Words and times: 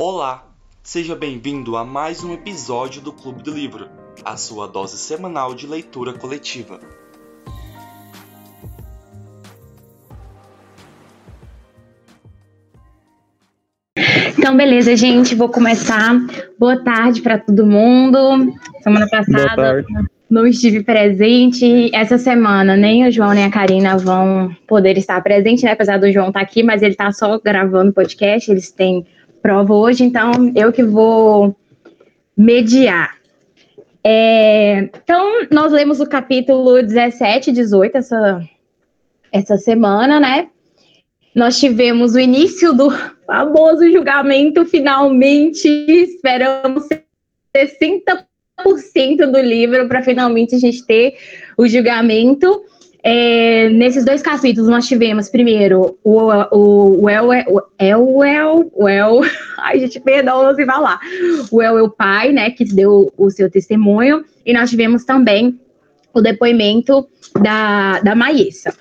Olá, 0.00 0.46
seja 0.80 1.16
bem-vindo 1.16 1.76
a 1.76 1.84
mais 1.84 2.22
um 2.22 2.32
episódio 2.32 3.02
do 3.02 3.12
Clube 3.12 3.42
do 3.42 3.50
Livro, 3.50 3.88
a 4.24 4.36
sua 4.36 4.68
dose 4.68 4.96
semanal 4.96 5.56
de 5.56 5.66
leitura 5.66 6.12
coletiva. 6.12 6.78
Então, 14.38 14.56
beleza, 14.56 14.94
gente, 14.94 15.34
vou 15.34 15.48
começar. 15.48 16.14
Boa 16.56 16.80
tarde 16.84 17.20
para 17.20 17.36
todo 17.36 17.66
mundo. 17.66 18.54
Semana 18.84 19.08
passada 19.08 19.84
não 20.30 20.46
estive 20.46 20.84
presente. 20.84 21.90
Essa 21.92 22.18
semana 22.18 22.76
nem 22.76 23.08
o 23.08 23.10
João 23.10 23.32
nem 23.32 23.46
a 23.46 23.50
Karina 23.50 23.98
vão 23.98 24.54
poder 24.64 24.96
estar 24.96 25.20
presentes, 25.22 25.64
né? 25.64 25.72
Apesar 25.72 25.98
do 25.98 26.12
João 26.12 26.28
estar 26.28 26.40
aqui, 26.40 26.62
mas 26.62 26.82
ele 26.82 26.92
está 26.92 27.10
só 27.10 27.40
gravando 27.40 27.92
podcast. 27.92 28.48
Eles 28.48 28.70
têm 28.70 29.04
prova 29.48 29.72
hoje, 29.72 30.04
então 30.04 30.52
eu 30.54 30.70
que 30.70 30.84
vou 30.84 31.56
mediar. 32.36 33.16
É, 34.04 34.90
então, 34.94 35.46
nós 35.50 35.72
lemos 35.72 36.00
o 36.00 36.06
capítulo 36.06 36.82
17 36.82 37.48
e 37.48 37.52
18 37.54 37.96
essa, 37.96 38.42
essa 39.32 39.56
semana, 39.56 40.20
né? 40.20 40.48
Nós 41.34 41.58
tivemos 41.58 42.14
o 42.14 42.20
início 42.20 42.74
do 42.74 42.90
famoso 43.26 43.90
julgamento, 43.90 44.66
finalmente. 44.66 45.66
Esperamos 45.66 46.86
60% 47.56 49.30
do 49.32 49.40
livro 49.40 49.88
para 49.88 50.02
finalmente 50.02 50.56
a 50.56 50.58
gente 50.58 50.84
ter 50.84 51.16
o 51.56 51.66
julgamento. 51.66 52.66
É, 53.02 53.68
nesses 53.68 54.04
dois 54.04 54.20
capítulos 54.20 54.68
nós 54.68 54.86
tivemos 54.88 55.28
primeiro 55.28 55.96
o, 56.02 56.32
o, 56.50 57.02
o 57.02 57.08
El, 57.08 57.28
o 57.28 58.24
El, 58.24 58.70
o 58.74 58.88
El, 58.88 59.20
ai 59.58 59.80
gente, 59.80 60.00
perdão, 60.00 60.42
não 60.42 60.54
sei 60.54 60.66
falar, 60.66 60.98
o 61.50 61.62
El, 61.62 61.84
o 61.84 61.90
pai, 61.90 62.32
né, 62.32 62.50
que 62.50 62.64
deu 62.64 63.12
o 63.16 63.30
seu 63.30 63.48
testemunho, 63.50 64.24
e 64.44 64.52
nós 64.52 64.68
tivemos 64.68 65.04
também 65.04 65.60
o 66.12 66.20
depoimento 66.20 67.06
da, 67.40 68.00
da 68.00 68.14
Maísa. 68.14 68.74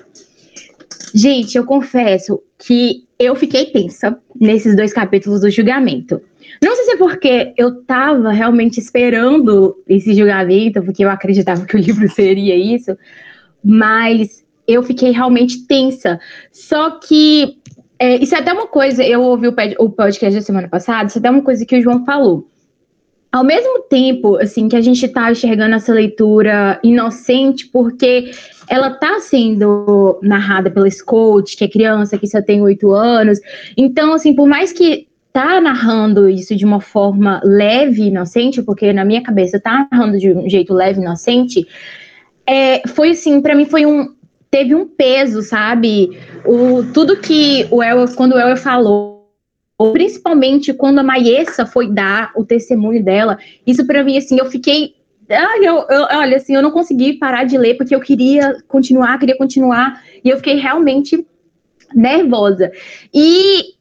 Gente, 1.14 1.58
eu 1.58 1.66
confesso 1.66 2.42
que 2.58 3.06
eu 3.20 3.36
fiquei 3.36 3.66
tensa 3.68 4.18
nesses 4.40 4.76
dois 4.76 4.94
capítulos 4.94 5.42
do 5.42 5.50
julgamento. 5.50 6.22
Não 6.62 6.76
sei 6.76 6.86
se 6.86 6.92
é 6.92 6.98
porque 6.98 7.54
eu 7.58 7.84
tava 7.84 8.32
realmente 8.32 8.80
esperando 8.80 9.76
esse 9.88 10.14
julgamento, 10.14 10.82
porque 10.82 11.04
eu 11.04 11.10
acreditava 11.10 11.66
que 11.66 11.76
o 11.76 11.80
livro 11.80 12.10
seria 12.14 12.56
isso, 12.56 12.98
mas 13.64 14.44
eu 14.68 14.84
fiquei 14.84 15.12
realmente 15.12 15.66
tensa. 15.66 16.20
Só 16.52 16.92
que 17.00 17.58
é, 18.00 18.18
isso 18.18 18.36
é 18.36 18.40
até 18.40 18.54
uma 18.54 18.68
coisa, 18.68 19.04
eu 19.04 19.22
ouvi 19.22 19.48
o, 19.48 19.90
podcast 19.90 20.38
da 20.38 20.42
semana 20.42 20.68
passada, 20.68 21.08
isso 21.08 21.18
é 21.18 21.20
até 21.20 21.30
uma 21.30 21.42
coisa 21.42 21.66
que 21.66 21.78
o 21.78 21.82
João 21.82 22.06
falou. 22.06 22.48
Ao 23.32 23.44
mesmo 23.44 23.84
tempo, 23.84 24.38
assim, 24.38 24.70
que 24.70 24.76
a 24.76 24.82
gente 24.82 25.06
está 25.06 25.32
enxergando 25.32 25.76
essa 25.76 25.94
leitura 25.94 26.80
inocente, 26.84 27.68
porque 27.68 28.32
ela 28.70 28.90
está 28.90 29.20
sendo 29.20 30.20
narrada 30.22 30.72
pela 30.72 30.90
Scout, 30.90 31.56
que 31.58 31.64
é 31.64 31.68
criança, 31.68 32.18
que 32.18 32.28
só 32.28 32.42
tem 32.42 32.62
oito 32.62 32.94
anos. 32.94 33.40
Então, 33.76 34.14
assim, 34.14 34.34
por 34.34 34.48
mais 34.48 34.72
que 34.72 35.08
tá 35.34 35.60
narrando 35.62 36.30
isso 36.30 36.56
de 36.56 36.66
uma 36.66 36.82
forma 36.82 37.42
leve, 37.44 38.08
inocente, 38.08 38.62
porque 38.62 38.92
na 38.94 39.06
minha 39.06 39.22
cabeça 39.22 39.60
tá 39.60 39.88
narrando 39.92 40.18
de 40.18 40.32
um 40.32 40.50
jeito 40.50 40.74
leve, 40.74 41.00
inocente, 41.00 41.68
é, 42.48 42.88
foi 42.88 43.12
assim, 43.12 43.42
para 43.42 43.56
mim 43.56 43.66
foi 43.66 43.86
um 43.86 44.16
teve 44.50 44.74
um 44.74 44.88
peso, 44.88 45.42
sabe? 45.42 46.18
O 46.46 46.84
tudo 46.94 47.18
que 47.18 47.68
o 47.70 47.84
El, 47.84 48.08
quando 48.16 48.34
o 48.34 48.40
El 48.40 48.56
falou, 48.56 49.30
principalmente 49.92 50.74
quando 50.74 51.00
a 51.00 51.04
Maiessa 51.04 51.66
foi 51.66 51.92
dar 51.92 52.32
o 52.36 52.46
testemunho 52.46 53.04
dela, 53.04 53.38
isso 53.66 53.86
para 53.86 54.04
mim 54.04 54.18
assim, 54.18 54.40
eu 54.40 54.46
fiquei 54.46 54.96
Ai, 55.30 55.60
eu, 55.60 55.86
eu, 55.90 56.08
olha, 56.10 56.38
assim, 56.38 56.56
eu 56.56 56.62
não 56.62 56.72
consegui 56.72 57.14
parar 57.14 57.44
de 57.44 57.58
ler 57.58 57.76
porque 57.76 57.94
eu 57.94 58.00
queria 58.00 58.58
continuar, 58.66 59.20
queria 59.20 59.38
continuar, 59.38 60.02
e 60.24 60.30
eu 60.30 60.38
fiquei 60.38 60.56
realmente 60.56 61.28
nervosa. 61.94 62.72
E 63.14 63.74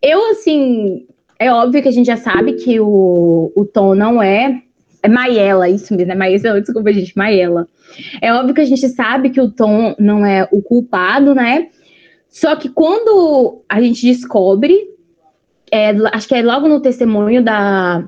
eu, 0.00 0.30
assim, 0.30 1.06
é 1.38 1.52
óbvio 1.52 1.82
que 1.82 1.88
a 1.88 1.92
gente 1.92 2.06
já 2.06 2.16
sabe 2.16 2.54
que 2.54 2.80
o, 2.80 3.52
o 3.54 3.64
Tom 3.66 3.94
não 3.94 4.22
é. 4.22 4.62
É 5.08 5.10
Maiela, 5.10 5.68
isso 5.68 5.94
mesmo, 5.96 6.12
é 6.12 6.14
Maísa, 6.14 6.52
desculpa, 6.60 6.92
gente, 6.92 7.16
Maiela. 7.16 7.66
É 8.20 8.32
óbvio 8.32 8.54
que 8.54 8.60
a 8.60 8.66
gente 8.66 8.86
sabe 8.88 9.30
que 9.30 9.40
o 9.40 9.50
Tom 9.50 9.94
não 9.98 10.24
é 10.24 10.46
o 10.52 10.60
culpado, 10.60 11.34
né? 11.34 11.68
Só 12.28 12.54
que 12.54 12.68
quando 12.68 13.62
a 13.66 13.80
gente 13.80 14.06
descobre, 14.06 14.76
é, 15.72 15.90
acho 16.12 16.28
que 16.28 16.34
é 16.34 16.42
logo 16.42 16.68
no 16.68 16.80
testemunho 16.80 17.42
da, 17.42 18.06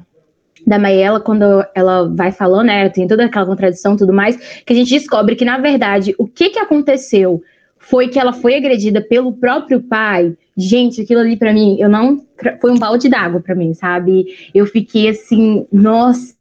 da 0.67 0.79
Maiela, 0.79 1.21
quando 1.21 1.65
ela 1.75 2.07
vai 2.15 2.31
falando, 2.31 2.67
né, 2.67 2.89
tem 2.91 3.09
toda 3.09 3.25
aquela 3.25 3.47
contradição 3.47 3.97
tudo 3.97 4.13
mais, 4.13 4.37
que 4.65 4.73
a 4.73 4.77
gente 4.77 4.91
descobre 4.91 5.35
que, 5.35 5.45
na 5.45 5.57
verdade, 5.57 6.15
o 6.19 6.27
que, 6.27 6.51
que 6.51 6.59
aconteceu 6.59 7.43
foi 7.79 8.09
que 8.09 8.19
ela 8.19 8.35
foi 8.35 8.55
agredida 8.55 9.01
pelo 9.01 9.33
próprio 9.33 9.81
pai. 9.83 10.37
Gente, 10.55 11.01
aquilo 11.01 11.21
ali 11.21 11.37
para 11.37 11.53
mim, 11.53 11.79
eu 11.81 11.89
não. 11.89 12.19
Foi 12.61 12.71
um 12.71 12.79
balde 12.79 13.09
d'água 13.09 13.41
para 13.41 13.55
mim, 13.55 13.73
sabe? 13.73 14.27
Eu 14.55 14.67
fiquei 14.67 15.09
assim, 15.09 15.67
nossa, 15.73 16.35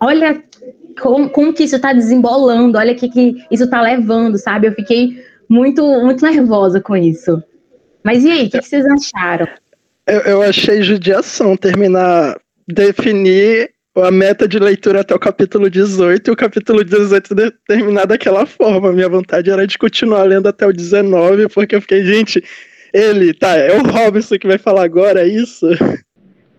olha 0.00 0.42
como, 1.00 1.28
como 1.30 1.52
que 1.52 1.64
isso 1.64 1.78
tá 1.78 1.92
desembolando, 1.92 2.78
olha 2.78 2.94
que, 2.94 3.08
que 3.08 3.44
isso 3.50 3.68
tá 3.68 3.80
levando, 3.80 4.38
sabe? 4.38 4.66
Eu 4.66 4.72
fiquei 4.72 5.22
muito, 5.48 5.84
muito 6.00 6.24
nervosa 6.24 6.80
com 6.80 6.96
isso. 6.96 7.42
Mas 8.02 8.24
e 8.24 8.30
aí, 8.30 8.46
o 8.46 8.50
que, 8.50 8.60
que 8.60 8.68
vocês 8.68 8.84
acharam? 8.86 9.48
Eu, 10.06 10.20
eu 10.20 10.42
achei 10.42 10.82
judiação 10.82 11.56
terminar 11.56 12.38
definir 12.68 13.70
a 13.96 14.10
meta 14.10 14.46
de 14.46 14.58
leitura 14.58 15.00
até 15.00 15.14
o 15.14 15.18
capítulo 15.18 15.70
18 15.70 16.28
e 16.28 16.32
o 16.32 16.36
capítulo 16.36 16.84
18 16.84 17.34
terminar 17.66 18.06
daquela 18.06 18.44
forma. 18.44 18.92
Minha 18.92 19.08
vontade 19.08 19.50
era 19.50 19.66
de 19.66 19.78
continuar 19.78 20.24
lendo 20.24 20.48
até 20.48 20.66
o 20.66 20.72
19, 20.72 21.48
porque 21.48 21.76
eu 21.76 21.80
fiquei, 21.80 22.04
gente, 22.04 22.42
ele, 22.92 23.32
tá, 23.32 23.56
é 23.56 23.76
o 23.76 23.82
Robinson 23.82 24.38
que 24.38 24.46
vai 24.46 24.58
falar 24.58 24.84
agora, 24.84 25.22
é 25.22 25.28
isso? 25.28 25.66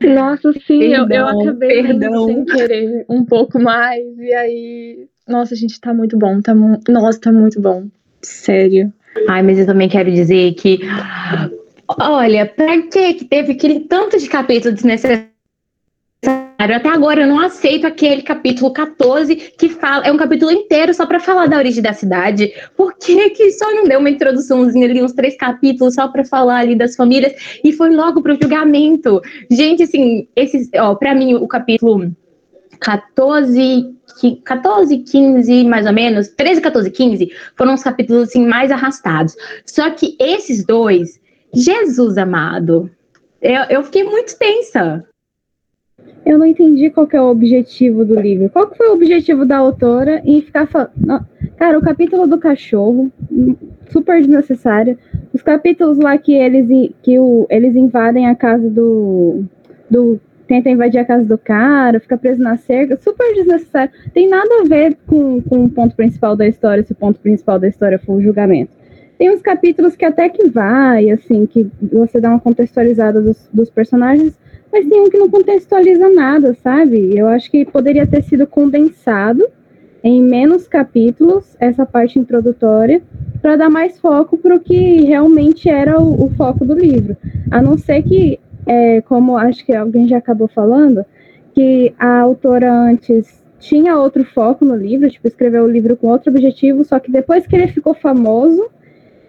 Nossa, 0.03 0.53
sim, 0.53 0.79
perdão, 0.79 1.29
eu, 1.29 1.33
eu 1.33 1.41
acabei 1.41 1.83
perdão. 1.83 2.25
sem 2.25 2.45
querer 2.45 3.05
um 3.09 3.25
pouco 3.25 3.59
mais, 3.59 4.05
e 4.17 4.33
aí. 4.33 5.07
Nossa, 5.27 5.55
gente, 5.55 5.79
tá 5.81 5.93
muito 5.93 6.17
bom. 6.17 6.41
Tá, 6.41 6.53
nossa, 6.53 7.19
tá 7.19 7.31
muito 7.31 7.59
bom. 7.59 7.87
Sério. 8.21 8.93
Ai, 9.27 9.41
mas 9.41 9.59
eu 9.59 9.65
também 9.65 9.89
quero 9.89 10.11
dizer 10.11 10.53
que. 10.53 10.79
Olha, 11.99 12.45
pra 12.45 12.81
que 12.83 13.13
que 13.15 13.25
teve 13.25 13.53
aquele 13.53 13.81
tanto 13.81 14.17
de 14.19 14.27
capítulo 14.29 14.73
desnecessário? 14.73 15.36
Até 16.57 16.89
agora 16.89 17.21
eu 17.21 17.27
não 17.27 17.39
aceito 17.39 17.85
aquele 17.85 18.23
capítulo 18.23 18.73
14 18.73 19.35
que 19.35 19.69
fala, 19.69 20.05
é 20.05 20.11
um 20.11 20.17
capítulo 20.17 20.51
inteiro 20.51 20.91
só 20.93 21.05
para 21.05 21.19
falar 21.19 21.47
da 21.47 21.57
origem 21.57 21.83
da 21.83 21.93
cidade. 21.93 22.51
Por 22.75 22.97
que, 22.97 23.29
que 23.29 23.51
só 23.51 23.71
não 23.75 23.83
deu 23.83 23.99
uma 23.99 24.09
introduçãozinha 24.09 24.87
ali, 24.87 25.03
uns 25.03 25.13
três 25.13 25.37
capítulos 25.37 25.93
só 25.93 26.07
para 26.07 26.25
falar 26.25 26.57
ali 26.59 26.75
das 26.75 26.95
famílias 26.95 27.33
e 27.63 27.71
foi 27.71 27.91
logo 27.91 28.23
pro 28.23 28.37
julgamento? 28.41 29.21
Gente, 29.51 29.83
assim, 29.83 30.27
esses, 30.35 30.67
ó, 30.75 30.95
para 30.95 31.13
mim 31.13 31.35
o 31.35 31.47
capítulo 31.47 32.11
14 32.79 33.95
14, 34.43 34.97
15, 34.97 35.63
mais 35.65 35.85
ou 35.85 35.93
menos, 35.93 36.29
13, 36.29 36.61
14, 36.61 36.89
15, 36.89 37.31
foram 37.55 37.75
os 37.75 37.83
capítulos 37.83 38.29
assim 38.29 38.47
mais 38.47 38.71
arrastados. 38.71 39.35
Só 39.63 39.91
que 39.91 40.15
esses 40.19 40.65
dois, 40.65 41.19
Jesus 41.53 42.17
amado, 42.17 42.89
eu, 43.39 43.61
eu 43.69 43.83
fiquei 43.83 44.03
muito 44.03 44.35
tensa 44.39 45.05
eu 46.25 46.37
não 46.37 46.45
entendi 46.45 46.89
qual 46.89 47.07
que 47.07 47.15
é 47.15 47.21
o 47.21 47.29
objetivo 47.29 48.03
do 48.03 48.19
livro. 48.19 48.49
Qual 48.49 48.67
que 48.67 48.77
foi 48.77 48.89
o 48.89 48.93
objetivo 48.93 49.45
da 49.45 49.57
autora 49.57 50.21
em 50.25 50.41
ficar 50.41 50.67
falando. 50.67 50.91
Cara, 51.55 51.79
o 51.79 51.81
capítulo 51.81 52.27
do 52.27 52.37
cachorro, 52.37 53.09
super 53.89 54.19
desnecessário. 54.19 54.97
Os 55.33 55.41
capítulos 55.41 55.97
lá 55.97 56.17
que 56.17 56.33
eles, 56.33 56.91
que 57.01 57.17
o, 57.17 57.47
eles 57.49 57.75
invadem 57.75 58.27
a 58.27 58.35
casa 58.35 58.69
do. 58.69 59.45
do 59.89 60.19
tenta 60.45 60.69
invadir 60.69 60.99
a 60.99 61.05
casa 61.05 61.25
do 61.25 61.37
cara, 61.37 61.99
fica 61.99 62.17
preso 62.17 62.41
na 62.41 62.57
cerca, 62.57 62.97
super 62.97 63.33
desnecessário. 63.33 63.91
Tem 64.13 64.29
nada 64.29 64.49
a 64.61 64.67
ver 64.67 64.97
com, 65.05 65.41
com 65.41 65.65
o 65.65 65.69
ponto 65.69 65.95
principal 65.95 66.35
da 66.35 66.47
história, 66.47 66.83
se 66.83 66.93
o 66.93 66.95
ponto 66.95 67.19
principal 67.19 67.59
da 67.59 67.67
história 67.67 67.99
for 67.99 68.13
o 68.13 68.21
julgamento. 68.21 68.71
Tem 69.17 69.29
uns 69.29 69.41
capítulos 69.41 69.95
que 69.95 70.05
até 70.05 70.29
que 70.29 70.47
vai, 70.49 71.09
assim, 71.09 71.45
que 71.45 71.69
você 71.81 72.19
dá 72.21 72.29
uma 72.29 72.39
contextualizada 72.39 73.21
dos, 73.21 73.49
dos 73.51 73.69
personagens, 73.69 74.37
mas 74.77 74.87
tem 74.87 75.01
um 75.01 75.09
que 75.09 75.17
não 75.17 75.27
contextualiza 75.27 76.07
nada, 76.09 76.55
sabe? 76.61 77.17
Eu 77.17 77.27
acho 77.27 77.49
que 77.49 77.65
poderia 77.65 78.05
ter 78.05 78.23
sido 78.23 78.45
condensado 78.45 79.43
em 80.03 80.21
menos 80.21 80.67
capítulos 80.67 81.57
essa 81.59 81.83
parte 81.83 82.19
introdutória 82.19 83.01
para 83.41 83.55
dar 83.55 83.71
mais 83.71 83.99
foco 83.99 84.37
para 84.37 84.55
o 84.55 84.59
que 84.59 85.01
realmente 85.01 85.67
era 85.67 85.99
o, 85.99 86.25
o, 86.25 86.29
foco 86.29 86.63
do 86.63 86.75
livro. 86.75 87.17
A 87.49 87.59
não 87.59 87.75
ser 87.75 88.03
que, 88.03 88.39
é, 88.67 89.01
como 89.01 89.35
acho 89.35 89.65
que 89.65 89.73
alguém 89.73 90.07
já 90.07 90.17
acabou 90.17 90.47
falando, 90.47 91.03
que 91.55 91.91
a 91.97 92.19
autora 92.19 92.71
antes 92.71 93.43
tinha 93.59 93.97
outro 93.97 94.23
foco 94.25 94.63
no 94.63 94.75
livro, 94.75 95.09
tipo, 95.09 95.27
escreveu 95.27 95.63
o 95.63 95.71
livro 95.71 95.97
com 95.97 96.07
outro 96.07 96.29
objetivo, 96.29 96.85
só 96.85 96.99
que 96.99 97.11
depois 97.11 97.47
que 97.47 97.55
ele 97.55 97.67
ficou 97.67 97.95
famoso, 97.95 98.69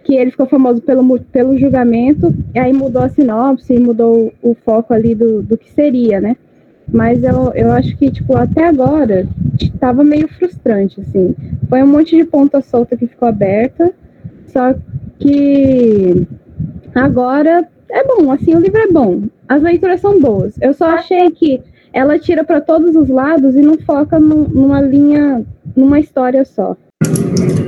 que 0.09 0.15
ele 0.15 0.31
ficou 0.31 0.47
famoso 0.47 0.81
pelo, 0.81 1.19
pelo 1.19 1.55
julgamento, 1.55 2.33
e 2.55 2.57
aí 2.57 2.73
mudou 2.73 3.03
a 3.03 3.09
sinopse, 3.09 3.79
mudou 3.79 4.33
o, 4.41 4.55
foco 4.55 4.91
ali 4.91 5.13
do, 5.13 5.43
do 5.43 5.55
que 5.55 5.71
seria, 5.71 6.19
né? 6.19 6.35
Mas 6.91 7.23
eu, 7.23 7.53
eu 7.53 7.71
acho 7.71 7.95
que, 7.95 8.09
tipo, 8.09 8.35
até 8.35 8.65
agora 8.65 9.27
estava 9.61 10.03
meio 10.03 10.27
frustrante, 10.27 10.99
assim. 10.99 11.35
Foi 11.69 11.83
um 11.83 11.87
monte 11.87 12.17
de 12.17 12.23
ponta 12.23 12.59
solta 12.59 12.97
que 12.97 13.05
ficou 13.05 13.27
aberta, 13.27 13.93
só 14.47 14.73
que 15.19 16.25
agora 16.95 17.67
é 17.87 18.03
bom, 18.03 18.31
assim, 18.31 18.55
o 18.55 18.59
livro 18.59 18.79
é 18.79 18.87
bom. 18.87 19.21
As 19.47 19.61
leituras 19.61 20.01
são 20.01 20.19
boas. 20.19 20.55
Eu 20.59 20.73
só 20.73 20.85
achei 20.85 21.29
que 21.29 21.61
ela 21.93 22.17
tira 22.17 22.43
para 22.43 22.59
todos 22.59 22.95
os 22.95 23.09
lados 23.09 23.55
e 23.55 23.61
não 23.61 23.77
foca 23.77 24.19
numa 24.19 24.81
linha, 24.81 25.45
numa 25.75 25.99
história 25.99 26.43
só. 26.43 26.75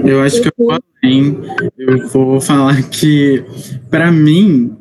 Eu 0.05 0.21
acho 0.21 0.41
que 0.41 0.47
eu 0.47 0.53
vou 0.57 0.71
além. 0.71 1.37
Eu 1.77 2.07
vou 2.07 2.41
falar 2.41 2.81
que, 2.83 3.43
para 3.89 4.11
mim, 4.11 4.75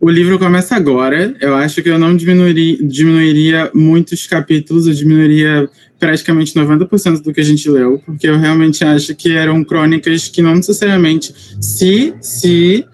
o 0.00 0.10
livro 0.10 0.38
começa 0.38 0.74
agora. 0.74 1.34
Eu 1.40 1.54
acho 1.54 1.82
que 1.82 1.88
eu 1.88 1.98
não 1.98 2.16
diminuiria, 2.16 2.76
diminuiria 2.82 3.70
muitos 3.72 4.26
capítulos, 4.26 4.86
eu 4.86 4.94
diminuiria 4.94 5.68
praticamente 5.98 6.54
90% 6.54 7.22
do 7.22 7.32
que 7.32 7.40
a 7.40 7.44
gente 7.44 7.70
leu, 7.70 8.02
porque 8.04 8.26
eu 8.26 8.36
realmente 8.36 8.84
acho 8.84 9.14
que 9.14 9.30
eram 9.32 9.62
crônicas 9.62 10.26
que 10.26 10.42
não 10.42 10.56
necessariamente, 10.56 11.32
se, 11.60 12.12
se 12.20 12.84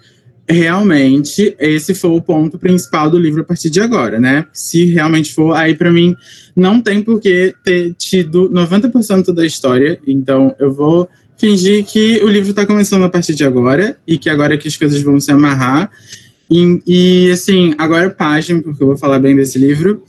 realmente 0.47 1.57
esse 1.59 1.95
for 1.95 2.13
o 2.13 2.21
ponto 2.21 2.59
principal 2.59 3.11
do 3.11 3.19
livro 3.19 3.41
a 3.41 3.45
partir 3.45 3.71
de 3.71 3.81
agora, 3.81 4.21
né? 4.21 4.45
Se 4.53 4.85
realmente 4.87 5.33
for, 5.33 5.55
aí 5.55 5.75
para 5.75 5.91
mim 5.91 6.15
não 6.55 6.83
tem 6.83 7.03
por 7.03 7.19
que 7.19 7.55
ter 7.65 7.95
tido 7.95 8.51
90% 8.51 9.33
da 9.33 9.47
história, 9.47 9.99
então 10.07 10.55
eu 10.59 10.71
vou 10.73 11.09
fingir 11.39 11.85
que 11.85 12.21
o 12.23 12.29
livro 12.29 12.51
está 12.51 12.67
começando 12.67 13.05
a 13.05 13.09
partir 13.09 13.35
de 13.35 13.45
agora 13.45 13.97
e 14.07 14.19
que 14.19 14.29
agora 14.29 14.55
é 14.55 14.57
que 14.57 14.69
as 14.69 14.77
coisas 14.77 15.01
vão 15.01 15.21
se 15.21 15.31
amarrar 15.31 15.91
e, 16.51 16.83
e, 16.87 17.31
assim, 17.31 17.75
agora 17.77 18.07
é 18.07 18.11
página, 18.11 18.63
porque 18.63 18.83
eu 18.83 18.87
vou 18.87 18.97
falar 18.97 19.19
bem 19.19 19.37
desse 19.37 19.59
livro. 19.59 20.03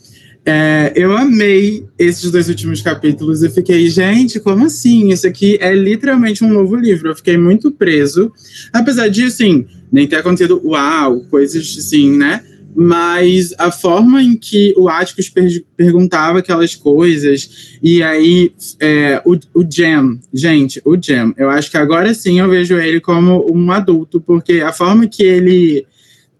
É, 0.45 0.93
eu 0.95 1.15
amei 1.15 1.85
esses 1.97 2.31
dois 2.31 2.47
últimos 2.47 2.81
capítulos. 2.81 3.43
Eu 3.43 3.51
fiquei, 3.51 3.89
gente, 3.89 4.39
como 4.39 4.65
assim? 4.65 5.11
Isso 5.11 5.27
aqui 5.27 5.57
é 5.59 5.75
literalmente 5.75 6.43
um 6.43 6.49
novo 6.49 6.75
livro. 6.75 7.09
Eu 7.09 7.15
fiquei 7.15 7.37
muito 7.37 7.71
preso. 7.71 8.31
Apesar 8.71 9.09
de, 9.09 9.25
assim, 9.25 9.67
nem 9.91 10.07
ter 10.07 10.15
acontecido 10.15 10.61
uau, 10.63 11.21
coisas 11.29 11.75
assim, 11.77 12.17
né? 12.17 12.41
Mas 12.75 13.54
a 13.57 13.71
forma 13.71 14.21
em 14.21 14.38
que 14.38 14.74
o 14.77 14.88
Atticus 14.88 15.30
per 15.30 15.63
perguntava 15.75 16.39
aquelas 16.39 16.75
coisas, 16.75 17.77
e 17.81 18.04
aí 18.04 18.54
é, 18.80 19.21
o, 19.25 19.38
o 19.54 19.66
Jam, 19.69 20.19
gente, 20.33 20.81
o 20.86 20.95
Jam, 21.01 21.33
eu 21.38 21.50
acho 21.50 21.71
que 21.71 21.77
agora 21.77 22.13
sim 22.13 22.39
eu 22.39 22.50
vejo 22.50 22.77
ele 22.77 23.00
como 23.01 23.45
um 23.51 23.71
adulto, 23.71 24.21
porque 24.21 24.62
a 24.62 24.71
forma 24.71 25.07
que 25.07 25.24
ele 25.24 25.86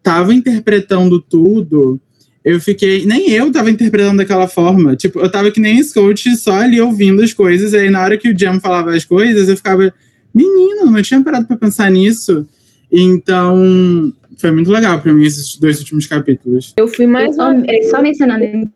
tava 0.04 0.34
interpretando 0.34 1.20
tudo, 1.20 2.00
eu 2.44 2.60
fiquei. 2.60 3.06
Nem 3.06 3.32
eu 3.32 3.52
tava 3.52 3.70
interpretando 3.70 4.18
daquela 4.18 4.48
forma. 4.48 4.96
Tipo, 4.96 5.20
eu 5.20 5.30
tava 5.30 5.52
que 5.52 5.60
nem 5.60 5.82
Scott, 5.84 6.36
só 6.38 6.54
ali 6.54 6.80
ouvindo 6.80 7.22
as 7.22 7.34
coisas, 7.34 7.74
e 7.74 7.78
aí 7.78 7.90
na 7.90 8.02
hora 8.02 8.18
que 8.18 8.30
o 8.30 8.38
Jam 8.38 8.60
falava 8.60 8.96
as 8.96 9.06
coisas, 9.06 9.50
eu 9.50 9.58
ficava, 9.58 9.94
menino, 10.34 10.86
não 10.86 11.02
tinha 11.02 11.22
parado 11.22 11.48
pra 11.48 11.58
pensar 11.58 11.92
nisso. 11.92 12.48
Então, 12.92 14.12
foi 14.38 14.52
muito 14.52 14.72
legal 14.72 15.00
pra 15.02 15.14
mim 15.14 15.26
esses 15.26 15.58
dois 15.58 15.80
últimos 15.80 16.08
capítulos. 16.08 16.74
Eu 16.78 16.88
fui 16.88 17.06
mais 17.06 17.38
eu 17.38 17.62
vez. 17.62 17.90
Só 17.90 18.02
mencionando. 18.02 18.70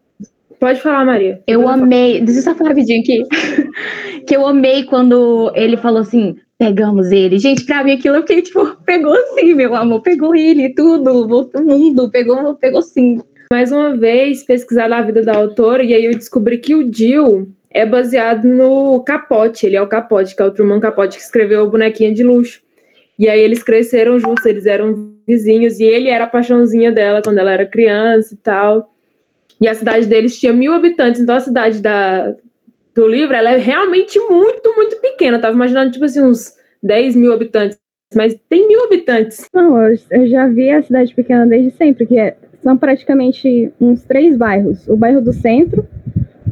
Pode 0.59 0.81
falar, 0.81 1.05
Maria. 1.05 1.41
Eu 1.45 1.67
amei. 1.67 2.21
Deixa 2.21 2.39
eu 2.39 2.43
só 2.43 2.55
falar 2.55 2.69
rapidinho 2.69 3.01
aqui. 3.01 3.23
que 4.25 4.35
eu 4.35 4.47
amei 4.47 4.83
quando 4.83 5.51
ele 5.55 5.75
falou 5.77 6.01
assim: 6.01 6.37
pegamos 6.57 7.11
ele. 7.11 7.37
Gente, 7.39 7.65
pra 7.65 7.83
mim 7.83 7.91
aquilo 7.91 8.15
eu 8.15 8.21
fiquei, 8.21 8.41
tipo, 8.41 8.65
pegou 8.85 9.15
sim, 9.35 9.53
meu 9.53 9.75
amor, 9.75 10.01
pegou 10.01 10.33
ele, 10.33 10.73
tudo, 10.73 11.27
o 11.53 11.61
mundo, 11.61 12.09
pegou, 12.09 12.55
pegou 12.55 12.81
sim. 12.81 13.21
Mais 13.51 13.71
uma 13.71 13.95
vez, 13.95 14.43
pesquisar 14.43 14.91
a 14.91 15.01
vida 15.01 15.21
da 15.21 15.35
autora, 15.35 15.83
e 15.83 15.93
aí 15.93 16.05
eu 16.05 16.15
descobri 16.15 16.57
que 16.57 16.73
o 16.73 16.91
Jill 16.91 17.51
é 17.69 17.85
baseado 17.85 18.45
no 18.45 19.03
Capote, 19.03 19.65
ele 19.65 19.75
é 19.75 19.81
o 19.81 19.87
Capote, 19.87 20.35
que 20.35 20.41
é 20.41 20.45
o 20.45 20.51
Truman 20.51 20.79
Capote 20.79 21.17
que 21.17 21.23
escreveu 21.23 21.63
o 21.63 21.69
Bonequinha 21.69 22.13
de 22.13 22.23
Luxo. 22.23 22.62
E 23.17 23.29
aí 23.29 23.39
eles 23.39 23.61
cresceram 23.61 24.19
juntos, 24.19 24.45
eles 24.45 24.65
eram 24.65 25.13
vizinhos, 25.27 25.79
e 25.79 25.83
ele 25.83 26.09
era 26.09 26.25
a 26.25 26.27
paixãozinha 26.27 26.91
dela 26.91 27.21
quando 27.21 27.37
ela 27.37 27.51
era 27.51 27.65
criança 27.65 28.33
e 28.33 28.37
tal. 28.37 28.93
E 29.61 29.67
a 29.67 29.75
cidade 29.75 30.07
deles 30.07 30.39
tinha 30.39 30.51
mil 30.51 30.73
habitantes, 30.73 31.21
então 31.21 31.35
a 31.35 31.39
cidade 31.39 31.81
da, 31.81 32.35
do 32.93 33.07
livro, 33.07 33.35
ela 33.35 33.51
é 33.51 33.57
realmente 33.57 34.19
muito, 34.19 34.75
muito 34.75 34.97
pequena. 34.97 35.37
Eu 35.37 35.41
tava 35.41 35.55
imaginando, 35.55 35.91
tipo 35.91 36.05
assim, 36.05 36.21
uns 36.21 36.53
10 36.81 37.15
mil 37.15 37.33
habitantes, 37.33 37.79
mas 38.13 38.37
tem 38.49 38.67
mil 38.67 38.83
habitantes. 38.83 39.47
Não, 39.53 39.77
eu 40.11 40.27
já 40.27 40.47
vi 40.47 40.69
a 40.69 40.83
cidade 40.83 41.13
pequena 41.13 41.45
desde 41.45 41.71
sempre, 41.71 42.05
que 42.05 42.17
é, 42.17 42.35
são 42.61 42.77
praticamente 42.77 43.71
uns 43.79 44.03
três 44.03 44.37
bairros. 44.37 44.87
O 44.87 44.95
bairro 44.95 45.21
do 45.21 45.33
centro, 45.33 45.87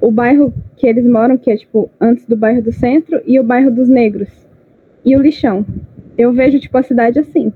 o 0.01 0.11
bairro 0.11 0.53
que 0.77 0.87
eles 0.87 1.05
moram, 1.05 1.37
que 1.37 1.51
é 1.51 1.57
tipo 1.57 1.89
antes 1.99 2.25
do 2.25 2.35
bairro 2.35 2.61
do 2.61 2.71
centro, 2.71 3.21
e 3.25 3.39
o 3.39 3.43
bairro 3.43 3.71
dos 3.71 3.87
negros. 3.87 4.29
E 5.05 5.15
o 5.15 5.21
lixão. 5.21 5.65
Eu 6.21 6.33
vejo, 6.33 6.59
tipo, 6.59 6.77
a 6.77 6.83
cidade 6.83 7.19
assim. 7.19 7.51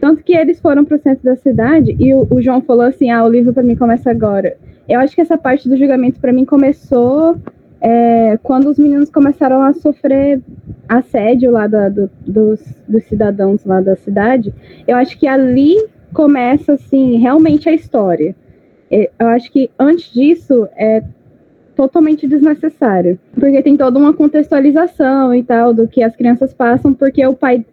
Tanto 0.00 0.22
que 0.22 0.36
eles 0.36 0.60
foram 0.60 0.84
pro 0.84 0.98
centro 0.98 1.24
da 1.24 1.36
cidade 1.36 1.96
e 1.98 2.14
o, 2.14 2.26
o 2.30 2.42
João 2.42 2.60
falou 2.60 2.84
assim: 2.84 3.10
ah, 3.10 3.24
o 3.24 3.28
livro 3.28 3.52
para 3.52 3.62
mim 3.62 3.74
começa 3.74 4.10
agora. 4.10 4.56
Eu 4.88 5.00
acho 5.00 5.14
que 5.14 5.20
essa 5.20 5.38
parte 5.38 5.68
do 5.68 5.76
julgamento 5.76 6.20
para 6.20 6.32
mim 6.32 6.44
começou 6.44 7.36
é, 7.80 8.38
quando 8.42 8.70
os 8.70 8.78
meninos 8.78 9.10
começaram 9.10 9.62
a 9.62 9.72
sofrer 9.72 10.40
assédio 10.88 11.50
lá 11.50 11.66
da, 11.66 11.88
do, 11.88 12.10
dos, 12.26 12.60
dos 12.88 13.04
cidadãos 13.04 13.64
lá 13.64 13.80
da 13.80 13.96
cidade, 13.96 14.54
eu 14.86 14.96
acho 14.96 15.18
que 15.18 15.26
ali 15.26 15.76
começa, 16.12 16.74
assim, 16.74 17.16
realmente 17.16 17.68
a 17.68 17.72
história. 17.72 18.34
Eu 18.90 19.26
acho 19.28 19.50
que 19.50 19.70
antes 19.78 20.12
disso 20.12 20.68
é 20.76 21.02
totalmente 21.74 22.26
desnecessário, 22.26 23.18
porque 23.34 23.62
tem 23.62 23.76
toda 23.76 23.98
uma 23.98 24.14
contextualização 24.14 25.34
e 25.34 25.42
tal 25.42 25.74
do 25.74 25.88
que 25.88 26.02
as 26.02 26.14
crianças 26.14 26.54
passam, 26.54 26.94
porque 26.94 27.26
o 27.26 27.34
pai, 27.34 27.66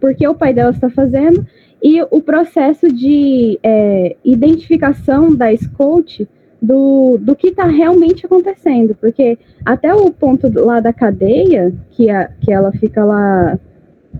porque 0.00 0.26
o 0.26 0.34
pai 0.34 0.52
delas 0.52 0.76
está 0.76 0.90
fazendo, 0.90 1.46
e 1.82 2.00
o 2.02 2.20
processo 2.22 2.90
de 2.90 3.58
é, 3.62 4.16
identificação 4.24 5.34
da 5.34 5.54
Scout 5.54 6.26
do, 6.60 7.18
do 7.18 7.36
que 7.36 7.48
está 7.48 7.66
realmente 7.66 8.24
acontecendo, 8.24 8.96
porque 8.98 9.38
até 9.64 9.94
o 9.94 10.10
ponto 10.10 10.50
lá 10.64 10.80
da 10.80 10.92
cadeia, 10.92 11.74
que, 11.90 12.08
a, 12.08 12.28
que 12.40 12.50
ela 12.50 12.72
fica 12.72 13.04
lá, 13.04 13.58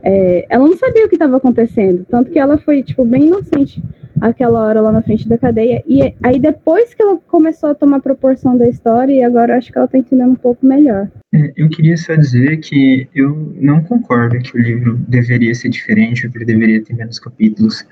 é, 0.03 0.45
ela 0.51 0.67
não 0.67 0.77
sabia 0.77 1.07
o 1.07 1.09
que 1.09 1.15
estava 1.15 1.39
acontecendo, 1.39 2.05
tanto 2.09 2.31
que 2.31 2.39
ela 2.39 2.59
foi, 2.59 2.83
tipo, 2.83 3.05
bem 3.05 3.25
inocente 3.25 3.83
aquela 4.20 4.62
hora 4.62 4.81
lá 4.81 4.93
na 4.93 5.02
frente 5.02 5.28
da 5.28 5.37
cadeia, 5.37 5.82
e 5.87 6.14
aí 6.22 6.38
depois 6.38 6.94
que 6.94 7.02
ela 7.02 7.19
começou 7.28 7.70
a 7.70 7.75
tomar 7.75 8.00
proporção 8.00 8.56
da 8.56 8.68
história, 8.68 9.12
e 9.12 9.23
agora 9.23 9.56
acho 9.56 9.73
que 9.73 9.78
ela 9.78 9.87
está 9.87 9.99
entendendo 9.99 10.30
um 10.30 10.37
pouco 10.37 10.64
melhor. 10.66 11.09
É, 11.33 11.52
eu 11.56 11.68
queria 11.68 11.97
só 11.97 12.14
dizer 12.14 12.59
que 12.59 13.09
eu 13.14 13.54
não 13.61 13.83
concordo 13.83 14.38
que 14.38 14.56
o 14.56 14.61
livro 14.61 14.97
deveria 15.09 15.54
ser 15.54 15.68
diferente, 15.68 16.28
que 16.28 16.38
ele 16.38 16.44
deveria 16.44 16.83
ter 16.83 16.94
menos 16.94 17.18
capítulos. 17.18 17.87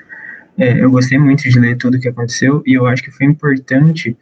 É, 0.57 0.83
eu 0.83 0.91
gostei 0.91 1.19
muito 1.19 1.43
de 1.43 1.59
ler 1.59 1.77
tudo 1.77 1.97
o 1.97 2.01
que 2.01 2.09
aconteceu, 2.09 2.63
e 2.67 2.75
eu 2.75 2.87
acho 2.87 3.03
que 3.03 3.11
foi 3.11 3.27
importante 3.27 4.17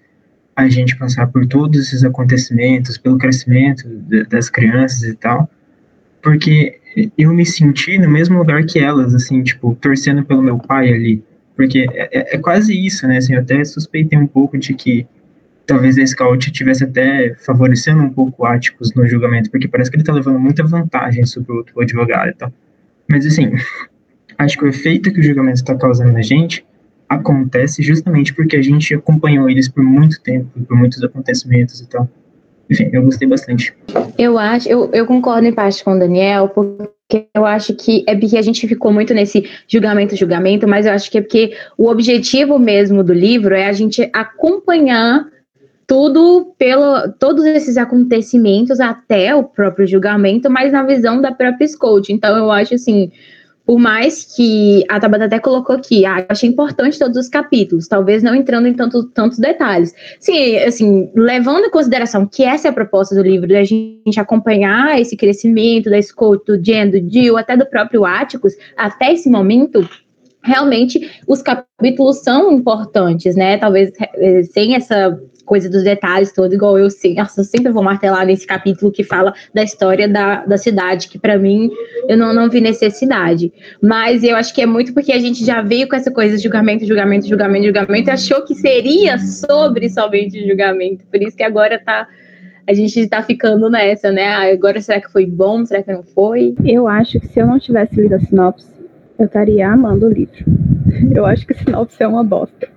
a 0.57 0.69
gente 0.69 0.97
passar 0.97 1.27
por 1.27 1.47
todos 1.47 1.81
esses 1.81 2.05
acontecimentos, 2.05 2.99
pelo 2.99 3.17
crescimento 3.17 3.89
das 4.29 4.51
crianças 4.51 5.03
e 5.03 5.15
tal, 5.15 5.49
porque 6.23 6.79
eu 7.17 7.33
me 7.33 7.47
senti 7.47 7.99
no 7.99 8.11
mesmo 8.11 8.39
lugar 8.39 8.65
que 8.65 8.79
elas, 8.79 9.15
assim, 9.15 9.43
tipo, 9.43 9.75
torcendo 9.81 10.25
pelo 10.25 10.43
meu 10.43 10.59
pai 10.59 10.93
ali, 10.93 11.23
porque 11.61 11.87
é, 11.93 12.09
é, 12.11 12.37
é 12.37 12.39
quase 12.39 12.75
isso, 12.75 13.07
né, 13.07 13.19
assim, 13.19 13.35
eu 13.35 13.41
até 13.41 13.63
suspeitei 13.67 14.19
um 14.19 14.27
pouco 14.27 14.57
de 14.57 14.73
que 14.73 15.07
talvez 15.67 15.99
a 15.99 16.07
Scout 16.07 16.51
tivesse 16.51 16.85
até 16.85 17.35
favorecendo 17.35 18.03
um 18.03 18.09
pouco 18.09 18.43
o 18.43 18.47
Atticus 18.47 18.95
no 18.95 19.07
julgamento, 19.07 19.51
porque 19.51 19.69
parece 19.69 19.91
que 19.91 19.99
ele 19.99 20.03
tá 20.03 20.11
levando 20.11 20.39
muita 20.39 20.65
vantagem 20.65 21.27
sobre 21.27 21.53
o 21.53 21.57
outro 21.57 21.79
advogado 21.79 22.31
e 22.31 22.33
tal. 22.33 22.51
Mas, 23.07 23.27
assim, 23.27 23.53
acho 24.39 24.57
que 24.57 24.65
o 24.65 24.69
efeito 24.69 25.13
que 25.13 25.21
o 25.21 25.23
julgamento 25.23 25.57
está 25.57 25.75
causando 25.75 26.13
na 26.13 26.23
gente 26.23 26.65
acontece 27.07 27.83
justamente 27.83 28.33
porque 28.33 28.57
a 28.57 28.63
gente 28.63 28.95
acompanhou 28.95 29.51
eles 29.51 29.69
por 29.69 29.85
muito 29.85 30.19
tempo, 30.23 30.49
por 30.67 30.75
muitos 30.75 31.05
acontecimentos 31.05 31.79
e 31.79 31.87
tal. 31.87 32.09
Enfim, 32.71 32.89
eu 32.93 33.03
gostei 33.03 33.27
bastante. 33.27 33.75
Eu 34.17 34.39
acho, 34.39 34.69
eu, 34.69 34.91
eu 34.93 35.05
concordo 35.05 35.47
em 35.47 35.53
parte 35.53 35.83
com 35.83 35.93
o 35.93 35.99
Daniel, 35.99 36.49
porque 36.49 37.27
eu 37.35 37.45
acho 37.45 37.75
que 37.75 38.05
é 38.07 38.15
porque 38.15 38.39
a 38.39 38.43
gente 38.43 38.67
ficou 38.69 38.93
muito 38.93 39.13
nesse 39.13 39.49
julgamento, 39.67 40.15
julgamento, 40.15 40.69
mas 40.69 40.87
eu 40.87 40.93
acho 40.93 41.11
que 41.11 41.19
é 41.19 41.21
porque 41.21 41.57
o 41.77 41.89
objetivo 41.89 42.59
mesmo 42.59 43.03
do 43.03 43.13
livro 43.13 43.55
é 43.55 43.67
a 43.67 43.73
gente 43.73 44.09
acompanhar 44.13 45.27
tudo 45.85 46.55
pelo 46.57 47.11
todos 47.19 47.45
esses 47.45 47.77
acontecimentos 47.77 48.79
até 48.79 49.35
o 49.35 49.43
próprio 49.43 49.89
julgamento, 49.89 50.49
mas 50.49 50.71
na 50.71 50.85
visão 50.85 51.21
da 51.21 51.33
própria 51.33 51.67
Scout. 51.67 52.13
Então 52.13 52.37
eu 52.37 52.53
acho 52.53 52.77
assim, 52.77 53.11
por 53.71 53.79
mais 53.79 54.25
que 54.25 54.85
a 54.89 54.99
Tabata 54.99 55.27
até 55.27 55.39
colocou 55.39 55.77
aqui, 55.77 56.05
ah, 56.05 56.27
achei 56.29 56.49
importante 56.49 56.99
todos 56.99 57.17
os 57.17 57.29
capítulos, 57.29 57.87
talvez 57.87 58.21
não 58.21 58.35
entrando 58.35 58.67
em 58.67 58.75
tanto, 58.75 59.05
tantos 59.05 59.39
detalhes. 59.39 59.95
Sim, 60.19 60.57
assim, 60.57 61.09
levando 61.15 61.67
em 61.67 61.71
consideração 61.71 62.27
que 62.27 62.43
essa 62.43 62.67
é 62.67 62.71
a 62.71 62.75
proposta 62.75 63.15
do 63.15 63.23
livro, 63.23 63.47
da 63.47 63.63
gente 63.63 64.19
acompanhar 64.19 65.01
esse 65.01 65.17
crescimento 65.17 65.89
da 65.89 66.03
Scott, 66.03 66.43
do 66.45 66.61
Jen, 66.61 66.91
do 66.91 67.09
Jill, 67.09 67.39
até 67.39 67.57
do 67.57 67.65
próprio 67.65 68.05
Atticus, 68.05 68.55
até 68.77 69.13
esse 69.13 69.31
momento, 69.31 69.89
realmente 70.43 71.09
os 71.29 71.41
capítulos 71.41 72.25
são 72.25 72.51
importantes, 72.51 73.37
né? 73.37 73.57
Talvez 73.57 73.93
eh, 74.17 74.43
sem 74.43 74.75
essa 74.75 75.17
coisa 75.51 75.69
dos 75.69 75.83
detalhes 75.83 76.33
todo, 76.33 76.55
igual 76.55 76.79
eu 76.79 76.89
sei. 76.89 77.13
Nossa, 77.13 77.41
eu 77.41 77.45
sempre 77.45 77.73
vou 77.73 77.83
martelar 77.83 78.25
nesse 78.25 78.47
capítulo 78.47 78.93
que 78.93 79.03
fala 79.03 79.35
da 79.53 79.65
história 79.65 80.09
da, 80.09 80.45
da 80.47 80.57
cidade, 80.57 81.09
que 81.09 81.19
para 81.19 81.37
mim 81.37 81.69
eu 82.09 82.17
não, 82.17 82.33
não 82.33 82.49
vi 82.49 82.61
necessidade. 82.61 83.53
Mas 83.83 84.23
eu 84.23 84.37
acho 84.37 84.55
que 84.55 84.63
é 84.63 84.67
muito 84.67 84.95
porque 84.95 85.13
a 85.13 85.19
gente 85.19 85.45
já 85.45 85.61
veio 85.61 85.89
com 85.89 85.97
essa 85.97 86.09
coisa 86.09 86.37
de 86.37 86.43
julgamento, 86.45 86.87
julgamento, 86.87 87.27
julgamento, 87.27 87.65
julgamento, 87.65 88.09
e 88.09 88.13
achou 88.13 88.45
que 88.45 88.55
seria 88.55 89.19
sobre 89.19 89.91
somente 89.91 90.47
julgamento. 90.47 91.05
Por 91.07 91.21
isso 91.21 91.37
que 91.37 91.43
agora 91.43 91.81
tá. 91.85 92.07
A 92.69 92.73
gente 92.73 93.09
tá 93.09 93.21
ficando 93.21 93.69
nessa, 93.69 94.13
né? 94.13 94.29
Ah, 94.29 94.53
agora 94.53 94.81
será 94.81 95.01
que 95.01 95.11
foi 95.11 95.27
bom? 95.27 95.67
Será 95.67 95.83
que 95.83 95.93
não 95.93 96.05
foi? 96.05 96.55
Eu 96.65 96.87
acho 96.87 97.19
que 97.19 97.27
se 97.27 97.41
eu 97.41 97.47
não 97.49 97.59
tivesse 97.59 98.01
lido 98.01 98.15
a 98.15 98.21
sinopse, 98.21 98.69
eu 99.19 99.27
estaria 99.27 99.69
amando 99.69 100.07
o 100.07 100.13
livro. 100.13 100.45
Eu 101.13 101.27
acho 101.27 101.45
que 101.45 101.55
a 101.55 101.57
sinopse 101.57 102.01
é 102.01 102.07
uma 102.07 102.23
bosta. 102.23 102.69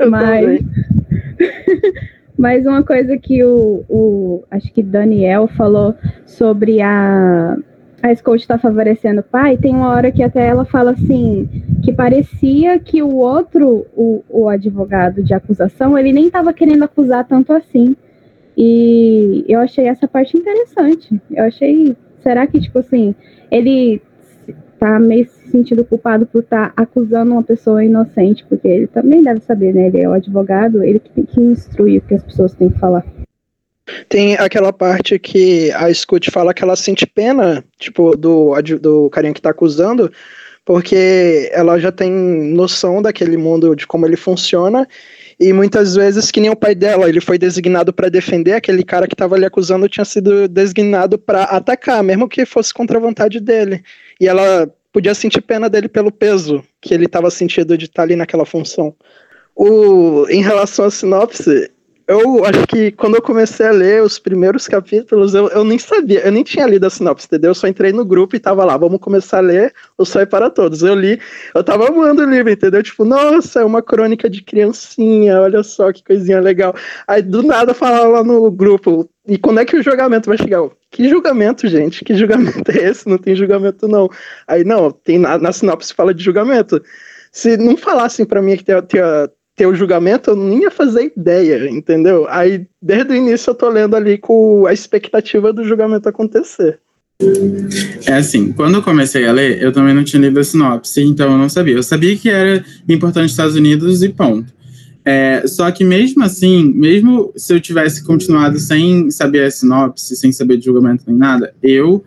Eu 0.00 0.10
Mas. 0.10 0.60
Mas 2.36 2.66
uma 2.66 2.82
coisa 2.82 3.16
que 3.16 3.42
o, 3.42 3.84
o 3.88 4.44
acho 4.50 4.72
que 4.72 4.82
Daniel 4.82 5.48
falou 5.48 5.94
sobre 6.26 6.82
a 6.82 7.56
a 8.02 8.14
Scout 8.14 8.40
está 8.40 8.58
favorecendo 8.58 9.20
o 9.20 9.24
pai, 9.24 9.56
tem 9.56 9.74
uma 9.74 9.88
hora 9.88 10.12
que 10.12 10.22
até 10.22 10.46
ela 10.46 10.64
fala 10.64 10.92
assim, 10.92 11.48
que 11.82 11.92
parecia 11.92 12.78
que 12.78 13.02
o 13.02 13.16
outro, 13.16 13.86
o, 13.96 14.22
o 14.28 14.48
advogado 14.48 15.22
de 15.22 15.34
acusação, 15.34 15.98
ele 15.98 16.12
nem 16.12 16.26
estava 16.26 16.52
querendo 16.52 16.84
acusar 16.84 17.26
tanto 17.26 17.52
assim. 17.52 17.96
E 18.56 19.44
eu 19.48 19.60
achei 19.60 19.86
essa 19.86 20.06
parte 20.06 20.36
interessante. 20.36 21.20
Eu 21.30 21.44
achei, 21.44 21.96
será 22.22 22.46
que, 22.46 22.60
tipo 22.60 22.78
assim, 22.78 23.14
ele 23.50 24.00
tá 24.78 24.98
meio 24.98 25.26
sentindo 25.56 25.84
culpado 25.84 26.26
por 26.26 26.42
estar 26.42 26.70
tá 26.70 26.82
acusando 26.82 27.32
uma 27.32 27.42
pessoa 27.42 27.82
inocente, 27.82 28.44
porque 28.48 28.68
ele 28.68 28.86
também 28.86 29.22
deve 29.22 29.40
saber, 29.40 29.72
né? 29.72 29.86
Ele 29.86 30.02
é 30.02 30.08
o 30.08 30.12
advogado, 30.12 30.82
ele 30.84 31.00
que 31.00 31.10
tem 31.10 31.24
que 31.24 31.40
instruir 31.40 32.02
o 32.02 32.06
que 32.06 32.14
as 32.14 32.22
pessoas 32.22 32.52
têm 32.54 32.68
que 32.68 32.78
falar. 32.78 33.04
Tem 34.08 34.34
aquela 34.34 34.72
parte 34.72 35.18
que 35.18 35.70
a 35.72 35.92
Scout 35.92 36.30
fala 36.30 36.52
que 36.52 36.62
ela 36.62 36.76
sente 36.76 37.06
pena, 37.06 37.64
tipo, 37.78 38.16
do, 38.16 38.52
do 38.80 39.08
carinha 39.10 39.32
que 39.32 39.40
tá 39.40 39.50
acusando, 39.50 40.10
porque 40.64 41.48
ela 41.52 41.78
já 41.78 41.92
tem 41.92 42.10
noção 42.10 43.00
daquele 43.00 43.36
mundo, 43.36 43.76
de 43.76 43.86
como 43.86 44.04
ele 44.04 44.16
funciona, 44.16 44.86
e 45.38 45.52
muitas 45.52 45.94
vezes, 45.94 46.30
que 46.30 46.40
nem 46.40 46.50
o 46.50 46.56
pai 46.56 46.74
dela, 46.74 47.08
ele 47.08 47.20
foi 47.20 47.38
designado 47.38 47.92
para 47.92 48.08
defender 48.08 48.54
aquele 48.54 48.82
cara 48.82 49.06
que 49.06 49.14
estava 49.14 49.36
ali 49.36 49.44
acusando, 49.44 49.88
tinha 49.88 50.04
sido 50.04 50.48
designado 50.48 51.18
para 51.18 51.44
atacar, 51.44 52.02
mesmo 52.02 52.28
que 52.28 52.44
fosse 52.44 52.74
contra 52.74 52.98
a 52.98 53.00
vontade 53.00 53.38
dele. 53.38 53.84
E 54.20 54.26
ela 54.26 54.68
podia 54.96 55.14
sentir 55.14 55.42
pena 55.42 55.68
dele 55.68 55.88
pelo 55.88 56.10
peso 56.10 56.64
que 56.80 56.94
ele 56.94 57.04
estava 57.04 57.30
sentindo 57.30 57.76
de 57.76 57.84
estar 57.84 57.96
tá 57.96 58.02
ali 58.02 58.16
naquela 58.16 58.46
função. 58.46 58.96
O, 59.54 60.26
em 60.30 60.40
relação 60.40 60.86
à 60.86 60.90
sinopse, 60.90 61.70
eu 62.08 62.44
acho 62.44 62.66
que 62.68 62.92
quando 62.92 63.16
eu 63.16 63.22
comecei 63.22 63.66
a 63.66 63.72
ler 63.72 64.02
os 64.02 64.18
primeiros 64.18 64.68
capítulos, 64.68 65.34
eu, 65.34 65.48
eu 65.48 65.64
nem 65.64 65.78
sabia, 65.78 66.20
eu 66.20 66.30
nem 66.30 66.44
tinha 66.44 66.66
lido 66.66 66.86
a 66.86 66.90
sinopse, 66.90 67.26
entendeu? 67.26 67.50
Eu 67.50 67.54
só 67.54 67.66
entrei 67.66 67.92
no 67.92 68.04
grupo 68.04 68.36
e 68.36 68.40
tava 68.40 68.64
lá, 68.64 68.76
vamos 68.76 69.00
começar 69.00 69.38
a 69.38 69.40
ler 69.40 69.74
o 69.98 70.04
Sonho 70.04 70.22
é 70.22 70.26
para 70.26 70.48
Todos. 70.48 70.82
Eu 70.82 70.94
li, 70.94 71.20
eu 71.54 71.64
tava 71.64 71.88
amando 71.88 72.22
o 72.22 72.30
livro, 72.30 72.50
entendeu? 72.50 72.82
Tipo, 72.82 73.04
nossa, 73.04 73.60
é 73.60 73.64
uma 73.64 73.82
crônica 73.82 74.30
de 74.30 74.42
criancinha, 74.42 75.40
olha 75.40 75.62
só 75.62 75.92
que 75.92 76.04
coisinha 76.04 76.40
legal. 76.40 76.74
Aí 77.08 77.22
do 77.22 77.42
nada 77.42 77.74
falava 77.74 78.06
lá 78.06 78.24
no 78.24 78.50
grupo, 78.50 79.08
e 79.26 79.36
quando 79.36 79.58
é 79.58 79.64
que 79.64 79.76
o 79.76 79.82
julgamento 79.82 80.28
vai 80.28 80.38
chegar? 80.38 80.62
Que 80.90 81.08
julgamento, 81.08 81.66
gente? 81.66 82.04
Que 82.04 82.14
julgamento 82.14 82.70
é 82.70 82.84
esse? 82.84 83.08
Não 83.08 83.18
tem 83.18 83.34
julgamento, 83.34 83.88
não. 83.88 84.08
Aí, 84.46 84.62
não, 84.62 84.92
tem 84.92 85.18
na, 85.18 85.36
na 85.38 85.52
sinopse 85.52 85.92
fala 85.92 86.14
de 86.14 86.22
julgamento. 86.22 86.80
Se 87.32 87.56
não 87.56 87.76
falassem 87.76 88.24
para 88.24 88.40
mim 88.40 88.56
que 88.56 88.64
tem, 88.64 88.80
tem, 88.82 89.00
ter 89.56 89.66
o 89.66 89.74
julgamento, 89.74 90.30
eu 90.30 90.36
nem 90.36 90.62
ia 90.62 90.70
fazer 90.70 91.12
ideia, 91.16 91.68
entendeu? 91.70 92.26
Aí, 92.28 92.66
desde 92.80 93.12
o 93.12 93.16
início, 93.16 93.50
eu 93.50 93.54
tô 93.54 93.70
lendo 93.70 93.96
ali 93.96 94.18
com 94.18 94.66
a 94.66 94.72
expectativa 94.72 95.50
do 95.52 95.64
julgamento 95.64 96.08
acontecer. 96.08 96.78
É 98.06 98.12
assim, 98.12 98.52
quando 98.52 98.74
eu 98.74 98.82
comecei 98.82 99.26
a 99.26 99.32
ler, 99.32 99.62
eu 99.62 99.72
também 99.72 99.94
não 99.94 100.04
tinha 100.04 100.20
lido 100.20 100.38
a 100.38 100.44
sinopse, 100.44 101.02
então 101.02 101.32
eu 101.32 101.38
não 101.38 101.48
sabia. 101.48 101.74
Eu 101.74 101.82
sabia 101.82 102.14
que 102.14 102.28
era 102.28 102.62
importante 102.86 103.30
Estados 103.30 103.56
Unidos 103.56 104.02
e 104.02 104.10
ponto. 104.10 104.54
É, 105.02 105.46
só 105.46 105.70
que 105.70 105.84
mesmo 105.84 106.22
assim, 106.22 106.64
mesmo 106.74 107.32
se 107.34 107.54
eu 107.54 107.60
tivesse 107.60 108.04
continuado 108.04 108.58
sem 108.58 109.10
saber 109.10 109.44
a 109.44 109.50
sinopse, 109.50 110.14
sem 110.16 110.32
saber 110.32 110.58
de 110.58 110.66
julgamento 110.66 111.04
nem 111.06 111.16
nada, 111.16 111.54
eu 111.62 112.04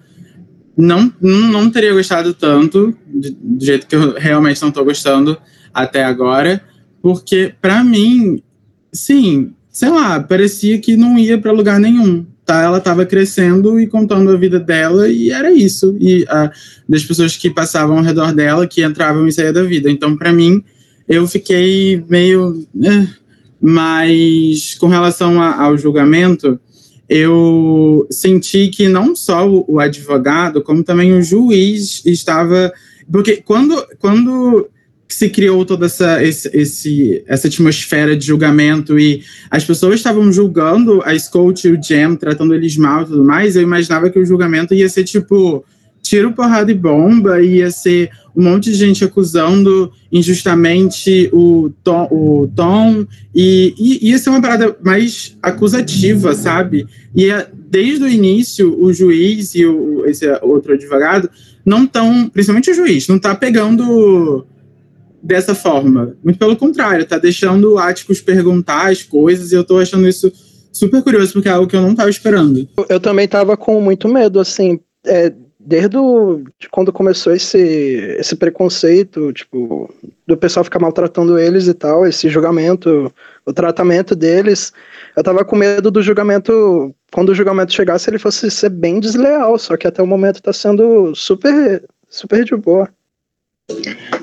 não, 0.77 1.11
não 1.19 1.69
teria 1.71 1.93
gostado 1.93 2.33
tanto, 2.33 2.93
do 3.07 3.65
jeito 3.65 3.87
que 3.87 3.95
eu 3.95 4.13
realmente 4.13 4.61
não 4.61 4.69
estou 4.69 4.85
gostando 4.85 5.37
até 5.73 6.03
agora, 6.03 6.61
porque, 7.01 7.53
para 7.61 7.83
mim, 7.83 8.41
sim, 8.91 9.53
sei 9.71 9.89
lá, 9.89 10.19
parecia 10.19 10.79
que 10.79 10.97
não 10.97 11.17
ia 11.17 11.37
para 11.37 11.51
lugar 11.51 11.79
nenhum. 11.79 12.25
Tá? 12.45 12.63
Ela 12.63 12.79
estava 12.79 13.05
crescendo 13.05 13.79
e 13.79 13.87
contando 13.87 14.31
a 14.31 14.35
vida 14.35 14.59
dela, 14.59 15.07
e 15.07 15.29
era 15.29 15.51
isso. 15.51 15.95
E 15.99 16.23
uh, 16.23 16.49
das 16.87 17.03
pessoas 17.03 17.37
que 17.37 17.49
passavam 17.49 17.97
ao 17.97 18.03
redor 18.03 18.33
dela, 18.33 18.67
que 18.67 18.83
entravam 18.83 19.27
e 19.27 19.31
saíam 19.31 19.53
da 19.53 19.63
vida. 19.63 19.89
Então, 19.89 20.17
para 20.17 20.33
mim, 20.33 20.63
eu 21.07 21.27
fiquei 21.27 22.03
meio. 22.09 22.65
Eh, 22.83 23.07
mas, 23.61 24.75
com 24.75 24.87
relação 24.87 25.41
a, 25.41 25.61
ao 25.61 25.77
julgamento, 25.77 26.59
eu 27.07 28.07
senti 28.09 28.67
que 28.67 28.87
não 28.87 29.15
só 29.15 29.47
o, 29.47 29.65
o 29.67 29.79
advogado, 29.79 30.61
como 30.61 30.83
também 30.83 31.13
o 31.13 31.21
juiz 31.21 32.03
estava. 32.05 32.73
Porque 33.11 33.37
quando, 33.37 33.85
quando 33.99 34.67
se 35.09 35.27
criou 35.29 35.65
toda 35.65 35.87
essa, 35.87 36.23
esse, 36.23 36.49
esse, 36.53 37.23
essa 37.25 37.47
atmosfera 37.47 38.15
de 38.15 38.27
julgamento 38.27 38.99
e 38.99 39.23
as 39.49 39.65
pessoas 39.65 39.95
estavam 39.95 40.31
julgando 40.31 41.01
a 41.03 41.17
Scout 41.17 41.67
e 41.67 41.71
o 41.71 41.81
Jam, 41.81 42.15
tratando 42.15 42.53
eles 42.53 42.77
mal 42.77 43.01
e 43.01 43.05
tudo 43.05 43.23
mais, 43.23 43.55
eu 43.55 43.63
imaginava 43.63 44.09
que 44.09 44.19
o 44.19 44.25
julgamento 44.25 44.73
ia 44.73 44.87
ser 44.87 45.03
tipo 45.03 45.65
tiro, 46.01 46.31
porrada 46.31 46.71
e 46.71 46.75
bomba, 46.75 47.41
ia 47.41 47.71
ser 47.71 48.09
um 48.35 48.43
monte 48.43 48.71
de 48.71 48.77
gente 48.77 49.03
acusando 49.03 49.91
injustamente 50.11 51.29
o 51.33 51.71
Tom, 51.83 52.07
o 52.11 52.51
Tom 52.55 53.05
e, 53.35 53.73
e 53.77 54.09
ia 54.09 54.17
ser 54.17 54.29
uma 54.29 54.41
parada 54.41 54.77
mais 54.83 55.37
acusativa, 55.41 56.33
sabe? 56.33 56.87
E 57.15 57.27
desde 57.69 58.03
o 58.03 58.07
início, 58.07 58.81
o 58.81 58.93
juiz 58.93 59.55
e 59.55 59.65
o, 59.65 60.05
esse 60.05 60.25
outro 60.41 60.73
advogado 60.73 61.29
não 61.65 61.83
estão, 61.83 62.29
principalmente 62.29 62.71
o 62.71 62.75
juiz, 62.75 63.07
não 63.07 63.17
está 63.17 63.35
pegando 63.35 64.45
dessa 65.21 65.53
forma. 65.53 66.15
Muito 66.23 66.39
pelo 66.39 66.55
contrário, 66.55 67.05
tá 67.05 67.17
deixando 67.17 67.73
o 67.73 67.77
Atticus 67.77 68.21
perguntar 68.21 68.89
as 68.91 69.03
coisas 69.03 69.51
e 69.51 69.55
eu 69.55 69.63
tô 69.63 69.77
achando 69.77 70.07
isso 70.07 70.31
super 70.71 71.03
curioso, 71.03 71.33
porque 71.33 71.49
é 71.49 71.51
algo 71.51 71.67
que 71.67 71.75
eu 71.75 71.81
não 71.81 71.95
tava 71.95 72.09
esperando. 72.09 72.67
Eu 72.87 72.99
também 72.99 73.27
tava 73.27 73.57
com 73.57 73.81
muito 73.81 74.07
medo, 74.07 74.39
assim, 74.39 74.79
é, 75.05 75.33
desde 75.59 75.97
o, 75.97 76.41
de 76.59 76.69
quando 76.69 76.93
começou 76.93 77.33
esse, 77.33 77.59
esse 78.17 78.35
preconceito, 78.35 79.33
tipo, 79.33 79.93
do 80.25 80.37
pessoal 80.37 80.63
ficar 80.63 80.79
maltratando 80.79 81.37
eles 81.37 81.67
e 81.67 81.73
tal, 81.73 82.07
esse 82.07 82.29
julgamento, 82.29 83.13
o 83.45 83.53
tratamento 83.53 84.15
deles, 84.15 84.71
eu 85.15 85.23
tava 85.23 85.43
com 85.43 85.55
medo 85.55 85.91
do 85.91 86.01
julgamento, 86.01 86.95
quando 87.11 87.29
o 87.29 87.35
julgamento 87.35 87.73
chegasse, 87.73 88.09
ele 88.09 88.17
fosse 88.17 88.49
ser 88.49 88.69
bem 88.69 88.99
desleal, 88.99 89.57
só 89.59 89.75
que 89.75 89.85
até 89.85 90.01
o 90.01 90.07
momento 90.07 90.41
tá 90.41 90.53
sendo 90.53 91.13
super, 91.13 91.83
super 92.09 92.45
de 92.45 92.55
boa. 92.55 92.89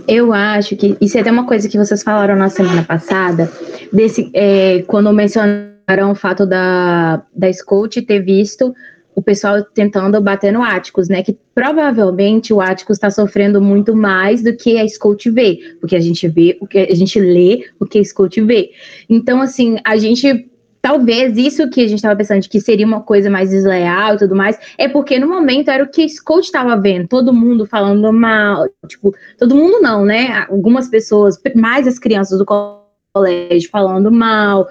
Eu 0.08 0.32
acho 0.32 0.76
que 0.76 0.96
isso 1.00 1.18
é 1.18 1.20
até 1.20 1.30
uma 1.30 1.46
coisa 1.46 1.68
que 1.68 1.78
vocês 1.78 2.02
falaram 2.02 2.36
na 2.36 2.48
semana 2.48 2.84
passada, 2.84 3.50
desse, 3.92 4.30
é, 4.32 4.82
quando 4.86 5.12
mencionaram 5.12 6.10
o 6.10 6.14
fato 6.14 6.46
da, 6.46 7.22
da 7.34 7.52
Scout 7.52 8.00
ter 8.02 8.20
visto 8.20 8.74
o 9.16 9.22
pessoal 9.22 9.64
tentando 9.64 10.20
bater 10.20 10.52
no 10.52 10.62
Áticos, 10.62 11.08
né? 11.08 11.22
Que 11.22 11.38
provavelmente 11.54 12.52
o 12.52 12.60
Áticos 12.60 12.98
está 12.98 13.10
sofrendo 13.10 13.62
muito 13.62 13.96
mais 13.96 14.42
do 14.42 14.54
que 14.54 14.78
a 14.78 14.86
Scout 14.86 15.30
vê, 15.30 15.58
porque 15.80 15.96
a 15.96 16.00
gente 16.00 16.28
vê 16.28 16.58
o 16.60 16.66
que 16.66 16.78
a 16.78 16.94
gente 16.94 17.18
lê 17.18 17.64
o 17.80 17.86
que 17.86 17.98
a 17.98 18.04
Scout 18.04 18.38
vê. 18.42 18.72
Então, 19.08 19.40
assim, 19.40 19.78
a 19.82 19.96
gente 19.96 20.50
talvez 20.86 21.36
isso 21.36 21.68
que 21.68 21.80
a 21.80 21.88
gente 21.88 21.96
estava 21.96 22.14
pensando 22.14 22.42
de 22.42 22.48
que 22.48 22.60
seria 22.60 22.86
uma 22.86 23.00
coisa 23.00 23.28
mais 23.28 23.50
desleal 23.50 24.14
e 24.14 24.18
tudo 24.18 24.36
mais, 24.36 24.56
é 24.78 24.86
porque 24.86 25.18
no 25.18 25.26
momento 25.26 25.68
era 25.68 25.82
o 25.82 25.88
que 25.88 26.08
Scott 26.08 26.46
estava 26.46 26.80
vendo, 26.80 27.08
todo 27.08 27.34
mundo 27.34 27.66
falando 27.66 28.12
mal, 28.12 28.68
tipo, 28.86 29.12
todo 29.36 29.56
mundo 29.56 29.80
não, 29.80 30.04
né? 30.04 30.46
Algumas 30.48 30.88
pessoas, 30.88 31.42
mais 31.56 31.88
as 31.88 31.98
crianças 31.98 32.38
do 32.38 32.46
colégio 32.46 33.68
falando 33.68 34.12
mal, 34.12 34.68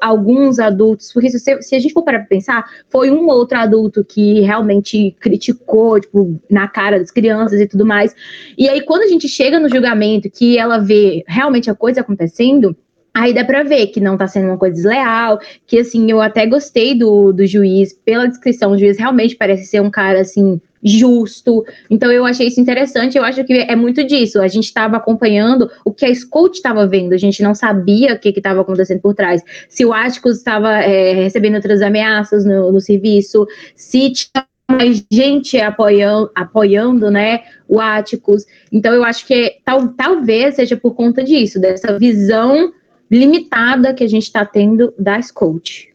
alguns 0.00 0.60
adultos, 0.60 1.12
porque 1.12 1.30
se, 1.30 1.60
se 1.60 1.74
a 1.74 1.80
gente 1.80 1.92
for 1.92 2.04
para 2.04 2.20
pensar, 2.20 2.64
foi 2.88 3.10
um 3.10 3.26
outro 3.26 3.58
adulto 3.58 4.04
que 4.04 4.42
realmente 4.42 5.16
criticou, 5.18 5.98
tipo, 5.98 6.40
na 6.48 6.68
cara 6.68 7.00
das 7.00 7.10
crianças 7.10 7.60
e 7.60 7.66
tudo 7.66 7.84
mais. 7.84 8.14
E 8.56 8.68
aí, 8.68 8.82
quando 8.82 9.02
a 9.02 9.08
gente 9.08 9.28
chega 9.28 9.58
no 9.58 9.68
julgamento, 9.68 10.30
que 10.30 10.56
ela 10.56 10.78
vê 10.78 11.24
realmente 11.26 11.68
a 11.68 11.74
coisa 11.74 12.02
acontecendo, 12.02 12.76
Aí 13.16 13.32
dá 13.32 13.42
pra 13.42 13.62
ver 13.62 13.86
que 13.86 13.98
não 13.98 14.14
tá 14.14 14.28
sendo 14.28 14.48
uma 14.48 14.58
coisa 14.58 14.74
desleal, 14.74 15.40
que 15.66 15.78
assim, 15.78 16.10
eu 16.10 16.20
até 16.20 16.44
gostei 16.44 16.94
do, 16.94 17.32
do 17.32 17.46
juiz, 17.46 17.94
pela 18.04 18.26
descrição, 18.26 18.72
o 18.72 18.78
juiz 18.78 18.98
realmente 18.98 19.34
parece 19.34 19.64
ser 19.64 19.80
um 19.80 19.90
cara 19.90 20.20
assim, 20.20 20.60
justo. 20.84 21.64
Então 21.88 22.12
eu 22.12 22.26
achei 22.26 22.48
isso 22.48 22.60
interessante. 22.60 23.16
Eu 23.16 23.24
acho 23.24 23.42
que 23.44 23.54
é 23.54 23.74
muito 23.74 24.04
disso. 24.04 24.38
A 24.38 24.48
gente 24.48 24.64
estava 24.64 24.98
acompanhando 24.98 25.70
o 25.82 25.94
que 25.94 26.04
a 26.04 26.14
Scout 26.14 26.58
estava 26.58 26.86
vendo. 26.86 27.14
A 27.14 27.16
gente 27.16 27.42
não 27.42 27.54
sabia 27.54 28.12
o 28.12 28.18
que 28.18 28.28
estava 28.28 28.60
acontecendo 28.60 29.00
por 29.00 29.14
trás. 29.14 29.42
Se 29.66 29.86
o 29.86 29.94
Atticus 29.94 30.36
estava 30.36 30.74
é, 30.82 31.14
recebendo 31.14 31.54
outras 31.54 31.80
ameaças 31.80 32.44
no, 32.44 32.70
no 32.70 32.82
serviço, 32.82 33.46
se 33.74 34.10
tinha 34.10 34.46
mais 34.70 35.02
gente 35.10 35.58
apoiando, 35.58 36.30
apoiando 36.34 37.10
né, 37.10 37.44
o 37.66 37.80
Atticus. 37.80 38.44
Então 38.70 38.92
eu 38.92 39.02
acho 39.02 39.26
que 39.26 39.56
tal, 39.64 39.88
talvez 39.88 40.56
seja 40.56 40.76
por 40.76 40.94
conta 40.94 41.24
disso, 41.24 41.58
dessa 41.58 41.98
visão 41.98 42.74
limitada 43.10 43.94
que 43.94 44.04
a 44.04 44.08
gente 44.08 44.24
está 44.24 44.44
tendo 44.44 44.92
da 44.98 45.20
Scout. 45.20 45.94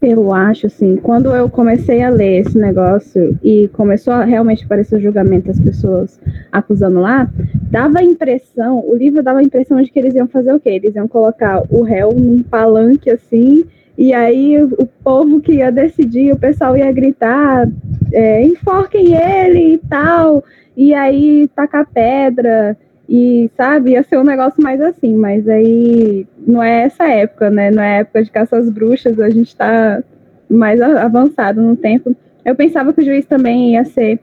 Eu 0.00 0.32
acho, 0.32 0.66
assim, 0.66 0.96
quando 0.96 1.34
eu 1.34 1.48
comecei 1.48 2.02
a 2.02 2.10
ler 2.10 2.40
esse 2.40 2.58
negócio 2.58 3.38
e 3.42 3.68
começou 3.68 4.12
a 4.12 4.24
realmente 4.24 4.64
aparecer 4.64 4.96
o 4.96 5.00
julgamento 5.00 5.46
das 5.46 5.58
pessoas 5.58 6.20
acusando 6.52 7.00
lá, 7.00 7.30
dava 7.70 8.00
a 8.00 8.04
impressão, 8.04 8.84
o 8.86 8.94
livro 8.94 9.22
dava 9.22 9.38
a 9.38 9.42
impressão 9.42 9.80
de 9.80 9.90
que 9.90 9.98
eles 9.98 10.14
iam 10.14 10.28
fazer 10.28 10.52
o 10.52 10.60
quê? 10.60 10.70
Eles 10.70 10.94
iam 10.94 11.08
colocar 11.08 11.62
o 11.70 11.82
réu 11.82 12.12
num 12.12 12.42
palanque 12.42 13.08
assim, 13.08 13.64
e 13.96 14.12
aí 14.12 14.62
o 14.62 14.86
povo 15.02 15.40
que 15.40 15.54
ia 15.54 15.72
decidir, 15.72 16.32
o 16.32 16.38
pessoal 16.38 16.76
ia 16.76 16.92
gritar, 16.92 17.66
é, 18.12 18.42
enforquem 18.42 19.14
ele 19.14 19.74
e 19.74 19.78
tal, 19.78 20.44
e 20.76 20.92
aí 20.92 21.48
tacar 21.56 21.86
pedra, 21.86 22.76
e, 23.08 23.50
sabe, 23.56 23.92
ia 23.92 24.02
ser 24.02 24.18
um 24.18 24.24
negócio 24.24 24.62
mais 24.62 24.80
assim, 24.80 25.14
mas 25.16 25.48
aí 25.48 26.26
não 26.46 26.62
é 26.62 26.82
essa 26.82 27.04
época, 27.04 27.50
né? 27.50 27.70
Não 27.70 27.82
é 27.82 28.00
época 28.00 28.24
de 28.24 28.30
caça 28.30 28.56
às 28.56 28.68
bruxas, 28.68 29.20
a 29.20 29.30
gente 29.30 29.54
tá 29.54 30.02
mais 30.48 30.80
avançado 30.80 31.62
no 31.62 31.76
tempo. 31.76 32.16
Eu 32.44 32.54
pensava 32.54 32.92
que 32.92 33.00
o 33.00 33.04
juiz 33.04 33.24
também 33.26 33.74
ia 33.74 33.84
ser 33.84 34.18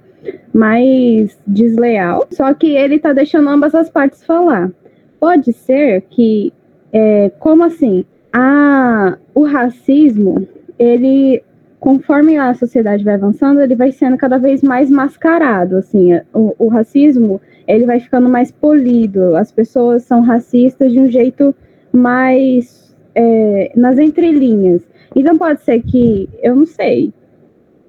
mais 0.54 1.38
desleal, 1.46 2.28
só 2.32 2.54
que 2.54 2.68
ele 2.68 3.00
tá 3.00 3.14
deixando 3.14 3.50
ambas 3.50 3.74
as 3.74 3.90
partes 3.90 4.24
falar. 4.24 4.72
Pode 5.20 5.54
ser 5.54 6.02
que, 6.10 6.54
é, 6.92 7.32
como 7.40 7.64
assim, 7.64 8.06
a, 8.32 9.18
o 9.34 9.44
racismo, 9.44 10.48
ele 10.78 11.42
conforme 11.80 12.38
a 12.38 12.54
sociedade 12.54 13.04
vai 13.04 13.16
avançando, 13.16 13.60
ele 13.60 13.76
vai 13.76 13.92
sendo 13.92 14.16
cada 14.16 14.38
vez 14.38 14.64
mais 14.64 14.90
mascarado, 14.90 15.76
assim, 15.76 16.14
o, 16.34 16.56
o 16.58 16.68
racismo, 16.70 17.42
ele 17.68 17.86
vai 17.86 18.00
ficando 18.00 18.30
mais 18.30 18.52
polido. 18.52 19.36
As 19.36 19.52
pessoas 19.52 20.04
são 20.04 20.22
racistas 20.22 20.92
de 20.92 21.00
um 21.00 21.10
jeito 21.10 21.56
mais 21.92 22.96
é, 23.16 23.72
nas 23.76 23.98
entrelinhas. 23.98 24.82
Então 25.16 25.38
pode 25.38 25.62
ser 25.62 25.82
que, 25.82 26.30
eu 26.42 26.56
não 26.56 26.66
sei, 26.66 27.14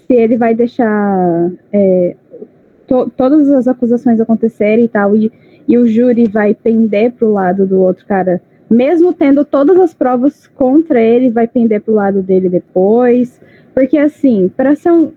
se 0.07 0.15
ele 0.15 0.37
vai 0.37 0.55
deixar 0.55 1.51
é, 1.73 2.15
to, 2.87 3.11
todas 3.17 3.51
as 3.51 3.67
acusações 3.67 4.21
acontecerem 4.21 4.85
e 4.85 4.89
tal, 4.89 5.17
e, 5.17 5.33
e 5.67 5.79
o 5.79 5.87
júri 5.87 6.27
vai 6.27 6.55
pender 6.55 7.13
para 7.13 7.27
o 7.27 7.33
lado 7.33 7.67
do 7.67 7.81
outro 7.81 8.05
cara, 8.07 8.43
mesmo 8.69 9.13
tendo 9.13 9.45
todas 9.45 9.79
as 9.79 9.95
provas 9.95 10.47
contra 10.49 11.01
ele, 11.01 11.31
vai 11.31 11.49
pender 11.49 11.81
para 11.81 11.93
o 11.93 11.95
lado 11.95 12.23
dele 12.23 12.49
depois. 12.49 13.41
Porque 13.73 13.97
assim, 13.99 14.51
para 14.55 14.77
ser 14.77 14.93
um, 14.93 15.13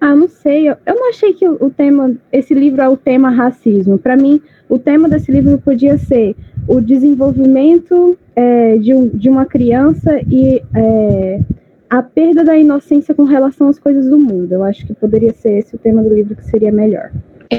ah, 0.00 0.14
não 0.14 0.28
sei. 0.28 0.68
Eu, 0.68 0.76
eu 0.84 0.94
não 0.94 1.08
achei 1.08 1.32
que 1.32 1.48
o, 1.48 1.70
tema, 1.70 2.14
esse 2.32 2.54
livro 2.54 2.80
é 2.82 2.88
o 2.88 2.96
tema 2.96 3.30
racismo. 3.30 3.98
Para 3.98 4.16
mim, 4.16 4.40
o 4.68 4.78
tema 4.78 5.08
desse 5.08 5.30
livro 5.32 5.58
podia 5.58 5.96
ser 5.98 6.36
o 6.68 6.80
desenvolvimento 6.80 8.18
é, 8.34 8.76
de, 8.76 8.92
um, 8.92 9.08
de 9.08 9.28
uma 9.28 9.46
criança 9.46 10.20
e 10.30 10.62
é, 10.74 11.40
a 11.88 12.02
perda 12.02 12.44
da 12.44 12.56
inocência 12.56 13.14
com 13.14 13.24
relação 13.24 13.68
às 13.68 13.78
coisas 13.78 14.08
do 14.08 14.18
mundo. 14.18 14.52
Eu 14.52 14.64
acho 14.64 14.86
que 14.86 14.94
poderia 14.94 15.32
ser 15.32 15.58
esse 15.58 15.74
o 15.76 15.78
tema 15.78 16.02
do 16.02 16.14
livro 16.14 16.36
que 16.36 16.44
seria 16.44 16.72
melhor. 16.72 17.10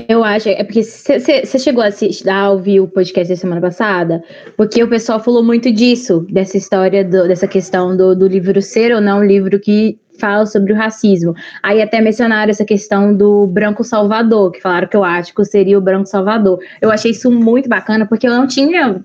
Eu 0.09 0.23
acho, 0.23 0.49
é 0.49 0.63
porque 0.63 0.83
você 0.83 1.59
chegou 1.59 1.81
a 1.81 1.87
assistir, 1.87 2.29
a 2.29 2.49
ouvir 2.49 2.81
o 2.81 2.87
podcast 2.87 3.33
da 3.33 3.39
semana 3.39 3.61
passada, 3.61 4.21
porque 4.57 4.83
o 4.83 4.89
pessoal 4.89 5.19
falou 5.19 5.41
muito 5.41 5.71
disso, 5.71 6.25
dessa 6.29 6.57
história, 6.57 7.05
do, 7.05 7.25
dessa 7.25 7.47
questão 7.47 7.95
do, 7.95 8.13
do 8.13 8.27
livro 8.27 8.61
ser 8.61 8.93
ou 8.93 8.99
não 8.99 9.19
um 9.19 9.23
livro 9.23 9.57
que 9.59 9.97
fala 10.17 10.45
sobre 10.45 10.73
o 10.73 10.75
racismo. 10.75 11.35
Aí 11.61 11.81
até 11.81 12.01
mencionaram 12.01 12.49
essa 12.49 12.65
questão 12.65 13.13
do 13.15 13.47
branco 13.47 13.83
salvador, 13.83 14.51
que 14.51 14.61
falaram 14.61 14.87
que 14.87 14.97
eu 14.97 15.03
acho 15.03 15.33
que 15.33 15.45
seria 15.45 15.77
o 15.77 15.81
branco 15.81 16.07
salvador. 16.07 16.59
Eu 16.81 16.91
achei 16.91 17.11
isso 17.11 17.31
muito 17.31 17.69
bacana, 17.69 18.05
porque 18.05 18.27
eu 18.27 18.31
não 18.31 18.47
tinha. 18.47 19.03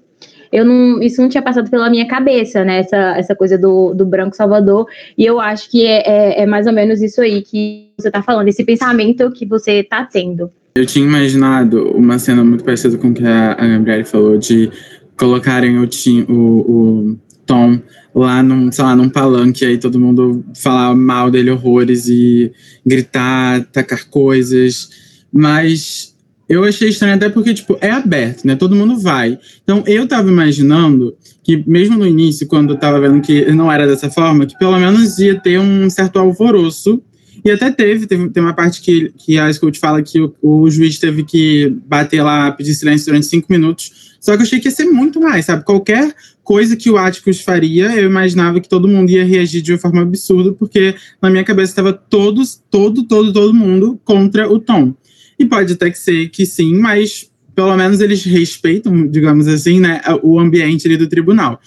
Eu 0.52 0.66
não, 0.66 1.02
isso 1.02 1.22
não 1.22 1.30
tinha 1.30 1.42
passado 1.42 1.70
pela 1.70 1.88
minha 1.88 2.06
cabeça, 2.06 2.62
né? 2.62 2.80
Essa, 2.80 3.16
essa 3.16 3.34
coisa 3.34 3.56
do, 3.56 3.94
do 3.94 4.04
branco 4.04 4.36
salvador. 4.36 4.86
E 5.16 5.24
eu 5.24 5.40
acho 5.40 5.70
que 5.70 5.86
é, 5.86 6.02
é, 6.06 6.42
é 6.42 6.46
mais 6.46 6.66
ou 6.66 6.72
menos 6.74 7.00
isso 7.00 7.22
aí 7.22 7.40
que 7.40 7.90
você 7.98 8.08
está 8.08 8.22
falando, 8.22 8.48
esse 8.48 8.62
pensamento 8.62 9.30
que 9.30 9.46
você 9.46 9.80
está 9.80 10.04
tendo. 10.04 10.50
Eu 10.74 10.86
tinha 10.86 11.06
imaginado 11.06 11.90
uma 11.92 12.18
cena 12.18 12.44
muito 12.44 12.64
parecida 12.64 12.96
com 12.98 13.08
o 13.08 13.14
que 13.14 13.24
a, 13.24 13.52
a 13.52 13.66
Gabriele 13.66 14.04
falou, 14.04 14.36
de 14.38 14.70
colocarem 15.18 15.78
o, 15.78 15.88
o, 16.28 16.32
o 16.32 17.18
Tom 17.46 17.80
lá 18.14 18.42
num, 18.42 18.70
sei 18.70 18.84
lá, 18.84 18.94
num 18.94 19.08
palanque, 19.08 19.64
aí 19.64 19.78
todo 19.78 19.98
mundo 19.98 20.44
falar 20.54 20.94
mal 20.94 21.30
dele 21.30 21.50
horrores 21.50 22.08
e 22.08 22.52
gritar, 22.84 23.64
tacar 23.72 24.06
coisas. 24.08 24.90
Mas 25.32 26.14
eu 26.48 26.64
achei 26.64 26.90
estranho 26.90 27.14
até 27.14 27.28
porque, 27.30 27.54
tipo, 27.54 27.78
é 27.80 27.90
aberto, 27.90 28.44
né? 28.44 28.54
Todo 28.54 28.76
mundo 28.76 28.98
vai. 28.98 29.38
Então 29.62 29.82
eu 29.86 30.06
tava 30.06 30.28
imaginando 30.28 31.16
que, 31.42 31.64
mesmo 31.66 31.96
no 31.96 32.06
início, 32.06 32.46
quando 32.46 32.74
eu 32.74 32.78
tava 32.78 33.00
vendo 33.00 33.22
que 33.22 33.50
não 33.52 33.72
era 33.72 33.86
dessa 33.86 34.10
forma, 34.10 34.44
que 34.44 34.58
pelo 34.58 34.78
menos 34.78 35.18
ia 35.18 35.38
ter 35.38 35.58
um 35.58 35.88
certo 35.88 36.18
alvoroço. 36.18 37.02
E 37.44 37.50
até 37.50 37.70
teve, 37.70 38.06
teve 38.06 38.28
tem 38.28 38.42
uma 38.42 38.54
parte 38.54 38.80
que, 38.80 39.12
que 39.18 39.36
a 39.36 39.52
Scout 39.52 39.78
fala 39.78 40.02
que 40.02 40.20
o, 40.20 40.32
o 40.40 40.70
juiz 40.70 40.98
teve 40.98 41.24
que 41.24 41.74
bater 41.86 42.22
lá, 42.22 42.52
pedir 42.52 42.74
silêncio 42.74 43.06
durante 43.06 43.26
cinco 43.26 43.46
minutos. 43.50 44.11
Só 44.22 44.36
que 44.36 44.38
eu 44.38 44.42
achei 44.46 44.60
que 44.60 44.68
ia 44.68 44.72
ser 44.72 44.84
muito 44.84 45.20
mais, 45.20 45.46
sabe? 45.46 45.64
Qualquer 45.64 46.14
coisa 46.44 46.76
que 46.76 46.88
o 46.88 46.96
Atticus 46.96 47.40
faria, 47.40 47.92
eu 47.96 48.06
imaginava 48.08 48.60
que 48.60 48.68
todo 48.68 48.86
mundo 48.86 49.10
ia 49.10 49.24
reagir 49.24 49.60
de 49.60 49.72
uma 49.72 49.78
forma 49.78 50.02
absurda, 50.02 50.52
porque 50.52 50.94
na 51.20 51.28
minha 51.28 51.42
cabeça 51.42 51.72
estava 51.72 51.92
todos, 51.92 52.62
todo, 52.70 53.02
todo, 53.02 53.32
todo 53.32 53.52
mundo 53.52 54.00
contra 54.04 54.48
o 54.48 54.60
Tom. 54.60 54.94
E 55.36 55.44
pode 55.44 55.72
até 55.72 55.90
que 55.90 55.98
ser 55.98 56.28
que 56.28 56.46
sim, 56.46 56.78
mas 56.78 57.32
pelo 57.52 57.76
menos 57.76 58.00
eles 58.00 58.22
respeitam, 58.22 59.08
digamos 59.08 59.48
assim, 59.48 59.80
né, 59.80 60.00
o 60.22 60.38
ambiente 60.38 60.86
ali 60.86 60.96
do 60.96 61.08
tribunal. 61.08 61.60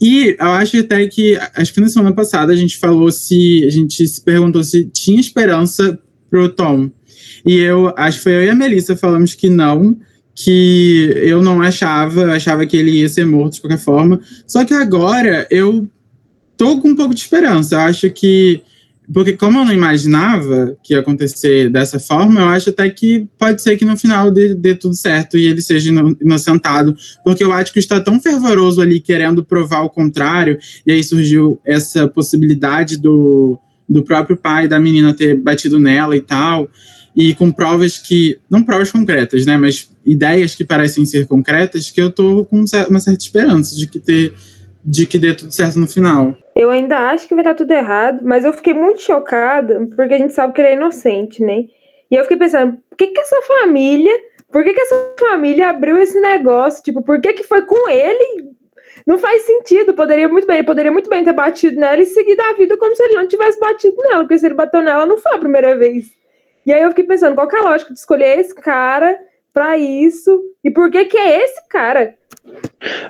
E 0.00 0.36
eu 0.40 0.52
acho 0.52 0.78
até 0.78 1.06
que, 1.06 1.38
acho 1.54 1.74
que 1.74 1.82
na 1.82 1.88
semana 1.88 2.14
passada 2.14 2.50
a 2.50 2.56
gente 2.56 2.78
falou 2.78 3.12
se, 3.12 3.62
a 3.66 3.70
gente 3.70 4.08
se 4.08 4.24
perguntou 4.24 4.64
se 4.64 4.86
tinha 4.86 5.20
esperança 5.20 5.98
pro 6.30 6.48
Tom. 6.48 6.90
E 7.46 7.56
eu, 7.56 7.92
acho 7.94 8.18
que 8.18 8.24
foi 8.24 8.32
eu 8.32 8.44
e 8.44 8.48
a 8.48 8.54
Melissa 8.54 8.96
falamos 8.96 9.34
que 9.34 9.50
não, 9.50 9.98
que 10.34 11.12
eu 11.16 11.42
não 11.42 11.60
achava, 11.60 12.32
achava 12.32 12.64
que 12.66 12.76
ele 12.76 13.00
ia 13.00 13.08
ser 13.08 13.26
morto 13.26 13.54
de 13.54 13.60
qualquer 13.60 13.78
forma. 13.78 14.20
Só 14.46 14.64
que 14.64 14.74
agora 14.74 15.46
eu 15.50 15.88
tô 16.56 16.80
com 16.80 16.88
um 16.88 16.96
pouco 16.96 17.14
de 17.14 17.20
esperança. 17.20 17.74
Eu 17.74 17.80
acho 17.80 18.10
que 18.10 18.62
porque 19.12 19.32
como 19.32 19.58
eu 19.58 19.64
não 19.64 19.72
imaginava 19.72 20.76
que 20.82 20.94
ia 20.94 21.00
acontecer 21.00 21.68
dessa 21.68 21.98
forma, 21.98 22.40
eu 22.40 22.46
acho 22.46 22.70
até 22.70 22.88
que 22.88 23.26
pode 23.36 23.60
ser 23.60 23.76
que 23.76 23.84
no 23.84 23.96
final 23.96 24.30
dê, 24.30 24.54
dê 24.54 24.74
tudo 24.74 24.94
certo 24.94 25.36
e 25.36 25.46
ele 25.46 25.60
seja 25.60 25.90
inocentado, 26.20 26.96
porque 27.24 27.42
eu 27.42 27.52
acho 27.52 27.72
que 27.72 27.80
está 27.80 28.00
tão 28.00 28.20
fervoroso 28.20 28.80
ali 28.80 29.00
querendo 29.00 29.44
provar 29.44 29.82
o 29.82 29.90
contrário, 29.90 30.58
e 30.86 30.92
aí 30.92 31.02
surgiu 31.02 31.60
essa 31.64 32.06
possibilidade 32.06 32.96
do, 32.96 33.58
do 33.88 34.04
próprio 34.04 34.36
pai 34.36 34.68
da 34.68 34.78
menina 34.78 35.12
ter 35.12 35.34
batido 35.34 35.80
nela 35.80 36.16
e 36.16 36.20
tal, 36.20 36.68
e 37.14 37.34
com 37.34 37.50
provas 37.50 37.98
que, 37.98 38.38
não 38.48 38.62
provas 38.62 38.92
concretas, 38.92 39.44
né, 39.44 39.56
mas 39.56 39.89
ideias 40.04 40.54
que 40.54 40.64
parecem 40.64 41.04
ser 41.04 41.26
concretas, 41.26 41.90
que 41.90 42.00
eu 42.00 42.10
tô 42.10 42.44
com 42.44 42.56
uma 42.56 43.00
certa 43.00 43.22
esperança 43.22 43.76
de 43.76 43.86
que 43.86 43.98
ter 43.98 44.34
de 44.84 45.06
que 45.06 45.18
dê 45.18 45.34
tudo 45.34 45.52
certo 45.52 45.78
no 45.78 45.86
final. 45.86 46.34
Eu 46.56 46.70
ainda 46.70 47.10
acho 47.10 47.28
que 47.28 47.34
vai 47.34 47.44
dar 47.44 47.54
tudo 47.54 47.70
errado, 47.70 48.20
mas 48.22 48.44
eu 48.44 48.52
fiquei 48.52 48.72
muito 48.72 49.02
chocada, 49.02 49.86
porque 49.94 50.14
a 50.14 50.18
gente 50.18 50.32
sabe 50.32 50.54
que 50.54 50.60
ele 50.60 50.68
é 50.68 50.74
inocente, 50.74 51.42
né? 51.42 51.66
E 52.10 52.14
eu 52.14 52.22
fiquei 52.22 52.38
pensando, 52.38 52.78
por 52.88 52.96
que 52.96 53.08
que 53.08 53.20
essa 53.20 53.42
família, 53.42 54.12
por 54.50 54.64
que 54.64 54.72
que 54.72 54.80
essa 54.80 55.14
família 55.18 55.70
abriu 55.70 55.98
esse 55.98 56.18
negócio? 56.18 56.82
Tipo, 56.82 57.02
por 57.02 57.20
que 57.20 57.34
que 57.34 57.42
foi 57.42 57.62
com 57.62 57.88
ele? 57.88 58.50
Não 59.06 59.18
faz 59.18 59.42
sentido, 59.42 59.94
poderia 59.94 60.28
muito 60.28 60.46
bem, 60.46 60.64
poderia 60.64 60.92
muito 60.92 61.08
bem 61.08 61.24
ter 61.24 61.32
batido 61.32 61.78
nela 61.78 62.00
e 62.00 62.06
seguido 62.06 62.42
a 62.42 62.52
vida 62.54 62.76
como 62.76 62.94
se 62.94 63.02
ele 63.02 63.14
não 63.14 63.28
tivesse 63.28 63.58
batido 63.60 63.96
nela, 63.98 64.20
porque 64.20 64.38
se 64.38 64.46
ele 64.46 64.54
bateu 64.54 64.82
nela 64.82 65.06
não 65.06 65.18
foi 65.18 65.34
a 65.34 65.38
primeira 65.38 65.76
vez. 65.76 66.10
E 66.66 66.72
aí 66.72 66.82
eu 66.82 66.90
fiquei 66.90 67.04
pensando, 67.04 67.34
qual 67.34 67.48
que 67.48 67.56
é 67.56 67.60
a 67.60 67.62
lógica 67.62 67.92
de 67.92 67.98
escolher 67.98 68.38
esse 68.38 68.54
cara 68.54 69.18
para 69.52 69.78
isso? 69.78 70.40
E 70.64 70.70
por 70.70 70.90
que 70.90 71.04
que 71.06 71.16
é 71.16 71.44
esse 71.44 71.68
cara? 71.68 72.14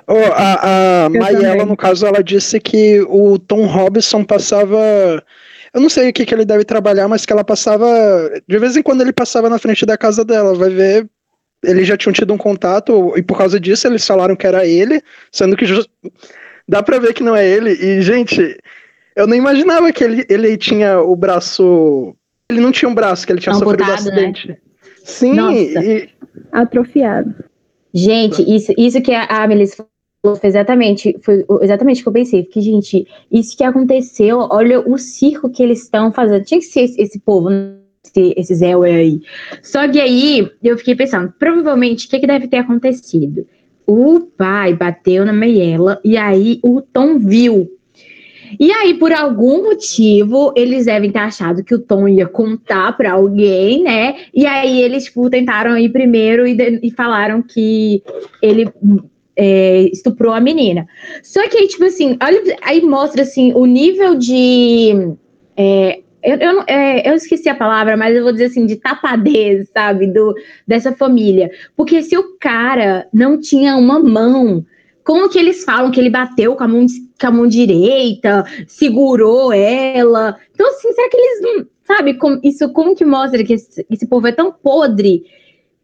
Oh, 0.07 0.13
a 0.33 1.05
a 1.05 1.09
Eu 1.13 1.21
também. 1.21 1.65
no 1.65 1.77
caso, 1.77 2.05
ela 2.05 2.23
disse 2.23 2.59
que 2.59 3.01
o 3.07 3.39
Tom 3.39 3.65
Robinson 3.65 4.23
passava. 4.23 4.77
Eu 5.73 5.79
não 5.79 5.89
sei 5.89 6.09
o 6.09 6.13
que, 6.13 6.25
que 6.25 6.33
ele 6.33 6.43
deve 6.45 6.65
trabalhar, 6.65 7.07
mas 7.07 7.25
que 7.25 7.31
ela 7.31 7.43
passava. 7.43 7.87
De 8.47 8.57
vez 8.59 8.75
em 8.75 8.81
quando 8.83 9.01
ele 9.01 9.13
passava 9.13 9.49
na 9.49 9.57
frente 9.57 9.85
da 9.85 9.97
casa 9.97 10.25
dela. 10.25 10.53
Vai 10.53 10.69
ver. 10.69 11.09
Eles 11.63 11.87
já 11.87 11.95
tinham 11.95 12.11
tido 12.11 12.33
um 12.33 12.37
contato, 12.39 13.13
e 13.15 13.21
por 13.21 13.37
causa 13.37 13.59
disso 13.59 13.87
eles 13.87 14.05
falaram 14.05 14.35
que 14.35 14.47
era 14.47 14.65
ele, 14.65 14.99
sendo 15.31 15.55
que 15.55 15.63
ju- 15.67 15.85
dá 16.67 16.81
pra 16.81 16.97
ver 16.97 17.13
que 17.13 17.21
não 17.21 17.35
é 17.35 17.47
ele. 17.47 17.71
E, 17.73 18.01
gente, 18.01 18.57
eu 19.15 19.27
não 19.27 19.35
imaginava 19.35 19.91
que 19.91 20.03
ele, 20.03 20.25
ele 20.27 20.57
tinha 20.57 20.99
o 20.99 21.15
braço. 21.15 22.15
Ele 22.49 22.59
não 22.61 22.71
tinha 22.71 22.89
um 22.89 22.95
braço, 22.95 23.27
que 23.27 23.31
ele 23.31 23.39
tinha 23.39 23.53
sofrido 23.53 23.83
um 23.83 23.87
né? 23.87 23.93
acidente. 23.93 24.57
Sim, 25.05 25.33
Nossa. 25.35 25.53
e, 25.55 26.09
Atrofiado. 26.51 27.35
Gente, 27.93 28.41
isso, 28.43 28.73
isso 28.77 29.01
que 29.01 29.13
a, 29.13 29.47
Melissa 29.47 29.85
falou 30.23 30.37
foi 30.37 30.49
exatamente, 30.49 31.17
foi 31.21 31.45
exatamente 31.61 32.01
o 32.01 32.03
que 32.03 32.09
eu 32.09 32.13
pensei. 32.13 32.43
Porque, 32.43 32.61
gente, 32.61 33.07
isso 33.31 33.57
que 33.57 33.63
aconteceu, 33.63 34.47
olha 34.49 34.79
o 34.79 34.97
circo 34.97 35.49
que 35.49 35.61
eles 35.61 35.83
estão 35.83 36.11
fazendo. 36.11 36.45
Tinha 36.45 36.59
que 36.59 36.65
ser 36.65 36.81
esse, 36.81 37.01
esse 37.01 37.19
povo, 37.19 37.49
né? 37.49 37.75
esse, 38.03 38.33
esse 38.37 38.55
Zé 38.55 38.73
aí. 38.73 39.21
Só 39.61 39.87
que 39.87 39.99
aí 39.99 40.49
eu 40.63 40.77
fiquei 40.77 40.95
pensando, 40.95 41.33
provavelmente, 41.37 42.07
o 42.07 42.09
que, 42.09 42.19
que 42.19 42.27
deve 42.27 42.47
ter 42.47 42.57
acontecido? 42.57 43.45
O 43.85 44.21
pai 44.21 44.73
bateu 44.73 45.25
na 45.25 45.33
Meiela 45.33 45.99
e 46.03 46.17
aí 46.17 46.59
o 46.63 46.81
Tom 46.81 47.17
viu. 47.19 47.69
E 48.59 48.71
aí, 48.71 48.93
por 48.93 49.11
algum 49.11 49.63
motivo, 49.63 50.53
eles 50.55 50.85
devem 50.85 51.11
ter 51.11 51.19
achado 51.19 51.63
que 51.63 51.75
o 51.75 51.79
Tom 51.79 52.07
ia 52.07 52.27
contar 52.27 52.95
pra 52.95 53.13
alguém, 53.13 53.83
né? 53.83 54.15
E 54.33 54.45
aí 54.45 54.81
eles, 54.81 55.05
tipo, 55.05 55.29
tentaram 55.29 55.77
ir 55.77 55.89
primeiro 55.89 56.47
e, 56.47 56.79
e 56.83 56.91
falaram 56.91 57.41
que 57.41 58.03
ele 58.41 58.69
é, 59.35 59.89
estuprou 59.91 60.33
a 60.33 60.39
menina. 60.39 60.87
Só 61.23 61.47
que 61.47 61.57
aí, 61.57 61.67
tipo 61.67 61.85
assim, 61.85 62.17
olha, 62.21 62.57
aí 62.61 62.81
mostra 62.81 63.23
assim 63.23 63.53
o 63.53 63.65
nível 63.65 64.15
de. 64.15 65.15
é, 65.57 65.99
eu, 66.23 66.37
eu, 66.37 66.63
é, 66.67 67.09
eu 67.09 67.15
esqueci 67.15 67.49
a 67.49 67.55
palavra, 67.55 67.97
mas 67.97 68.15
eu 68.15 68.21
vou 68.23 68.31
dizer 68.31 68.45
assim, 68.45 68.65
de 68.65 68.75
tapadez, 68.75 69.67
sabe, 69.73 70.07
do, 70.07 70.35
dessa 70.67 70.91
família. 70.91 71.49
Porque 71.75 72.03
se 72.03 72.15
o 72.15 72.37
cara 72.39 73.07
não 73.11 73.39
tinha 73.39 73.75
uma 73.75 73.99
mão, 73.99 74.63
como 75.03 75.29
que 75.29 75.39
eles 75.39 75.63
falam 75.63 75.89
que 75.89 75.99
ele 75.99 76.11
bateu 76.11 76.55
com 76.55 76.63
a 76.63 76.67
mão, 76.67 76.85
com 77.21 77.27
a 77.27 77.31
mão 77.31 77.47
direita, 77.47 78.43
segurou 78.67 79.53
ela? 79.53 80.37
Então, 80.53 80.67
assim, 80.69 80.91
será 80.91 81.09
que 81.09 81.17
eles 81.17 81.41
não. 81.41 81.65
Sabe, 81.85 82.13
como, 82.13 82.39
isso 82.43 82.69
como 82.69 82.95
que 82.95 83.03
mostra 83.03 83.43
que 83.43 83.53
esse, 83.53 83.85
esse 83.89 84.07
povo 84.07 84.25
é 84.25 84.31
tão 84.31 84.51
podre 84.51 85.23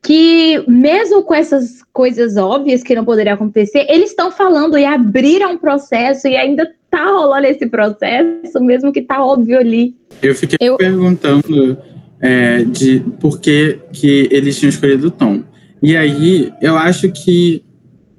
que, 0.01 0.63
mesmo 0.67 1.21
com 1.23 1.33
essas 1.35 1.81
coisas 1.91 2.37
óbvias 2.37 2.81
que 2.81 2.95
não 2.95 3.03
poderiam 3.03 3.33
acontecer, 3.33 3.85
eles 3.89 4.11
estão 4.11 4.31
falando 4.31 4.77
e 4.77 4.85
abriram 4.85 5.53
um 5.53 5.57
processo 5.57 6.27
e 6.27 6.37
ainda 6.37 6.71
tá 6.89 7.11
rolando 7.11 7.47
esse 7.47 7.67
processo, 7.67 8.59
mesmo 8.61 8.93
que 8.93 9.01
tá 9.01 9.21
óbvio 9.23 9.59
ali. 9.59 9.95
Eu 10.21 10.33
fiquei 10.33 10.57
Eu- 10.61 10.77
perguntando 10.77 11.77
é, 12.21 12.63
de 12.63 13.01
por 13.19 13.39
que, 13.41 13.79
que 13.91 14.29
eles 14.31 14.57
tinham 14.57 14.69
escolhido 14.69 15.07
o 15.07 15.11
Tom. 15.11 15.43
E 15.83 15.95
aí, 15.97 16.51
eu 16.61 16.77
acho 16.77 17.11
que 17.11 17.63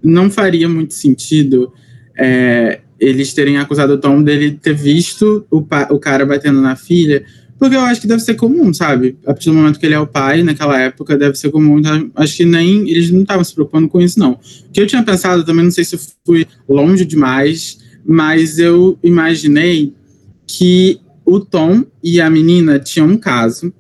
não 0.03 0.31
faria 0.31 0.69
muito 0.69 0.95
sentido 0.95 1.73
é, 2.19 2.81
eles 2.99 3.33
terem 3.33 3.59
acusado 3.59 3.95
o 3.95 3.99
Tom 3.99 4.23
dele 4.23 4.59
ter 4.61 4.75
visto 4.75 5.47
o, 5.51 5.59
o 5.59 5.99
cara 5.99 6.27
batendo 6.27 6.61
na 6.61 6.75
filha, 6.77 7.25
porque 7.59 7.75
eu 7.75 7.81
acho 7.81 8.01
que 8.01 8.07
deve 8.07 8.23
ser 8.23 8.35
comum, 8.35 8.73
sabe? 8.73 9.17
A 9.25 9.33
partir 9.33 9.51
do 9.51 9.57
momento 9.57 9.81
que 9.81 9.87
ele 9.87 9.95
é 9.95 9.99
o 9.99 10.07
pai, 10.07 10.43
naquela 10.43 10.81
época, 10.81 11.17
deve 11.19 11.37
ser 11.37 11.51
comum. 11.51 11.81
Então, 11.81 12.11
acho 12.15 12.37
que 12.37 12.45
nem 12.45 12.89
eles 12.89 13.11
não 13.11 13.23
estavam 13.23 13.43
se 13.43 13.53
preocupando 13.53 13.89
com 13.89 14.01
isso, 14.01 14.19
não. 14.19 14.33
O 14.33 14.39
que 14.73 14.81
eu 14.81 14.87
tinha 14.87 15.03
pensado, 15.03 15.45
também 15.45 15.65
não 15.65 15.73
sei 15.73 15.85
se 15.85 15.97
eu 15.97 16.01
fui 16.25 16.47
longe 16.69 17.05
demais, 17.05 17.79
mas 18.07 18.59
eu 18.61 18.97
imaginei 19.03 19.93
que 20.47 21.01
o 21.27 21.41
Tom 21.41 21.85
e 22.03 22.21
a 22.21 22.31
menina 22.31 22.79
tinham 22.79 23.09
um 23.09 23.17
caso 23.17 23.73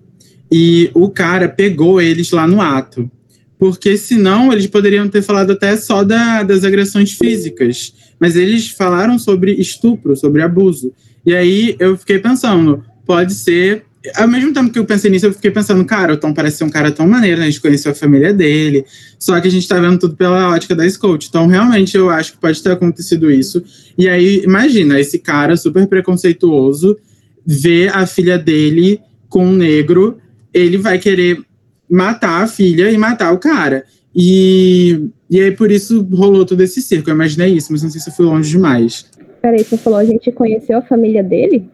e 0.50 0.90
o 0.92 1.08
cara 1.08 1.48
pegou 1.48 2.00
eles 2.00 2.30
lá 2.32 2.46
no 2.46 2.60
ato. 2.60 3.10
Porque 3.58 3.96
senão 3.96 4.52
eles 4.52 4.66
poderiam 4.66 5.08
ter 5.08 5.22
falado 5.22 5.52
até 5.52 5.76
só 5.76 6.04
da- 6.04 6.42
das 6.42 6.64
agressões 6.64 7.12
físicas. 7.12 7.92
Mas 8.20 8.36
eles 8.36 8.70
falaram 8.70 9.18
sobre 9.18 9.52
estupro, 9.52 10.16
sobre 10.16 10.42
abuso. 10.42 10.92
E 11.24 11.34
aí 11.34 11.76
eu 11.78 11.96
fiquei 11.96 12.18
pensando, 12.18 12.84
pode 13.06 13.34
ser. 13.34 13.84
Ao 14.14 14.28
mesmo 14.28 14.52
tempo 14.52 14.70
que 14.70 14.78
eu 14.78 14.84
pensei 14.84 15.10
nisso, 15.10 15.26
eu 15.26 15.32
fiquei 15.32 15.50
pensando, 15.50 15.84
cara, 15.84 16.14
o 16.14 16.16
Tom 16.16 16.32
parece 16.32 16.58
ser 16.58 16.64
um 16.64 16.70
cara 16.70 16.90
tão 16.90 17.06
maneiro, 17.06 17.38
né? 17.38 17.46
A 17.46 17.50
gente 17.50 17.60
conheceu 17.60 17.92
a 17.92 17.94
família 17.94 18.32
dele. 18.32 18.84
Só 19.18 19.38
que 19.40 19.48
a 19.48 19.50
gente 19.50 19.66
tá 19.66 19.78
vendo 19.78 19.98
tudo 19.98 20.16
pela 20.16 20.50
ótica 20.50 20.74
da 20.74 20.88
Scout. 20.88 21.28
Então, 21.28 21.46
realmente, 21.46 21.96
eu 21.96 22.08
acho 22.08 22.32
que 22.32 22.38
pode 22.38 22.62
ter 22.62 22.72
acontecido 22.72 23.30
isso. 23.30 23.62
E 23.96 24.08
aí, 24.08 24.42
imagina, 24.44 24.98
esse 24.98 25.18
cara 25.18 25.56
super 25.56 25.86
preconceituoso 25.86 26.96
vê 27.44 27.88
a 27.88 28.06
filha 28.06 28.38
dele 28.38 29.00
com 29.28 29.46
um 29.46 29.52
negro, 29.52 30.18
ele 30.52 30.78
vai 30.78 30.98
querer 30.98 31.42
matar 31.90 32.44
a 32.44 32.46
filha 32.46 32.90
e 32.90 32.98
matar 32.98 33.32
o 33.32 33.38
cara. 33.38 33.84
E, 34.14 35.08
e 35.30 35.40
aí, 35.40 35.52
por 35.52 35.70
isso, 35.70 36.06
rolou 36.12 36.44
todo 36.44 36.60
esse 36.60 36.82
circo. 36.82 37.10
Eu 37.10 37.14
imaginei 37.14 37.54
isso, 37.54 37.72
mas 37.72 37.82
não 37.82 37.90
sei 37.90 38.00
se 38.00 38.10
eu 38.10 38.14
fui 38.14 38.26
longe 38.26 38.50
demais. 38.50 39.06
Peraí, 39.40 39.62
você 39.62 39.76
falou, 39.76 39.98
a 39.98 40.04
gente 40.04 40.32
conheceu 40.32 40.78
a 40.78 40.82
família 40.82 41.22
dele? 41.22 41.68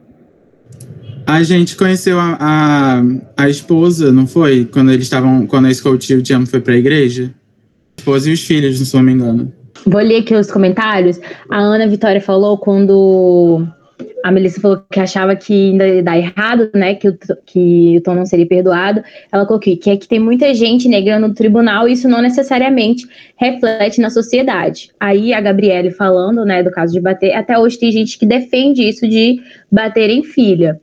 A 1.27 1.43
gente 1.43 1.75
conheceu 1.75 2.19
a, 2.21 2.37
a, 2.39 3.03
a 3.37 3.49
esposa, 3.49 4.13
não 4.13 4.27
foi? 4.27 4.67
Quando 4.67 4.93
eles 4.93 5.05
estavam. 5.05 5.47
Quando 5.47 5.67
a 5.67 5.75
Scout 5.75 6.13
e 6.13 6.17
o 6.17 6.25
Jam 6.25 6.45
foi 6.45 6.61
pra 6.61 6.77
igreja? 6.77 7.35
A 7.97 8.01
esposa 8.01 8.29
e 8.29 8.33
os 8.35 8.45
filhos, 8.45 8.79
se 8.79 8.95
não 8.95 9.03
me 9.03 9.13
engano. 9.13 9.53
Vou 9.87 10.01
ler 10.01 10.21
aqui 10.21 10.35
os 10.35 10.51
comentários. 10.51 11.19
A 11.51 11.59
Ana 11.59 11.87
Vitória 11.87 12.21
falou 12.21 12.59
quando 12.59 13.67
a 14.25 14.31
Melissa 14.31 14.59
falou 14.59 14.83
que 14.91 14.99
achava 14.99 15.37
que 15.37 15.73
ainda 15.73 16.03
dar 16.03 16.17
errado, 16.17 16.71
né? 16.75 16.95
Que 16.95 17.11
o, 17.11 17.19
que 17.45 17.99
o 17.99 18.01
Tom 18.01 18.15
não 18.15 18.25
seria 18.25 18.47
perdoado. 18.47 19.05
Ela 19.31 19.45
colocou 19.45 19.77
que 19.77 19.91
é 19.91 19.99
que 19.99 20.09
tem 20.09 20.19
muita 20.19 20.55
gente 20.55 20.89
negra 20.89 21.19
no 21.19 21.35
tribunal 21.35 21.87
e 21.87 21.93
isso 21.93 22.09
não 22.09 22.23
necessariamente 22.23 23.07
reflete 23.37 24.01
na 24.01 24.09
sociedade. 24.09 24.91
Aí 24.99 25.35
a 25.35 25.43
Gabriele 25.43 25.91
falando, 25.91 26.43
né, 26.43 26.63
do 26.63 26.71
caso 26.71 26.95
de 26.95 27.03
bater, 27.03 27.35
até 27.35 27.59
hoje 27.59 27.79
tem 27.79 27.93
gente 27.93 28.19
que 28.19 28.25
defende 28.25 28.89
isso 28.89 29.07
de 29.07 29.43
bater 29.71 30.09
em 30.09 30.25
filha. 30.25 30.81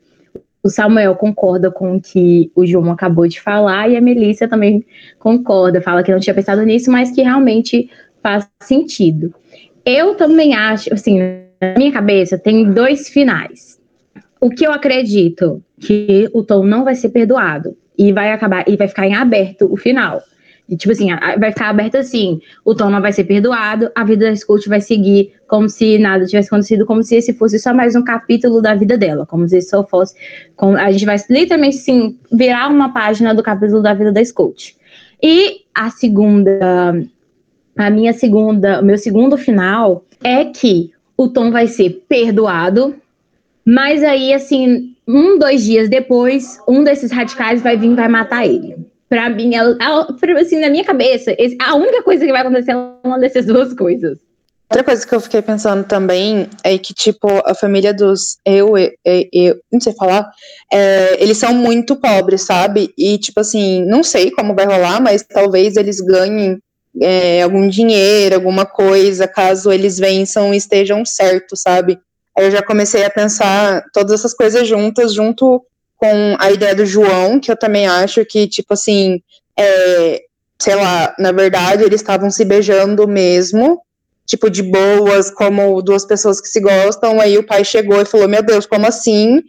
O 0.62 0.70
Samuel 0.70 1.16
concorda 1.16 1.72
com 1.72 1.96
o 1.96 2.00
que 2.00 2.52
o 2.56 2.64
João 2.64 2.92
acabou 2.92 3.28
de 3.28 3.42
falar 3.42 3.90
e 3.90 3.98
a 3.98 4.02
Melissa 4.02 4.48
também 4.48 4.86
concorda, 5.18 5.82
fala 5.82 6.04
que 6.04 6.12
não 6.12 6.20
tinha 6.20 6.36
pensado 6.36 6.62
nisso, 6.62 6.92
mas 6.92 7.10
que 7.10 7.24
realmente 7.24 7.90
faz 8.22 8.48
sentido. 8.62 9.34
Eu 9.84 10.14
também 10.14 10.54
acho, 10.54 10.94
assim, 10.94 11.20
na 11.62 11.76
minha 11.78 11.92
cabeça 11.92 12.38
tem 12.38 12.72
dois 12.72 13.08
finais. 13.10 13.80
O 14.40 14.50
que 14.50 14.66
eu 14.66 14.72
acredito 14.72 15.64
que 15.80 16.28
o 16.34 16.44
Tom 16.44 16.66
não 16.66 16.84
vai 16.84 16.96
ser 16.96 17.10
perdoado 17.10 17.78
e 17.98 18.12
vai 18.12 18.32
acabar 18.32 18.66
e 18.68 18.76
vai 18.76 18.88
ficar 18.88 19.06
em 19.06 19.14
aberto 19.14 19.72
o 19.72 19.78
final. 19.78 20.22
E, 20.68 20.76
tipo 20.76 20.94
assim, 20.94 21.10
vai 21.38 21.52
ficar 21.52 21.70
aberto 21.70 21.98
assim, 21.98 22.40
o 22.64 22.74
Tom 22.74 22.90
não 22.90 23.02
vai 23.02 23.12
ser 23.12 23.26
perdoado, 23.26 23.92
a 23.94 24.06
vida 24.06 24.30
da 24.30 24.36
Scout 24.36 24.68
vai 24.70 24.80
seguir 24.80 25.34
como 25.48 25.68
se 25.68 26.00
nada 26.00 26.26
tivesse 26.26 26.48
acontecido, 26.48 26.86
como 26.86 27.04
se 27.04 27.16
esse 27.16 27.34
fosse 27.34 27.60
só 27.60 27.74
mais 27.74 27.94
um 27.94 28.04
capítulo 28.04 28.62
da 28.62 28.74
vida 28.74 28.98
dela, 28.98 29.26
como 29.26 29.48
se 29.48 29.62
só 29.62 29.86
fosse, 29.86 30.16
como, 30.56 30.78
a 30.78 30.90
gente 30.92 31.06
vai 31.06 31.18
literalmente, 31.30 31.78
assim, 31.78 32.18
virar 32.32 32.70
uma 32.70 32.94
página 32.94 33.36
do 33.36 33.44
capítulo 33.44 33.82
da 33.82 33.94
vida 33.94 34.14
da 34.14 34.24
Scout. 34.24 34.78
E 35.22 35.66
a 35.76 35.90
segunda 35.90 36.94
a 37.78 37.90
minha 37.90 38.14
segunda, 38.14 38.82
o 38.82 38.86
meu 38.86 38.98
segundo 38.98 39.38
final 39.38 40.06
é 40.24 40.46
que 40.46 40.92
o 41.24 41.30
Tom 41.30 41.52
vai 41.52 41.68
ser 41.68 42.04
perdoado, 42.08 42.96
mas 43.66 44.04
aí, 44.04 44.34
assim, 44.34 44.96
um, 45.08 45.38
dois 45.38 45.64
dias 45.64 45.90
depois, 45.90 46.60
um 46.68 46.84
desses 46.84 47.12
radicais 47.12 47.62
vai 47.62 47.78
vir 47.78 47.92
e 47.92 47.96
vai 47.96 48.08
matar 48.08 48.46
ele. 48.46 48.76
Pra 49.08 49.30
mim, 49.30 49.54
ela- 49.56 49.76
pra- 50.20 50.40
assim, 50.40 50.60
na 50.60 50.70
minha 50.70 50.84
cabeça, 50.86 51.36
a 51.60 51.76
única 51.76 52.02
coisa 52.02 52.26
que 52.26 52.32
vai 52.32 52.42
acontecer 52.42 52.72
é 52.72 52.76
uma 53.04 53.20
dessas 53.20 53.46
duas 53.46 53.74
coisas. 53.74 54.18
Outra 54.72 54.86
coisa 54.86 55.06
que 55.06 55.14
eu 55.14 55.20
fiquei 55.20 55.42
pensando 55.42 55.84
também 55.84 56.48
é 56.64 56.78
que, 56.78 56.94
tipo, 56.94 57.28
a 57.46 57.54
família 57.54 57.94
dos 57.94 58.38
eu, 58.46 58.78
eu, 58.78 58.94
eu 59.34 59.60
não 59.70 59.82
sei 59.82 59.92
falar, 59.94 60.32
é, 60.72 61.22
eles 61.22 61.38
são 61.38 61.54
muito 61.54 61.94
pobres, 61.98 62.44
sabe? 62.44 62.94
E, 62.98 63.18
tipo 63.18 63.42
assim, 63.42 63.84
não 63.86 64.02
sei 64.02 64.32
como 64.32 64.56
vai 64.56 64.66
rolar, 64.66 65.02
mas 65.02 65.24
talvez 65.24 65.76
eles 65.76 66.00
ganhem 66.00 66.58
é, 67.00 67.42
algum 67.42 67.68
dinheiro, 67.70 68.36
alguma 68.36 68.66
coisa, 68.66 69.28
caso 69.28 69.72
eles 69.72 69.98
vençam 69.98 70.54
e 70.54 70.58
estejam 70.58 71.06
certos, 71.06 71.62
sabe? 71.62 72.00
Aí 72.38 72.46
eu 72.46 72.52
já 72.52 72.62
comecei 72.62 73.04
a 73.06 73.10
pensar 73.10 73.84
todas 73.94 74.20
essas 74.20 74.34
coisas 74.34 74.68
juntas, 74.68 75.14
junto 75.14 75.64
com 75.96 76.36
a 76.40 76.52
ideia 76.52 76.74
do 76.74 76.86
João, 76.86 77.40
que 77.40 77.52
eu 77.52 77.58
também 77.58 77.88
acho 77.88 78.26
que, 78.26 78.48
tipo 78.48 78.74
assim, 78.74 79.22
é, 79.58 80.22
sei 80.60 80.76
lá, 80.76 81.14
na 81.20 81.32
verdade 81.32 81.84
eles 81.84 82.02
estavam 82.02 82.30
se 82.32 82.44
beijando 82.44 83.08
mesmo, 83.08 83.82
tipo, 84.26 84.50
de 84.50 84.64
boas, 84.64 85.30
como 85.30 85.82
duas 85.82 86.06
pessoas 86.06 86.40
que 86.40 86.48
se 86.48 86.60
gostam. 86.60 87.20
Aí 87.20 87.38
o 87.38 87.46
pai 87.46 87.66
chegou 87.66 88.02
e 88.02 88.06
falou: 88.06 88.28
Meu 88.28 88.42
Deus, 88.42 88.66
como 88.66 88.88
assim? 88.88 89.42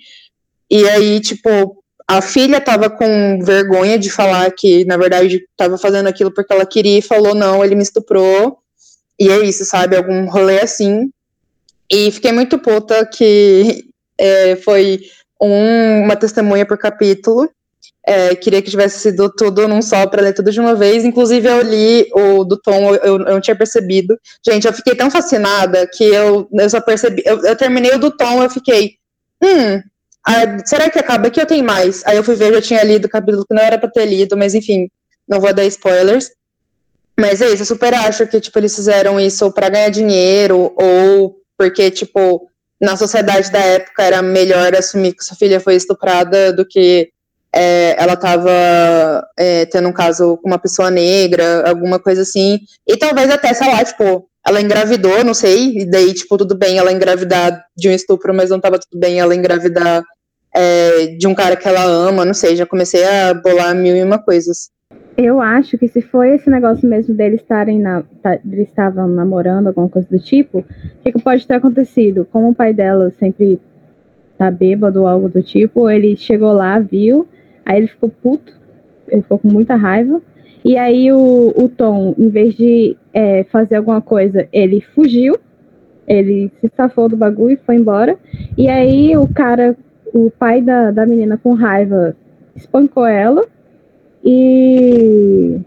E 0.71 0.89
aí, 0.89 1.21
tipo, 1.21 1.82
a 2.17 2.21
filha 2.21 2.61
tava 2.61 2.91
com 2.91 3.39
vergonha 3.43 3.99
de 3.99 4.11
falar 4.11 4.51
que, 4.51 4.85
na 4.85 4.99
verdade, 4.99 5.43
tava 5.57 5.79
fazendo 5.79 6.09
aquilo 6.09 6.31
porque 6.31 6.53
ela 6.53 6.67
queria 6.67 6.99
e 6.99 7.03
falou: 7.03 7.35
Não, 7.35 7.65
ele 7.65 7.75
me 7.75 7.83
estuprou. 7.83 8.59
E 9.19 9.31
é 9.31 9.41
isso, 9.45 9.65
sabe? 9.65 9.97
Algum 9.97 10.27
rolê 10.27 10.61
assim. 10.61 11.11
E 11.91 12.11
fiquei 12.11 12.31
muito 12.33 12.59
puta 12.59 13.07
que 13.07 13.87
é, 14.19 14.57
foi 14.57 15.01
um, 15.41 16.05
uma 16.05 16.17
testemunha 16.17 16.67
por 16.67 16.77
capítulo. 16.77 17.49
É, 18.05 18.35
queria 18.35 18.61
que 18.61 18.71
tivesse 18.71 18.99
sido 18.99 19.31
tudo 19.31 19.67
num 19.69 19.81
só 19.81 20.07
para 20.07 20.23
ler 20.23 20.35
tudo 20.35 20.51
de 20.51 20.61
uma 20.61 20.75
vez. 20.75 21.05
Inclusive, 21.05 21.49
eu 21.49 21.63
li 21.63 22.11
o 22.13 22.45
do 22.45 22.61
Tom, 22.61 22.95
eu, 22.95 22.97
eu 22.97 23.19
não 23.21 23.41
tinha 23.41 23.57
percebido. 23.57 24.19
Gente, 24.45 24.67
eu 24.67 24.73
fiquei 24.73 24.95
tão 24.95 25.11
fascinada 25.11 25.87
que 25.87 26.05
eu, 26.05 26.47
eu 26.53 26.69
só 26.69 26.81
percebi. 26.81 27.23
Eu, 27.25 27.41
eu 27.43 27.57
terminei 27.57 27.95
o 27.95 27.99
do 27.99 28.11
Tom, 28.11 28.43
eu 28.43 28.51
fiquei. 28.51 28.97
Hum, 29.43 29.81
ah, 30.27 30.59
será 30.65 30.89
que 30.89 30.99
acaba 30.99 31.29
aqui 31.29 31.41
ou 31.41 31.47
tem 31.47 31.63
mais? 31.63 32.03
Aí 32.07 32.17
eu 32.17 32.25
fui 32.25 32.35
ver, 32.35 32.51
eu 32.51 32.55
já 32.55 32.63
tinha 32.63 32.85
lido 32.85 33.07
o 33.07 33.11
capítulo 33.11 33.45
que 33.47 33.55
não 33.55 33.63
era 33.63 33.79
pra 33.79 33.91
ter 33.91 34.07
lido, 34.07 34.37
mas 34.37 34.55
enfim, 34.55 34.89
não 35.29 35.41
vou 35.41 35.53
dar 35.53 35.65
spoilers. 35.65 36.31
Mas 37.19 37.41
é 37.43 37.51
isso, 37.51 37.63
eu 37.63 37.67
super 37.67 37.93
acho 37.95 38.27
que, 38.27 38.41
tipo, 38.41 38.59
eles 38.59 38.75
fizeram 38.75 39.21
isso 39.21 39.53
para 39.53 39.69
ganhar 39.69 39.91
dinheiro, 39.91 40.73
ou 40.77 41.37
porque, 41.59 41.91
tipo, 41.91 42.49
na 42.81 42.97
sociedade 42.97 43.51
da 43.53 43.59
época 43.59 44.03
era 44.03 44.23
melhor 44.23 44.75
assumir 44.75 45.13
que 45.15 45.25
sua 45.25 45.37
filha 45.37 45.61
foi 45.61 45.77
estuprada 45.77 46.53
do 46.53 46.67
que 46.67 47.11
é, 47.55 47.95
ela 48.03 48.15
estava 48.15 49.27
é, 49.37 49.67
tendo 49.67 49.89
um 49.89 49.93
caso 49.93 50.39
com 50.39 50.49
uma 50.49 50.59
pessoa 50.59 50.91
negra, 50.91 51.69
alguma 51.69 51.99
coisa 51.99 52.23
assim. 52.23 52.61
E 52.87 52.97
talvez 52.97 53.31
até, 53.31 53.53
sei 53.53 53.69
lá, 53.69 53.85
tipo, 53.85 54.27
ela 54.47 54.61
engravidou, 54.61 55.25
não 55.25 55.35
sei, 55.35 55.79
e 55.79 55.91
daí, 55.91 56.13
tipo, 56.13 56.37
tudo 56.37 56.57
bem 56.57 56.79
ela 56.79 56.93
engravidar 56.93 57.65
de 57.77 57.89
um 57.89 57.93
estupro, 57.93 58.35
mas 58.35 58.51
não 58.51 58.61
tava 58.61 58.79
tudo 58.79 58.99
bem 58.99 59.21
ela 59.21 59.35
engravidar 59.35 60.03
é, 60.55 61.07
de 61.17 61.27
um 61.27 61.35
cara 61.35 61.57
que 61.57 61.67
ela 61.67 61.85
ama, 61.85 62.25
não 62.25 62.35
sei, 62.35 62.57
já 62.57 62.67
comecei 62.67 63.05
a 63.05 63.35
bolar 63.35 63.75
mil 63.75 63.97
e 63.97 64.03
uma 64.03 64.19
coisas. 64.19 64.71
Eu 65.17 65.41
acho 65.41 65.77
que 65.77 65.89
se 65.89 66.01
foi 66.01 66.35
esse 66.35 66.49
negócio 66.49 66.89
mesmo 66.89 67.15
deles 67.15 67.41
estarem 67.41 67.79
na. 67.79 68.03
Tá, 68.23 68.39
eles 68.45 68.69
estavam 68.69 69.07
namorando, 69.07 69.67
alguma 69.67 69.89
coisa 69.89 70.09
do 70.09 70.19
tipo, 70.19 70.59
o 70.61 70.65
que, 71.03 71.13
que 71.13 71.23
pode 71.23 71.47
ter 71.47 71.55
acontecido? 71.55 72.27
Como 72.33 72.51
o 72.51 72.55
pai 72.55 72.73
dela 72.73 73.13
sempre 73.19 73.61
tá 74.39 74.51
bêbado 74.51 75.03
ou 75.03 75.07
algo 75.07 75.29
do 75.29 75.43
tipo, 75.43 75.89
ele 75.89 76.17
chegou 76.17 76.53
lá, 76.53 76.79
viu, 76.79 77.29
aí 77.65 77.79
ele 77.79 77.89
ficou 77.89 78.09
puto, 78.09 78.53
ele 79.07 79.23
ficou 79.23 79.39
com 79.39 79.49
muita 79.49 79.77
raiva. 79.77 80.21
E 80.65 80.77
aí 80.77 81.13
o, 81.13 81.53
o 81.57 81.69
Tom, 81.69 82.15
em 82.19 82.29
vez 82.29 82.55
de 82.55 82.97
é, 83.13 83.45
fazer 83.45 83.77
alguma 83.77 84.01
coisa, 84.01 84.49
ele 84.53 84.81
fugiu, 84.81 85.37
ele 86.07 86.51
se 86.61 86.71
safou 86.77 87.09
do 87.09 87.17
bagulho 87.17 87.55
e 87.55 87.65
foi 87.65 87.77
embora. 87.77 88.17
E 88.57 88.69
aí 88.69 89.17
o 89.17 89.27
cara, 89.27 89.77
o 90.15 90.31
pai 90.31 90.63
da, 90.63 90.91
da 90.91 91.07
menina 91.07 91.37
com 91.37 91.55
raiva, 91.55 92.17
espancou 92.55 93.07
ela 93.07 93.45
e, 94.25 95.59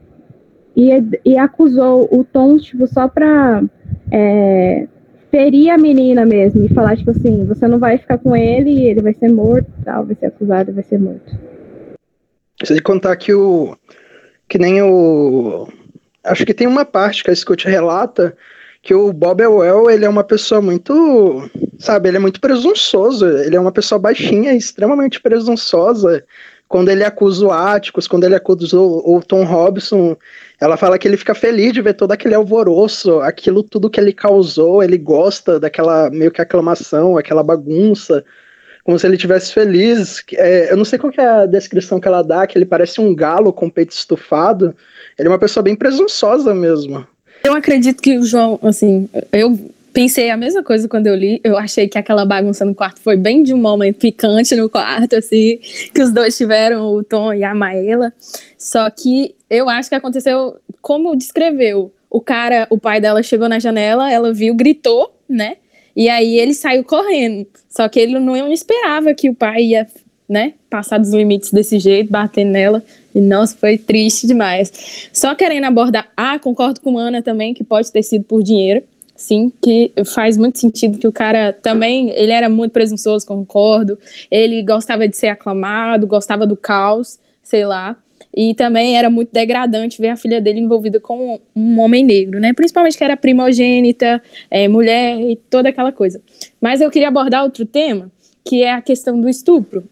e, 0.76 0.90
e 1.26 1.38
acusou 1.38 2.08
o 2.12 2.24
Tom, 2.24 2.58
tipo, 2.58 2.88
só 2.88 3.08
pra 3.08 3.64
é, 4.12 4.88
ferir 5.30 5.70
a 5.70 5.78
menina 5.78 6.26
mesmo 6.26 6.64
e 6.64 6.74
falar, 6.74 6.96
tipo 6.96 7.12
assim, 7.12 7.46
você 7.46 7.68
não 7.68 7.80
vai 7.80 7.98
ficar 7.98 8.18
com 8.18 8.36
ele, 8.36 8.86
ele 8.86 9.02
vai 9.02 9.14
ser 9.14 9.30
morto, 9.30 9.70
tal, 9.84 10.06
vai 10.06 10.16
ser 10.16 10.28
acusado, 10.28 10.72
vai 10.72 10.84
ser 10.84 11.00
morto. 11.00 11.38
Sem 12.64 12.82
contar 12.82 13.18
que 13.18 13.34
o 13.34 13.76
que 14.48 14.58
nem 14.58 14.82
o. 14.82 15.68
Acho 16.24 16.46
que 16.46 16.54
tem 16.54 16.68
uma 16.68 16.86
parte 16.86 17.24
que 17.24 17.32
a 17.32 17.36
Scott 17.36 17.68
relata 17.68 18.36
que 18.86 18.94
o 18.94 19.12
Bob 19.12 19.42
Ewell, 19.42 19.90
ele 19.90 20.06
é 20.06 20.10
uma 20.10 20.24
pessoa 20.24 20.62
muito, 20.62 21.50
sabe, 21.80 22.08
ele 22.08 22.18
é 22.18 22.20
muito 22.20 22.40
presunçoso, 22.40 23.26
ele 23.26 23.56
é 23.56 23.60
uma 23.60 23.72
pessoa 23.72 23.98
baixinha, 23.98 24.54
extremamente 24.54 25.20
presunçosa. 25.20 26.24
Quando 26.68 26.90
ele 26.90 27.04
acusa 27.04 27.48
o 27.48 27.52
Atticus, 27.52 28.08
quando 28.08 28.26
ele 28.26 28.36
acusa 28.36 28.80
o, 28.80 29.18
o 29.18 29.24
Tom 29.24 29.44
Robson, 29.44 30.16
ela 30.62 30.78
fala 30.78 31.00
que 31.00 31.08
ele 31.08 31.18
fica 31.18 31.34
feliz 31.34 31.74
de 31.74 31.82
ver 31.82 31.96
todo 31.96 32.12
aquele 32.12 32.36
alvoroço, 32.36 33.20
aquilo 33.22 33.64
tudo 33.64 33.90
que 33.90 34.00
ele 34.00 34.14
causou, 34.14 34.84
ele 34.84 35.00
gosta 35.00 35.60
daquela 35.60 36.12
meio 36.12 36.30
que 36.30 36.42
aclamação, 36.42 37.18
aquela 37.18 37.42
bagunça 37.42 38.24
como 38.86 39.00
se 39.00 39.08
ele 39.08 39.18
tivesse 39.18 39.52
feliz. 39.52 40.24
É, 40.34 40.72
eu 40.72 40.78
não 40.78 40.86
sei 40.86 41.00
qual 41.00 41.12
é 41.18 41.26
a 41.26 41.46
descrição 41.48 42.00
que 42.00 42.08
ela 42.08 42.22
dá, 42.22 42.46
que 42.46 42.56
ele 42.56 42.66
parece 42.66 43.02
um 43.02 43.14
galo 43.16 43.52
com 43.52 43.68
peito 43.68 43.92
estufado. 43.92 44.76
Ele 45.18 45.28
é 45.28 45.32
uma 45.32 45.40
pessoa 45.40 45.64
bem 45.64 45.76
presunçosa 45.76 46.54
mesmo. 46.54 47.06
Eu 47.44 47.54
acredito 47.54 48.02
que 48.02 48.18
o 48.18 48.24
João, 48.24 48.60
assim, 48.62 49.10
eu 49.32 49.60
pensei 49.92 50.30
a 50.30 50.38
mesma 50.38 50.64
coisa 50.64 50.88
quando 50.88 51.08
eu 51.08 51.16
li. 51.16 51.42
Eu 51.44 51.58
achei 51.58 51.88
que 51.88 51.98
aquela 51.98 52.26
bagunça 52.26 52.64
no 52.64 52.76
quarto 52.76 53.02
foi 53.02 53.18
bem 53.18 53.42
de 53.42 53.56
um 53.56 53.58
momento 53.58 53.98
picante 53.98 54.56
no 54.56 54.70
quarto, 54.70 55.16
assim, 55.16 55.60
que 55.92 56.04
os 56.04 56.12
dois 56.12 56.38
tiveram, 56.38 56.86
o 56.94 57.04
Tom 57.04 57.34
e 57.34 57.44
a 57.44 57.56
Maela. 57.56 58.14
Só 58.56 58.88
que 58.92 59.34
eu 59.50 59.68
acho 59.68 59.90
que 59.90 59.96
aconteceu 59.96 60.58
como 60.80 61.16
descreveu. 61.16 61.92
O 62.08 62.22
cara, 62.22 62.68
o 62.70 62.78
pai 62.78 63.02
dela 63.02 63.24
chegou 63.24 63.50
na 63.50 63.58
janela, 63.58 64.12
ela 64.12 64.32
viu, 64.32 64.54
gritou, 64.54 65.12
né? 65.28 65.58
E 65.96 66.10
aí 66.10 66.38
ele 66.38 66.54
saiu 66.54 66.84
correndo. 66.84 67.48
Só 67.70 67.88
que 67.88 68.00
ele 68.00 68.20
não 68.20 68.52
esperava 68.52 69.14
que 69.14 69.30
o 69.30 69.36
pai 69.36 69.64
ia, 69.64 69.88
né, 70.28 70.54
passar 70.70 70.98
dos 70.98 71.14
limites 71.14 71.52
desse 71.52 71.80
jeito, 71.80 72.12
bater 72.12 72.44
nela. 72.44 72.84
E 73.14 73.22
nossa, 73.22 73.56
foi 73.56 73.78
triste 73.78 74.28
demais. 74.28 75.10
Só 75.14 75.34
querendo 75.34 75.64
abordar, 75.66 76.12
ah, 76.18 76.38
concordo 76.38 76.82
com 76.82 76.98
Ana 76.98 77.22
também 77.22 77.54
que 77.54 77.64
pode 77.64 77.92
ter 77.92 78.04
sido 78.04 78.26
por 78.26 78.44
dinheiro. 78.44 78.84
Sim, 79.16 79.50
que 79.62 79.94
faz 80.14 80.36
muito 80.36 80.60
sentido 80.60 80.98
que 80.98 81.08
o 81.08 81.12
cara 81.12 81.54
também, 81.54 82.10
ele 82.10 82.34
era 82.34 82.50
muito 82.50 82.74
presunçoso, 82.74 83.26
concordo. 83.26 83.98
Ele 84.30 84.62
gostava 84.62 85.08
de 85.08 85.16
ser 85.16 85.30
aclamado, 85.30 86.06
gostava 86.06 86.46
do 86.46 86.58
caos, 86.58 87.18
sei 87.42 87.66
lá. 87.66 87.96
E 88.36 88.54
também 88.54 88.98
era 88.98 89.10
muito 89.10 89.30
degradante 89.32 90.02
ver 90.02 90.10
a 90.10 90.18
filha 90.18 90.42
dele 90.42 90.60
envolvida 90.60 91.00
com 91.00 91.40
um 91.56 91.80
homem 91.80 92.04
negro, 92.04 92.40
né? 92.40 92.52
Principalmente 92.52 92.98
que 92.98 93.04
era 93.04 93.16
primogênita, 93.16 94.22
é, 94.52 94.68
mulher 94.68 95.20
e 95.22 95.38
toda 95.50 95.70
aquela 95.70 95.92
coisa. 95.92 96.22
Mas 96.60 96.82
eu 96.82 96.92
queria 96.92 97.08
abordar 97.08 97.44
outro 97.44 97.66
tema, 97.66 98.12
que 98.44 98.62
é 98.62 98.74
a 98.74 98.82
questão 98.82 99.20
do 99.22 99.30
estupro. 99.30 99.88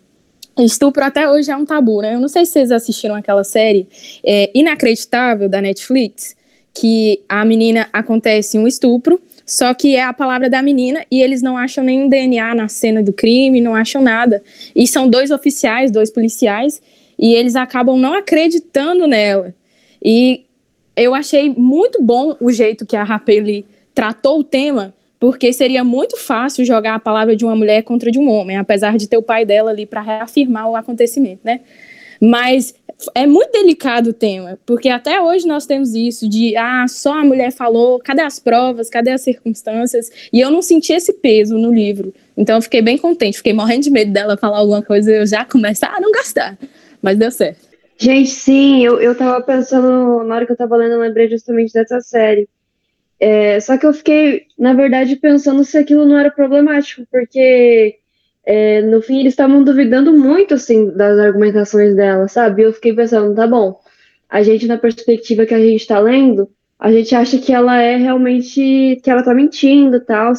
Estupro 0.60 1.04
até 1.04 1.30
hoje 1.30 1.50
é 1.50 1.56
um 1.56 1.66
tabu, 1.66 2.02
né? 2.02 2.14
Eu 2.14 2.20
não 2.20 2.28
sei 2.28 2.46
se 2.46 2.52
vocês 2.52 2.72
assistiram 2.72 3.16
aquela 3.16 3.44
série 3.44 3.88
é, 4.24 4.52
Inacreditável 4.54 5.48
da 5.48 5.62
Netflix, 5.62 6.36
que 6.74 7.22
a 7.30 7.46
menina 7.46 7.88
acontece 7.94 8.58
um 8.58 8.68
estupro, 8.68 9.22
só 9.46 9.74
que 9.74 9.96
é 9.96 10.04
a 10.04 10.14
palavra 10.14 10.50
da 10.50 10.62
menina 10.62 11.06
e 11.10 11.22
eles 11.22 11.42
não 11.42 11.58
acham 11.58 11.84
nenhum 11.84 12.08
DNA 12.08 12.56
na 12.56 12.68
cena 12.68 13.02
do 13.02 13.12
crime, 13.12 13.62
não 13.62 13.76
acham 13.76 14.02
nada. 14.02 14.44
E 14.76 14.88
são 14.88 15.08
dois 15.08 15.32
oficiais, 15.32 15.92
dois 15.92 16.12
policiais, 16.12 16.82
e 17.24 17.34
eles 17.34 17.56
acabam 17.56 17.98
não 17.98 18.14
acreditando 18.14 19.08
nela. 19.08 19.56
E 20.04 20.44
eu 20.94 21.16
achei 21.16 21.50
muito 21.50 22.04
bom 22.04 22.36
o 22.42 22.52
jeito 22.52 22.86
que 22.86 22.98
a 22.98 23.04
Rapeli 23.06 23.66
tratou 23.96 24.40
o 24.40 24.44
tema, 24.44 24.94
porque 25.18 25.54
seria 25.54 25.86
muito 25.86 26.18
fácil 26.18 26.66
jogar 26.66 26.96
a 26.96 27.00
palavra 27.00 27.34
de 27.34 27.46
uma 27.46 27.56
mulher 27.56 27.82
contra 27.84 28.12
de 28.12 28.20
um 28.20 28.30
homem, 28.30 28.58
apesar 28.58 28.98
de 28.98 29.08
ter 29.08 29.16
o 29.16 29.24
pai 29.24 29.46
dela 29.46 29.72
ali 29.72 29.86
para 29.86 30.02
reafirmar 30.02 30.70
o 30.70 30.76
acontecimento, 30.76 31.40
né? 31.46 31.62
Mas 32.20 32.76
é 33.16 33.26
muito 33.26 33.54
delicado 33.54 34.10
o 34.10 34.14
tema, 34.14 34.60
porque 34.66 34.90
até 34.90 35.22
hoje 35.22 35.48
nós 35.48 35.66
temos 35.66 35.96
isso 35.96 36.28
de 36.28 36.58
ah, 36.58 36.86
só 36.90 37.20
a 37.20 37.24
mulher 37.24 37.54
falou, 37.54 38.00
cadê 38.00 38.22
as 38.22 38.38
provas, 38.38 38.90
cadê 38.90 39.12
as 39.12 39.22
circunstâncias? 39.22 40.12
E 40.32 40.42
eu 40.42 40.52
não 40.52 40.62
senti 40.62 40.92
esse 40.92 41.14
peso 41.14 41.58
no 41.58 41.74
livro. 41.74 42.14
Então 42.36 42.58
eu 42.58 42.62
fiquei 42.62 42.82
bem 42.82 42.98
contente, 42.98 43.38
fiquei 43.38 43.54
morrendo 43.54 43.84
de 43.84 43.92
medo 43.92 44.12
dela 44.12 44.36
falar 44.36 44.58
alguma 44.58 44.82
coisa 44.82 45.10
e 45.10 45.20
eu 45.20 45.26
já 45.26 45.46
começar 45.46 45.94
a 45.96 46.02
não 46.02 46.12
gastar 46.12 46.58
mas 47.04 47.18
deu 47.18 47.30
certo. 47.30 47.68
Gente, 47.98 48.30
sim, 48.30 48.84
eu, 48.84 49.00
eu 49.00 49.14
tava 49.14 49.40
pensando, 49.42 50.24
na 50.24 50.36
hora 50.36 50.46
que 50.46 50.52
eu 50.54 50.58
tava 50.58 50.78
lendo, 50.78 50.94
eu 50.94 51.00
lembrei 51.00 51.30
justamente 51.30 51.74
dessa 51.74 52.02
série. 52.02 52.50
É, 53.20 53.60
só 53.60 53.78
que 53.78 53.86
eu 53.86 53.94
fiquei, 53.94 54.48
na 54.58 54.74
verdade, 54.74 55.16
pensando 55.18 55.64
se 55.64 55.78
aquilo 55.78 56.06
não 56.06 56.18
era 56.18 56.32
problemático, 56.32 57.06
porque 57.12 57.98
é, 58.46 58.82
no 58.82 59.02
fim 59.02 59.20
eles 59.20 59.34
estavam 59.34 59.64
duvidando 59.64 60.12
muito, 60.12 60.56
assim, 60.56 60.90
das 60.96 61.20
argumentações 61.20 61.96
dela, 61.96 62.28
sabe? 62.28 62.64
Eu 62.64 62.74
fiquei 62.74 62.94
pensando, 62.94 63.36
tá 63.36 63.46
bom, 63.46 63.80
a 64.30 64.42
gente, 64.42 64.66
na 64.66 64.78
perspectiva 64.78 65.46
que 65.46 65.54
a 65.54 65.60
gente 65.60 65.86
tá 65.86 66.00
lendo, 66.00 66.50
a 66.80 66.92
gente 66.92 67.14
acha 67.16 67.38
que 67.38 67.54
ela 67.54 67.80
é 67.82 67.96
realmente, 67.96 69.00
que 69.04 69.10
ela 69.10 69.24
tá 69.24 69.34
mentindo 69.34 69.98
e 69.98 70.02
tal, 70.02 70.34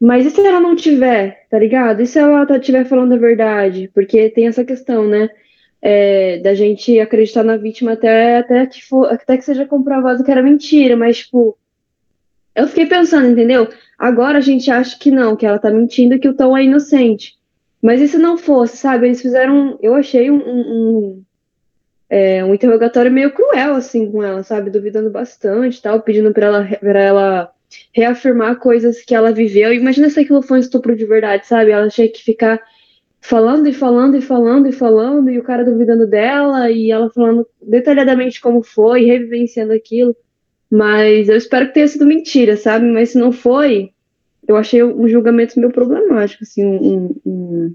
mas 0.00 0.26
e 0.26 0.30
se 0.30 0.40
ela 0.40 0.58
não 0.58 0.74
tiver, 0.74 1.46
tá 1.50 1.58
ligado? 1.58 2.00
E 2.00 2.06
se 2.06 2.18
ela 2.18 2.46
tá, 2.46 2.58
tiver 2.58 2.86
falando 2.86 3.12
a 3.12 3.18
verdade? 3.18 3.90
Porque 3.94 4.30
tem 4.30 4.46
essa 4.46 4.64
questão, 4.64 5.06
né? 5.06 5.28
É, 5.82 6.38
da 6.38 6.54
gente 6.54 6.98
acreditar 7.00 7.42
na 7.42 7.56
vítima 7.56 7.92
até, 7.92 8.38
até, 8.38 8.66
que 8.66 8.84
for, 8.84 9.10
até 9.10 9.36
que 9.36 9.44
seja 9.44 9.66
comprovado 9.66 10.22
que 10.22 10.30
era 10.30 10.42
mentira, 10.42 10.96
mas, 10.96 11.18
tipo, 11.18 11.56
eu 12.54 12.66
fiquei 12.68 12.86
pensando, 12.86 13.28
entendeu? 13.28 13.68
Agora 13.98 14.38
a 14.38 14.42
gente 14.42 14.70
acha 14.70 14.98
que 14.98 15.10
não, 15.10 15.36
que 15.36 15.46
ela 15.46 15.58
tá 15.58 15.70
mentindo 15.70 16.14
e 16.14 16.18
que 16.18 16.28
o 16.28 16.34
Tom 16.34 16.56
é 16.56 16.64
inocente. 16.64 17.38
Mas 17.82 18.00
e 18.00 18.08
se 18.08 18.18
não 18.18 18.36
fosse, 18.36 18.76
sabe? 18.76 19.06
Eles 19.06 19.22
fizeram, 19.22 19.78
eu 19.82 19.94
achei 19.94 20.30
um, 20.30 20.36
um, 20.36 21.22
é, 22.08 22.44
um 22.44 22.54
interrogatório 22.54 23.10
meio 23.10 23.32
cruel, 23.32 23.74
assim, 23.74 24.10
com 24.10 24.22
ela, 24.22 24.42
sabe? 24.42 24.70
Duvidando 24.70 25.10
bastante 25.10 25.80
tal, 25.80 26.02
pedindo 26.02 26.32
pra 26.32 26.46
ela, 26.46 26.64
pra 26.64 27.00
ela 27.00 27.52
reafirmar 27.94 28.56
coisas 28.56 29.00
que 29.02 29.14
ela 29.14 29.32
viveu. 29.32 29.72
Imagina 29.72 30.10
se 30.10 30.20
aquilo 30.20 30.42
foi 30.42 30.58
um 30.58 30.60
estupro 30.60 30.94
de 30.94 31.06
verdade, 31.06 31.46
sabe? 31.46 31.70
Ela 31.70 31.88
tinha 31.88 32.08
que 32.10 32.22
ficar 32.22 32.60
falando 33.20 33.68
e 33.68 33.72
falando 33.72 34.16
e 34.16 34.22
falando 34.22 34.66
e 34.68 34.72
falando, 34.72 35.30
e 35.30 35.38
o 35.38 35.42
cara 35.42 35.64
duvidando 35.64 36.06
dela, 36.06 36.70
e 36.70 36.90
ela 36.90 37.10
falando 37.10 37.46
detalhadamente 37.62 38.40
como 38.40 38.62
foi, 38.62 39.04
revivenciando 39.04 39.72
aquilo. 39.72 40.14
Mas 40.70 41.28
eu 41.28 41.36
espero 41.36 41.66
que 41.66 41.74
tenha 41.74 41.88
sido 41.88 42.06
mentira, 42.06 42.56
sabe? 42.56 42.86
Mas 42.86 43.10
se 43.10 43.18
não 43.18 43.32
foi, 43.32 43.90
eu 44.46 44.56
achei 44.56 44.82
um 44.82 45.08
julgamento 45.08 45.58
meio 45.58 45.72
problemático, 45.72 46.44
assim, 46.44 46.64
um, 46.64 47.14
um, 47.26 47.74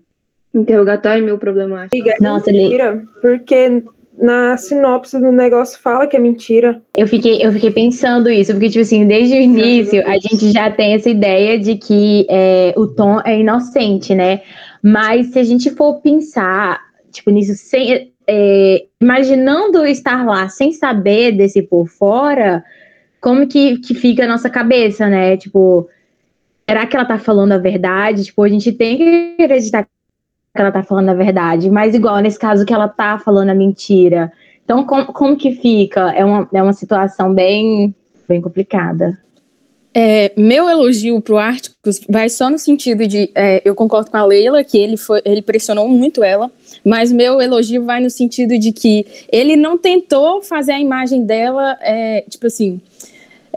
um 0.54 0.62
interrogatório 0.62 1.24
meio 1.24 1.38
problemático. 1.38 1.96
Nossa, 2.22 2.50
ele- 2.50 2.64
mentira, 2.64 3.04
porque 3.22 3.84
na 4.18 4.56
sinopse 4.56 5.20
do 5.20 5.30
negócio 5.32 5.78
fala 5.80 6.08
que 6.08 6.16
é 6.16 6.20
mentira. 6.20 6.82
Eu 6.98 7.06
fiquei, 7.06 7.46
eu 7.46 7.52
fiquei 7.52 7.70
pensando 7.70 8.30
isso, 8.30 8.54
porque, 8.54 8.70
tipo 8.70 8.82
assim, 8.82 9.06
desde 9.06 9.36
o 9.36 9.42
início 9.42 10.02
a 10.08 10.18
gente 10.18 10.52
já 10.54 10.72
tem 10.72 10.94
essa 10.94 11.10
ideia 11.10 11.60
de 11.60 11.76
que 11.76 12.26
é, 12.30 12.74
o 12.78 12.88
Tom 12.88 13.20
é 13.26 13.38
inocente, 13.38 14.16
né? 14.16 14.42
Mas 14.88 15.32
se 15.32 15.40
a 15.40 15.44
gente 15.44 15.72
for 15.72 16.00
pensar, 16.00 16.80
tipo, 17.12 17.32
nisso, 17.32 17.56
sem, 17.56 18.14
é, 18.28 18.86
imaginando 19.02 19.84
estar 19.84 20.24
lá 20.24 20.48
sem 20.48 20.74
saber 20.74 21.32
desse 21.32 21.64
por 21.64 21.88
fora, 21.88 22.64
como 23.20 23.48
que, 23.48 23.80
que 23.80 23.96
fica 23.96 24.26
a 24.26 24.28
nossa 24.28 24.48
cabeça, 24.48 25.08
né? 25.08 25.38
Tipo, 25.38 25.90
será 26.70 26.86
que 26.86 26.96
ela 26.96 27.04
tá 27.04 27.18
falando 27.18 27.54
a 27.54 27.58
verdade? 27.58 28.26
Tipo, 28.26 28.44
a 28.44 28.48
gente 28.48 28.72
tem 28.74 28.96
que 28.96 29.44
acreditar 29.44 29.86
que 29.86 29.90
ela 30.54 30.72
tá 30.72 30.84
falando 30.84 31.10
a 31.10 31.16
verdade, 31.16 31.68
mas 31.68 31.96
igual 31.96 32.20
nesse 32.20 32.38
caso 32.38 32.64
que 32.64 32.74
ela 32.74 32.88
tá 32.88 33.18
falando 33.18 33.50
a 33.50 33.56
mentira. 33.56 34.32
Então, 34.64 34.86
como, 34.86 35.08
como 35.08 35.36
que 35.36 35.54
fica? 35.54 36.12
É 36.14 36.24
uma, 36.24 36.48
é 36.54 36.62
uma 36.62 36.74
situação 36.74 37.34
bem, 37.34 37.96
bem 38.30 38.40
complicada. 38.40 39.18
É, 39.98 40.34
meu 40.36 40.70
elogio 40.70 41.22
pro 41.22 41.38
Árticos 41.38 42.02
vai 42.10 42.28
só 42.28 42.50
no 42.50 42.60
sentido 42.60 43.08
de, 43.08 43.32
é, 43.34 43.62
eu 43.64 43.74
concordo 43.74 44.12
com 44.12 44.18
a 44.18 44.26
Leila, 44.26 44.62
que 44.62 44.78
ele, 44.78 44.98
foi, 44.98 45.22
ele 45.24 45.42
pressionou 45.42 45.88
muito 45.88 46.22
ela, 46.22 46.52
mas 46.84 47.14
meu 47.14 47.40
elogio 47.40 47.86
vai 47.86 48.02
no 48.02 48.10
sentido 48.10 48.60
de 48.60 48.74
que 48.74 49.06
ele 49.32 49.56
não 49.56 49.78
tentou 49.78 50.42
fazer 50.42 50.74
a 50.74 50.80
imagem 50.82 51.24
dela, 51.24 51.78
é, 51.82 52.26
tipo 52.30 52.46
assim, 52.46 52.82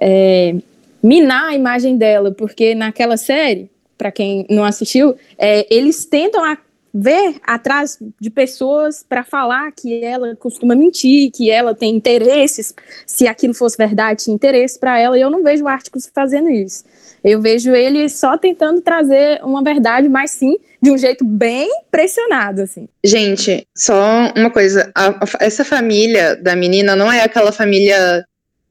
é, 0.01 0.55
minar 1.03 1.51
a 1.51 1.55
imagem 1.57 1.97
dela, 1.97 2.31
porque 2.31 2.73
naquela 2.73 3.17
série, 3.17 3.69
para 3.97 4.13
quem 4.13 4.47
não 4.49 4.63
assistiu, 4.63 5.17
é, 5.37 5.67
eles 5.75 6.05
tentam 6.05 6.45
a- 6.45 6.59
ver 7.01 7.37
atrás 7.47 7.99
de 8.21 8.29
pessoas 8.31 9.05
para 9.09 9.23
falar 9.23 9.71
que 9.73 10.03
ela 10.03 10.35
costuma 10.35 10.75
mentir, 10.75 11.31
que 11.31 11.51
ela 11.51 11.75
tem 11.75 11.95
interesses, 11.95 12.75
se 13.07 13.27
aquilo 13.29 13.55
fosse 13.55 13.77
verdade, 13.77 14.25
tinha 14.25 14.35
interesse 14.35 14.79
para 14.79 14.99
ela, 14.99 15.17
e 15.17 15.21
eu 15.21 15.31
não 15.31 15.43
vejo 15.43 15.65
o 15.65 15.69
Árticos 15.69 16.11
fazendo 16.13 16.51
isso. 16.51 16.85
Eu 17.23 17.41
vejo 17.41 17.75
ele 17.75 18.09
só 18.09 18.37
tentando 18.37 18.81
trazer 18.81 19.41
uma 19.45 19.63
verdade, 19.63 20.09
mas 20.09 20.31
sim 20.33 20.57
de 20.81 20.91
um 20.91 20.99
jeito 20.99 21.25
bem 21.25 21.69
pressionado, 21.91 22.63
assim. 22.63 22.89
Gente, 23.05 23.67
só 23.77 24.33
uma 24.37 24.51
coisa. 24.51 24.91
a- 24.95 25.09
a- 25.09 25.39
essa 25.45 25.65
família 25.65 26.37
da 26.37 26.55
menina 26.55 26.95
não 26.97 27.11
é 27.13 27.23
aquela 27.23 27.51
família 27.53 28.25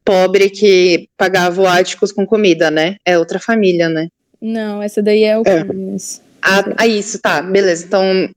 pobre 0.04 0.48
que 0.48 1.06
pagava 1.18 1.60
o 1.60 1.66
áticos 1.66 2.10
com 2.12 2.26
comida, 2.26 2.70
né? 2.70 2.96
É 3.04 3.18
outra 3.18 3.38
família, 3.38 3.88
né? 3.90 4.08
Não, 4.40 4.82
essa 4.82 5.02
daí 5.02 5.24
é 5.24 5.38
o 5.38 5.42
É. 5.44 5.64
Cummins. 5.64 6.22
Ah, 6.50 6.64
ah, 6.78 6.86
isso, 6.86 7.20
tá, 7.20 7.42
beleza. 7.42 7.84
Então, 7.84 8.30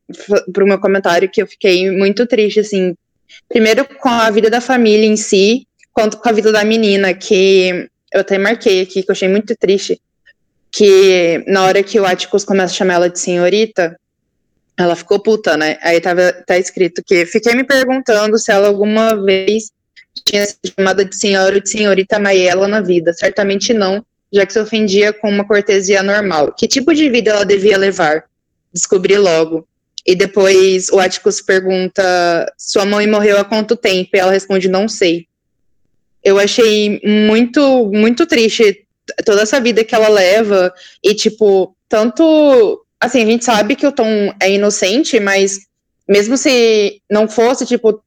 pro 0.51 0.67
meu 0.67 0.77
comentário, 0.77 1.29
que 1.31 1.41
eu 1.41 1.47
fiquei 1.47 1.89
muito 1.89 2.27
triste, 2.27 2.59
assim. 2.59 2.93
Primeiro 3.47 3.85
com 3.85 4.09
a 4.09 4.29
vida 4.29 4.49
da 4.49 4.59
família 4.59 5.05
em 5.05 5.15
si, 5.15 5.65
quanto 5.93 6.17
com 6.17 6.27
a 6.27 6.33
vida 6.33 6.51
da 6.51 6.65
menina, 6.65 7.13
que 7.13 7.87
eu 8.13 8.19
até 8.19 8.37
marquei 8.37 8.81
aqui, 8.81 9.01
que 9.01 9.09
eu 9.09 9.13
achei 9.13 9.29
muito 9.29 9.55
triste. 9.55 10.01
Que 10.69 11.41
na 11.47 11.63
hora 11.63 11.81
que 11.81 11.97
o 12.01 12.05
Atticus 12.05 12.43
começa 12.43 12.73
a 12.73 12.77
chamar 12.77 12.95
ela 12.95 13.09
de 13.09 13.17
senhorita, 13.17 13.97
ela 14.77 14.95
ficou 14.97 15.17
puta, 15.21 15.55
né? 15.55 15.77
Aí 15.81 16.01
tava, 16.01 16.33
tá 16.45 16.57
escrito 16.57 17.01
que 17.05 17.25
fiquei 17.25 17.55
me 17.55 17.63
perguntando 17.63 18.37
se 18.37 18.51
ela 18.51 18.67
alguma 18.67 19.15
vez 19.15 19.71
tinha 20.25 20.45
sido 20.45 20.73
chamada 20.77 21.05
de 21.05 21.15
senhora 21.15 21.55
ou 21.55 21.61
de 21.61 21.69
senhorita 21.69 22.19
Maiela 22.19 22.67
na 22.67 22.81
vida. 22.81 23.13
Certamente 23.13 23.73
não, 23.73 24.05
já 24.31 24.45
que 24.45 24.53
se 24.53 24.59
ofendia 24.59 25.11
com 25.11 25.29
uma 25.29 25.45
cortesia 25.45 26.01
normal. 26.01 26.53
Que 26.53 26.67
tipo 26.67 26.93
de 26.93 27.09
vida 27.09 27.31
ela 27.31 27.45
devia 27.45 27.77
levar? 27.77 28.25
Descobri 28.73 29.17
logo. 29.17 29.67
E 30.05 30.15
depois 30.15 30.89
o 30.89 30.99
Atticus 30.99 31.41
pergunta: 31.41 32.51
sua 32.57 32.85
mãe 32.85 33.05
morreu 33.07 33.37
há 33.37 33.43
quanto 33.43 33.75
tempo? 33.75 34.09
E 34.13 34.19
ela 34.19 34.31
responde: 34.31 34.67
não 34.67 34.87
sei. 34.87 35.27
Eu 36.23 36.39
achei 36.39 37.01
muito, 37.03 37.89
muito 37.91 38.25
triste 38.25 38.85
toda 39.25 39.41
essa 39.41 39.59
vida 39.59 39.83
que 39.83 39.93
ela 39.93 40.07
leva. 40.07 40.73
E, 41.03 41.13
tipo, 41.13 41.75
tanto. 41.89 42.85
Assim, 42.99 43.23
a 43.23 43.25
gente 43.25 43.43
sabe 43.43 43.75
que 43.75 43.85
o 43.85 43.91
Tom 43.91 44.33
é 44.39 44.51
inocente, 44.51 45.19
mas 45.19 45.61
mesmo 46.07 46.37
se 46.37 47.01
não 47.09 47.27
fosse, 47.27 47.65
tipo, 47.65 48.03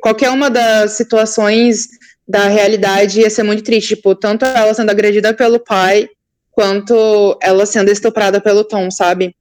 qualquer 0.00 0.30
uma 0.30 0.50
das 0.50 0.92
situações 0.92 1.88
da 2.26 2.48
realidade 2.48 3.20
ia 3.20 3.30
ser 3.30 3.42
muito 3.42 3.62
triste. 3.62 3.94
Tipo, 3.96 4.14
tanto 4.14 4.44
ela 4.44 4.74
sendo 4.74 4.90
agredida 4.90 5.32
pelo 5.32 5.60
pai, 5.60 6.08
quanto 6.50 7.38
ela 7.42 7.66
sendo 7.66 7.90
estuprada 7.90 8.40
pelo 8.40 8.64
Tom, 8.64 8.90
sabe? 8.90 9.34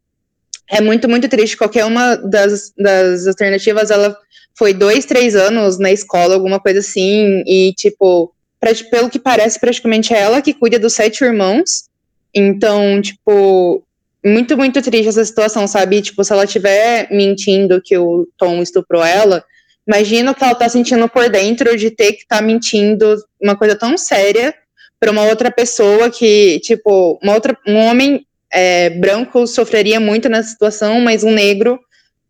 É 0.70 0.82
muito, 0.82 1.08
muito 1.08 1.28
triste. 1.28 1.58
Qualquer 1.58 1.86
uma 1.86 2.16
das, 2.16 2.74
das 2.78 3.28
alternativas, 3.28 3.90
ela 3.92 4.16
foi 4.58 4.74
dois, 4.74 5.06
três 5.06 5.36
anos 5.36 5.78
na 5.80 5.92
escola, 5.92 6.34
alguma 6.34 6.60
coisa 6.60 6.80
assim, 6.80 7.44
e, 7.46 7.74
tipo, 7.74 8.34
pra- 8.60 8.72
pelo 8.90 9.10
que 9.10 9.20
parece, 9.20 9.60
praticamente 9.60 10.14
é 10.14 10.20
ela 10.20 10.42
que 10.42 10.54
cuida 10.54 10.80
dos 10.80 10.94
sete 10.94 11.24
irmãos. 11.24 11.86
Então, 12.34 13.02
tipo, 13.02 13.84
muito, 14.26 14.58
muito 14.58 14.82
triste 14.82 15.08
essa 15.08 15.24
situação, 15.24 15.68
sabe? 15.68 16.02
Tipo, 16.02 16.24
se 16.24 16.34
ela 16.34 16.46
estiver 16.46 17.08
mentindo 17.12 17.82
que 17.84 17.98
o 17.98 18.28
Tom 18.38 18.62
estuprou 18.62 19.04
ela, 19.04 19.44
imagina 19.88 20.32
o 20.32 20.36
que 20.36 20.44
ela 20.44 20.56
tá 20.56 20.68
sentindo 20.68 21.08
por 21.08 21.30
dentro 21.30 21.78
de 21.78 21.92
ter 21.92 22.14
que 22.14 22.24
estar 22.24 22.42
mentindo 22.42 23.16
uma 23.42 23.56
coisa 23.56 23.76
tão 23.76 23.98
séria 23.98 24.54
para 25.00 25.12
uma 25.12 25.24
outra 25.24 25.52
pessoa 25.52 26.10
que, 26.10 26.60
tipo, 26.62 27.20
uma 27.22 27.34
outra, 27.34 27.58
um 27.68 27.76
homem 27.76 28.26
é, 28.52 28.90
branco 28.90 29.46
sofreria 29.46 30.00
muito 30.00 30.30
nessa 30.30 30.50
situação, 30.50 31.00
mas 31.02 31.24
um 31.24 31.32
negro 31.32 31.80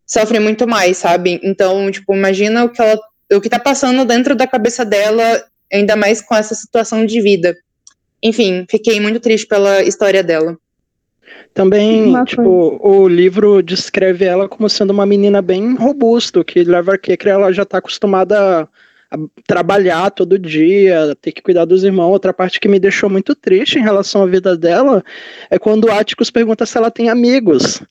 sofre 0.06 0.38
muito 0.38 0.66
mais, 0.66 0.98
sabe? 0.98 1.40
Então, 1.42 1.90
tipo, 1.90 2.14
imagina 2.14 2.64
o 2.64 2.68
que 2.68 2.80
ela, 2.80 3.00
o 3.32 3.40
que 3.40 3.48
tá 3.48 3.58
passando 3.58 4.04
dentro 4.04 4.34
da 4.34 4.46
cabeça 4.46 4.84
dela, 4.84 5.44
ainda 5.72 5.96
mais 5.96 6.20
com 6.20 6.34
essa 6.34 6.54
situação 6.54 7.04
de 7.04 7.20
vida. 7.20 7.56
Enfim, 8.22 8.66
fiquei 8.70 9.00
muito 9.00 9.20
triste 9.20 9.46
pela 9.46 9.82
história 9.82 10.22
dela. 10.22 10.56
Também, 11.56 12.10
Uma 12.10 12.22
tipo, 12.22 12.78
o 12.82 13.08
livro 13.08 13.62
descreve 13.62 14.26
ela 14.26 14.46
como 14.46 14.68
sendo 14.68 14.90
uma 14.90 15.06
menina 15.06 15.40
bem 15.40 15.74
robusta, 15.74 16.44
que 16.44 16.62
leva 16.62 16.98
que 16.98 17.16
ela 17.26 17.50
já 17.50 17.64
tá 17.64 17.78
acostumada 17.78 18.38
a, 18.38 18.68
a 19.10 19.18
trabalhar 19.46 20.10
todo 20.10 20.38
dia, 20.38 21.16
ter 21.18 21.32
que 21.32 21.40
cuidar 21.40 21.64
dos 21.64 21.82
irmãos. 21.82 22.10
Outra 22.10 22.34
parte 22.34 22.60
que 22.60 22.68
me 22.68 22.78
deixou 22.78 23.08
muito 23.08 23.34
triste 23.34 23.78
em 23.78 23.82
relação 23.82 24.22
à 24.22 24.26
vida 24.26 24.54
dela 24.54 25.02
é 25.50 25.58
quando 25.58 25.86
o 25.86 25.90
Atticus 25.90 26.30
pergunta 26.30 26.66
se 26.66 26.76
ela 26.76 26.90
tem 26.90 27.08
amigos. 27.08 27.82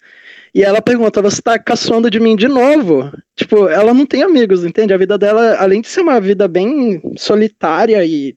E 0.54 0.62
ela 0.62 0.80
pergunta: 0.80 1.20
Você 1.24 1.42
tá 1.42 1.58
caçoando 1.58 2.12
de 2.12 2.20
mim 2.20 2.36
de 2.36 2.48
novo? 2.48 3.12
Tipo, 3.36 3.68
ela 3.68 3.96
não 3.96 4.06
tem 4.06 4.22
amigos, 4.22 4.64
entende? 4.64 4.94
A 4.94 4.98
vida 4.98 5.18
dela, 5.18 5.56
além 5.58 5.82
de 5.82 5.88
ser 5.88 6.02
uma 6.02 6.22
vida 6.22 6.48
bem 6.48 7.02
solitária 7.18 8.06
e 8.06 8.36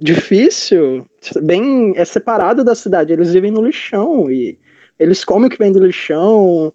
difícil, 0.00 1.06
bem 1.42 1.92
é 1.96 2.04
separado 2.04 2.64
da 2.64 2.74
cidade. 2.74 3.12
Eles 3.12 3.32
vivem 3.32 3.50
no 3.50 3.64
lixão 3.64 4.30
e 4.30 4.58
eles 4.98 5.24
comem 5.24 5.46
o 5.48 5.50
que 5.50 5.58
vem 5.58 5.72
do 5.72 5.84
lixão. 5.84 6.72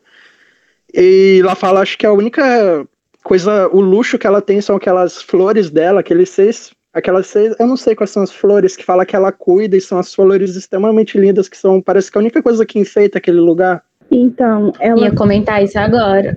E 0.94 1.42
lá 1.44 1.56
fala, 1.56 1.82
acho 1.82 1.98
que 1.98 2.06
a 2.06 2.14
única 2.14 2.88
coisa, 3.24 3.68
o 3.70 3.82
luxo 3.82 4.18
que 4.18 4.28
ela 4.28 4.42
tem 4.42 4.62
são 4.62 4.76
aquelas 4.76 5.22
flores 5.22 5.70
dela, 5.70 6.00
aqueles 6.00 6.30
seis, 6.30 6.72
aquelas 6.94 7.28
seis, 7.28 7.56
eu 7.60 7.68
não 7.68 7.76
sei 7.76 7.96
quais 7.96 8.12
são 8.12 8.24
as 8.24 8.32
flores 8.32 8.76
que 8.78 8.86
fala 8.86 9.06
que 9.06 9.16
ela 9.16 9.32
cuida 9.32 9.76
e 9.76 9.82
são 9.82 9.98
as 9.98 10.14
flores 10.14 10.56
extremamente 10.56 11.18
lindas 11.18 11.50
que 11.50 11.58
são, 11.58 11.82
parece 11.82 12.12
que 12.12 12.18
a 12.18 12.22
única 12.22 12.42
coisa 12.42 12.66
que 12.66 12.80
enfeita 12.80 13.18
aquele 13.18 13.40
lugar. 13.40 13.84
Então, 14.12 14.72
ela, 14.80 15.02
Ia 15.02 15.12
comentar 15.12 15.64
isso 15.64 15.78
agora. 15.80 16.36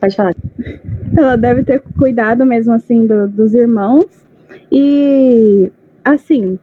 Pode 0.00 0.16
falar. 0.16 0.34
ela 1.16 1.36
deve 1.36 1.62
ter 1.62 1.82
cuidado 1.98 2.44
mesmo 2.46 2.72
assim 2.72 3.06
do- 3.06 3.28
dos 3.28 3.52
irmãos. 3.54 4.06
E 4.72 5.70
assim, 6.10 6.58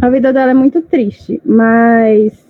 a 0.00 0.10
vida 0.10 0.32
dela 0.32 0.50
é 0.50 0.54
muito 0.54 0.80
triste, 0.82 1.40
mas 1.44 2.46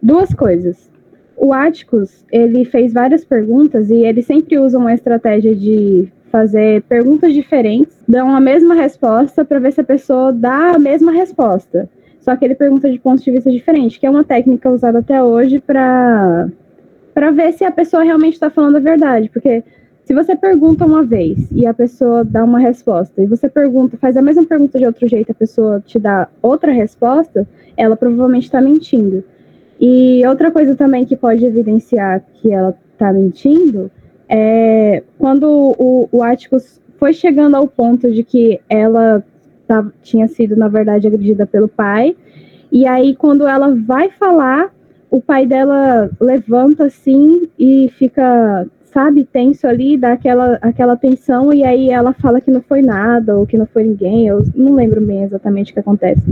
duas 0.00 0.32
coisas. 0.34 0.90
O 1.36 1.52
Atticus, 1.52 2.24
ele 2.30 2.64
fez 2.64 2.92
várias 2.92 3.24
perguntas 3.24 3.90
e 3.90 4.04
ele 4.04 4.22
sempre 4.22 4.58
usa 4.58 4.78
uma 4.78 4.94
estratégia 4.94 5.54
de 5.54 6.08
fazer 6.30 6.82
perguntas 6.82 7.32
diferentes, 7.34 7.94
dão 8.08 8.34
a 8.34 8.40
mesma 8.40 8.74
resposta 8.74 9.44
para 9.44 9.58
ver 9.58 9.72
se 9.72 9.80
a 9.80 9.84
pessoa 9.84 10.32
dá 10.32 10.72
a 10.74 10.78
mesma 10.78 11.12
resposta. 11.12 11.88
Só 12.20 12.34
que 12.36 12.44
ele 12.44 12.54
pergunta 12.54 12.90
de 12.90 12.98
pontos 12.98 13.24
de 13.24 13.30
vista 13.30 13.50
diferentes, 13.50 13.98
que 13.98 14.06
é 14.06 14.10
uma 14.10 14.24
técnica 14.24 14.70
usada 14.70 15.00
até 15.00 15.22
hoje 15.22 15.60
para 15.60 16.48
para 17.12 17.30
ver 17.30 17.52
se 17.52 17.62
a 17.62 17.70
pessoa 17.70 18.02
realmente 18.02 18.34
está 18.34 18.48
falando 18.48 18.76
a 18.76 18.80
verdade, 18.80 19.28
porque 19.28 19.62
se 20.12 20.14
você 20.14 20.36
pergunta 20.36 20.84
uma 20.84 21.02
vez 21.02 21.50
e 21.50 21.66
a 21.66 21.72
pessoa 21.72 22.22
dá 22.22 22.44
uma 22.44 22.58
resposta, 22.58 23.22
e 23.22 23.26
você 23.26 23.48
pergunta, 23.48 23.96
faz 23.96 24.14
a 24.14 24.20
mesma 24.20 24.44
pergunta 24.44 24.78
de 24.78 24.84
outro 24.84 25.08
jeito, 25.08 25.32
a 25.32 25.34
pessoa 25.34 25.80
te 25.80 25.98
dá 25.98 26.28
outra 26.42 26.70
resposta, 26.70 27.48
ela 27.78 27.96
provavelmente 27.96 28.44
está 28.44 28.60
mentindo. 28.60 29.24
E 29.80 30.22
outra 30.26 30.50
coisa 30.50 30.76
também 30.76 31.06
que 31.06 31.16
pode 31.16 31.42
evidenciar 31.46 32.22
que 32.34 32.52
ela 32.52 32.76
está 32.92 33.10
mentindo 33.10 33.90
é 34.28 35.02
quando 35.18 35.46
o, 35.78 36.06
o 36.12 36.22
Atticus 36.22 36.78
foi 36.98 37.14
chegando 37.14 37.56
ao 37.56 37.66
ponto 37.66 38.12
de 38.12 38.22
que 38.22 38.60
ela 38.68 39.24
tá, 39.66 39.90
tinha 40.02 40.28
sido, 40.28 40.54
na 40.56 40.68
verdade, 40.68 41.06
agredida 41.06 41.46
pelo 41.46 41.68
pai. 41.68 42.14
E 42.70 42.86
aí, 42.86 43.16
quando 43.16 43.46
ela 43.46 43.74
vai 43.74 44.10
falar, 44.10 44.74
o 45.10 45.22
pai 45.22 45.46
dela 45.46 46.10
levanta 46.20 46.84
assim 46.84 47.48
e 47.58 47.90
fica, 47.96 48.66
sabe, 48.92 49.24
tenso 49.24 49.66
ali, 49.66 49.96
dá 49.96 50.12
aquela, 50.12 50.58
aquela 50.60 50.96
tensão, 50.96 51.52
e 51.52 51.64
aí 51.64 51.90
ela 51.90 52.12
fala 52.12 52.40
que 52.40 52.50
não 52.50 52.60
foi 52.60 52.82
nada, 52.82 53.36
ou 53.36 53.46
que 53.46 53.56
não 53.56 53.66
foi 53.66 53.84
ninguém, 53.84 54.26
eu 54.26 54.42
não 54.54 54.74
lembro 54.74 55.00
bem 55.00 55.22
exatamente 55.22 55.70
o 55.70 55.74
que 55.74 55.80
acontece. 55.80 56.22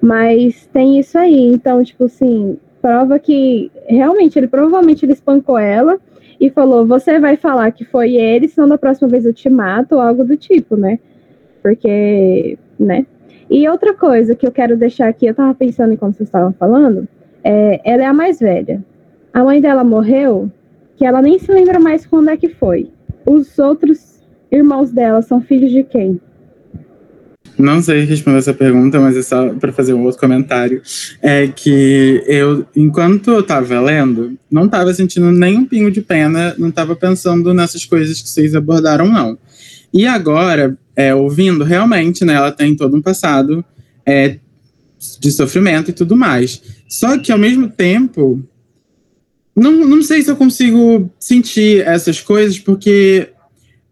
Mas 0.00 0.66
tem 0.72 0.98
isso 0.98 1.18
aí, 1.18 1.52
então, 1.52 1.82
tipo 1.82 2.04
assim, 2.04 2.58
prova 2.82 3.18
que 3.18 3.70
realmente 3.86 4.38
ele 4.38 4.48
provavelmente 4.48 5.04
ele 5.04 5.12
espancou 5.12 5.56
ela 5.56 5.98
e 6.38 6.50
falou: 6.50 6.84
Você 6.86 7.18
vai 7.20 7.36
falar 7.36 7.70
que 7.70 7.84
foi 7.84 8.16
ele, 8.16 8.48
senão 8.48 8.68
da 8.68 8.76
próxima 8.76 9.08
vez 9.08 9.24
eu 9.24 9.32
te 9.32 9.48
mato, 9.48 9.94
ou 9.94 10.00
algo 10.00 10.24
do 10.24 10.36
tipo, 10.36 10.76
né? 10.76 10.98
Porque, 11.62 12.58
né? 12.78 13.06
E 13.48 13.68
outra 13.68 13.94
coisa 13.94 14.34
que 14.34 14.46
eu 14.46 14.50
quero 14.50 14.76
deixar 14.76 15.08
aqui, 15.08 15.26
eu 15.26 15.34
tava 15.34 15.54
pensando 15.54 15.92
enquanto 15.92 16.16
vocês 16.16 16.28
estavam 16.28 16.52
falando, 16.52 17.06
é, 17.44 17.80
ela 17.84 18.02
é 18.02 18.06
a 18.06 18.12
mais 18.12 18.40
velha. 18.40 18.82
A 19.32 19.44
mãe 19.44 19.60
dela 19.60 19.84
morreu, 19.84 20.50
que 21.02 21.06
ela 21.06 21.20
nem 21.20 21.36
se 21.36 21.50
lembra 21.50 21.80
mais 21.80 22.06
quando 22.06 22.30
é 22.30 22.36
que 22.36 22.48
foi. 22.48 22.88
Os 23.26 23.58
outros 23.58 24.20
irmãos 24.52 24.92
dela 24.92 25.20
são 25.20 25.40
filhos 25.40 25.72
de 25.72 25.82
quem? 25.82 26.20
Não 27.58 27.82
sei 27.82 28.04
responder 28.04 28.38
essa 28.38 28.54
pergunta, 28.54 29.00
mas 29.00 29.16
é 29.16 29.22
só 29.22 29.48
para 29.48 29.72
fazer 29.72 29.94
um 29.94 30.04
outro 30.04 30.20
comentário. 30.20 30.80
É 31.20 31.48
que 31.48 32.22
eu, 32.24 32.64
enquanto 32.76 33.32
eu 33.32 33.40
estava 33.40 33.80
lendo, 33.80 34.38
não 34.48 34.66
estava 34.66 34.94
sentindo 34.94 35.32
nem 35.32 35.58
um 35.58 35.64
pingo 35.64 35.90
de 35.90 36.00
pena, 36.00 36.54
não 36.56 36.68
estava 36.68 36.94
pensando 36.94 37.52
nessas 37.52 37.84
coisas 37.84 38.22
que 38.22 38.28
vocês 38.28 38.54
abordaram, 38.54 39.08
não. 39.08 39.36
E 39.92 40.06
agora, 40.06 40.78
é, 40.94 41.12
ouvindo, 41.12 41.64
realmente, 41.64 42.24
né, 42.24 42.34
ela 42.34 42.52
tem 42.52 42.76
todo 42.76 42.96
um 42.96 43.02
passado 43.02 43.64
é, 44.06 44.38
de 45.18 45.32
sofrimento 45.32 45.90
e 45.90 45.92
tudo 45.92 46.16
mais. 46.16 46.62
Só 46.88 47.18
que, 47.18 47.32
ao 47.32 47.38
mesmo 47.38 47.68
tempo, 47.68 48.40
não, 49.54 49.72
não 49.72 50.02
sei 50.02 50.22
se 50.22 50.30
eu 50.30 50.36
consigo 50.36 51.10
sentir 51.18 51.86
essas 51.86 52.20
coisas, 52.20 52.58
porque 52.58 53.28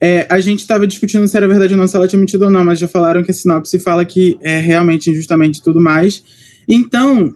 é, 0.01 0.27
a 0.31 0.41
gente 0.41 0.61
estava 0.61 0.87
discutindo 0.87 1.29
se 1.29 1.37
era 1.37 1.47
verdade 1.47 1.75
ou 1.75 1.79
não, 1.79 1.87
se 1.87 1.95
ela 1.95 2.09
tinha 2.09 2.19
mentido 2.19 2.47
ou 2.47 2.51
não, 2.51 2.65
mas 2.65 2.79
já 2.79 2.89
falaram 2.89 3.23
que 3.23 3.31
a 3.31 3.35
sinopse 3.35 3.79
fala 3.79 4.05
que 4.05 4.39
é 4.41 4.59
realmente 4.59 5.11
injustamente 5.11 5.63
tudo 5.63 5.81
mais. 5.81 6.25
Então, 6.67 7.35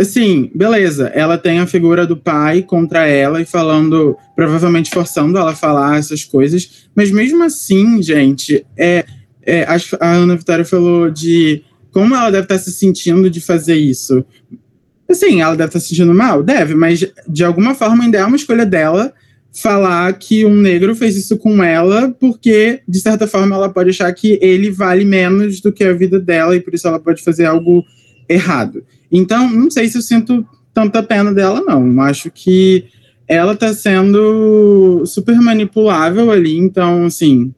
assim, 0.00 0.50
beleza, 0.54 1.08
ela 1.08 1.36
tem 1.36 1.58
a 1.58 1.66
figura 1.66 2.06
do 2.06 2.16
pai 2.16 2.62
contra 2.62 3.06
ela 3.06 3.42
e 3.42 3.44
falando, 3.44 4.16
provavelmente 4.34 4.90
forçando 4.90 5.36
ela 5.36 5.50
a 5.50 5.56
falar 5.56 5.98
essas 5.98 6.24
coisas, 6.24 6.88
mas 6.94 7.10
mesmo 7.10 7.44
assim, 7.44 8.02
gente, 8.02 8.64
é, 8.76 9.04
é, 9.42 9.66
a 10.00 10.12
Ana 10.14 10.36
Vitória 10.36 10.64
falou 10.64 11.10
de 11.10 11.62
como 11.90 12.14
ela 12.14 12.30
deve 12.30 12.44
estar 12.44 12.58
se 12.58 12.72
sentindo 12.72 13.28
de 13.28 13.40
fazer 13.40 13.76
isso. 13.76 14.24
Assim, 15.08 15.40
ela 15.40 15.56
deve 15.56 15.68
estar 15.68 15.80
se 15.80 15.88
sentindo 15.88 16.12
mal? 16.12 16.42
Deve, 16.42 16.74
mas 16.74 17.04
de 17.26 17.44
alguma 17.44 17.74
forma 17.74 18.04
ainda 18.04 18.18
é 18.18 18.24
uma 18.24 18.36
escolha 18.36 18.66
dela 18.66 19.12
falar 19.52 20.12
que 20.12 20.44
um 20.44 20.54
negro 20.54 20.94
fez 20.94 21.16
isso 21.16 21.36
com 21.38 21.62
ela, 21.62 22.14
porque, 22.20 22.80
de 22.86 23.00
certa 23.00 23.26
forma, 23.26 23.56
ela 23.56 23.68
pode 23.68 23.90
achar 23.90 24.12
que 24.12 24.38
ele 24.42 24.70
vale 24.70 25.04
menos 25.04 25.60
do 25.60 25.72
que 25.72 25.82
a 25.82 25.92
vida 25.92 26.20
dela 26.20 26.54
e 26.54 26.60
por 26.60 26.74
isso 26.74 26.86
ela 26.86 27.00
pode 27.00 27.22
fazer 27.22 27.46
algo 27.46 27.84
errado. 28.28 28.84
Então, 29.10 29.50
não 29.50 29.70
sei 29.70 29.88
se 29.88 29.96
eu 29.96 30.02
sinto 30.02 30.46
tanta 30.72 31.02
pena 31.02 31.32
dela, 31.32 31.60
não. 31.60 32.00
Acho 32.02 32.30
que 32.30 32.84
ela 33.26 33.56
tá 33.56 33.72
sendo 33.74 35.04
super 35.06 35.40
manipulável 35.40 36.30
ali, 36.30 36.56
então, 36.56 37.06
assim, 37.06 37.52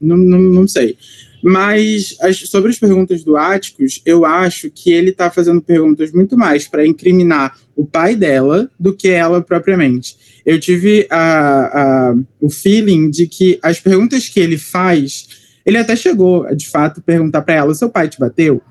não, 0.00 0.16
não, 0.16 0.38
não 0.38 0.68
sei. 0.68 0.96
Mas 1.42 2.16
as, 2.20 2.38
sobre 2.38 2.70
as 2.70 2.78
perguntas 2.78 3.24
do 3.24 3.36
Áticos, 3.36 4.00
eu 4.06 4.24
acho 4.24 4.70
que 4.70 4.92
ele 4.92 5.10
está 5.10 5.30
fazendo 5.30 5.60
perguntas 5.60 6.12
muito 6.12 6.36
mais 6.36 6.68
para 6.68 6.86
incriminar 6.86 7.58
o 7.74 7.84
pai 7.84 8.14
dela 8.14 8.70
do 8.78 8.94
que 8.94 9.08
ela 9.08 9.42
propriamente. 9.42 10.16
Eu 10.46 10.60
tive 10.60 11.06
a, 11.10 12.10
a, 12.10 12.14
o 12.40 12.48
feeling 12.48 13.10
de 13.10 13.26
que 13.26 13.58
as 13.62 13.80
perguntas 13.80 14.28
que 14.28 14.38
ele 14.38 14.56
faz, 14.56 15.28
ele 15.66 15.78
até 15.78 15.96
chegou, 15.96 16.46
de 16.54 16.68
fato, 16.68 17.00
a 17.00 17.02
perguntar 17.02 17.42
para 17.42 17.54
ela: 17.54 17.74
seu 17.74 17.90
pai 17.90 18.08
te 18.08 18.20
bateu? 18.20 18.62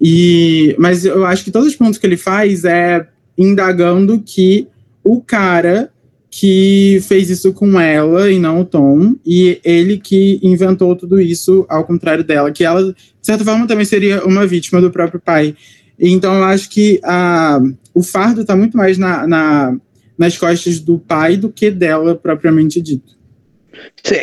E, 0.00 0.74
mas 0.78 1.04
eu 1.04 1.26
acho 1.26 1.44
que 1.44 1.50
todos 1.50 1.68
os 1.68 1.76
pontos 1.76 1.98
que 1.98 2.06
ele 2.06 2.16
faz 2.16 2.64
é 2.64 3.06
indagando 3.36 4.20
que 4.20 4.68
o 5.04 5.20
cara 5.20 5.90
que 6.30 7.00
fez 7.08 7.28
isso 7.28 7.52
com 7.52 7.78
ela 7.80 8.30
e 8.30 8.38
não 8.38 8.60
o 8.60 8.64
Tom, 8.64 9.16
e 9.26 9.60
ele 9.64 9.98
que 9.98 10.38
inventou 10.42 10.94
tudo 10.94 11.20
isso 11.20 11.66
ao 11.68 11.84
contrário 11.84 12.22
dela, 12.22 12.52
que 12.52 12.62
ela, 12.62 12.92
de 12.92 12.96
certa 13.20 13.44
forma, 13.44 13.66
também 13.66 13.84
seria 13.84 14.24
uma 14.24 14.46
vítima 14.46 14.80
do 14.80 14.90
próprio 14.90 15.20
pai. 15.20 15.56
Então, 15.98 16.32
eu 16.34 16.44
acho 16.44 16.70
que 16.70 17.00
a, 17.02 17.60
o 17.92 18.02
fardo 18.02 18.42
está 18.42 18.54
muito 18.54 18.76
mais 18.76 18.96
na, 18.96 19.26
na, 19.26 19.76
nas 20.16 20.38
costas 20.38 20.78
do 20.78 20.98
pai 20.98 21.36
do 21.36 21.50
que 21.50 21.70
dela, 21.70 22.14
propriamente 22.14 22.80
dito. 22.80 23.18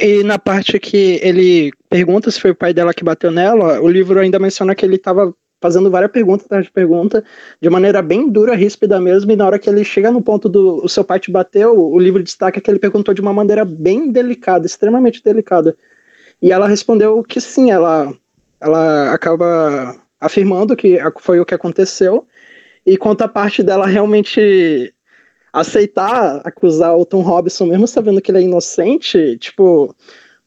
E 0.01 0.23
na 0.23 0.39
parte 0.39 0.79
que 0.79 1.19
ele 1.21 1.71
pergunta 1.89 2.31
se 2.31 2.39
foi 2.39 2.51
o 2.51 2.55
pai 2.55 2.73
dela 2.73 2.93
que 2.93 3.03
bateu 3.03 3.31
nela, 3.31 3.81
o 3.81 3.87
livro 3.87 4.19
ainda 4.19 4.39
menciona 4.39 4.75
que 4.75 4.85
ele 4.85 4.95
estava 4.95 5.33
fazendo 5.59 5.89
várias 5.89 6.11
perguntas 6.11 6.45
atrás 6.45 6.65
de 6.65 6.71
pergunta, 6.71 7.23
de 7.61 7.69
maneira 7.69 8.01
bem 8.01 8.29
dura, 8.29 8.55
ríspida 8.55 8.99
mesmo, 8.99 9.31
e 9.31 9.35
na 9.35 9.45
hora 9.45 9.59
que 9.59 9.69
ele 9.69 9.83
chega 9.83 10.11
no 10.11 10.21
ponto 10.21 10.47
do 10.47 10.83
o 10.83 10.89
seu 10.89 11.03
pai 11.03 11.19
te 11.19 11.31
bateu, 11.31 11.77
o 11.77 11.99
livro 11.99 12.23
destaca 12.23 12.61
que 12.61 12.69
ele 12.69 12.79
perguntou 12.79 13.13
de 13.13 13.21
uma 13.21 13.33
maneira 13.33 13.65
bem 13.65 14.11
delicada, 14.11 14.65
extremamente 14.65 15.23
delicada. 15.23 15.75
E 16.41 16.51
ela 16.51 16.67
respondeu 16.67 17.23
que 17.23 17.41
sim, 17.41 17.71
ela, 17.71 18.13
ela 18.61 19.11
acaba 19.11 19.95
afirmando 20.19 20.75
que 20.75 20.99
foi 21.19 21.39
o 21.39 21.45
que 21.45 21.55
aconteceu, 21.55 22.27
e 22.85 22.95
quanto 22.97 23.23
a 23.23 23.27
parte 23.27 23.63
dela 23.63 23.85
realmente 23.85 24.93
aceitar 25.51 26.41
acusar 26.45 26.95
o 26.95 27.05
Tom 27.05 27.21
Robinson, 27.21 27.65
mesmo 27.65 27.87
sabendo 27.87 28.21
que 28.21 28.29
ele 28.29 28.39
é 28.39 28.41
inocente, 28.41 29.37
tipo, 29.39 29.95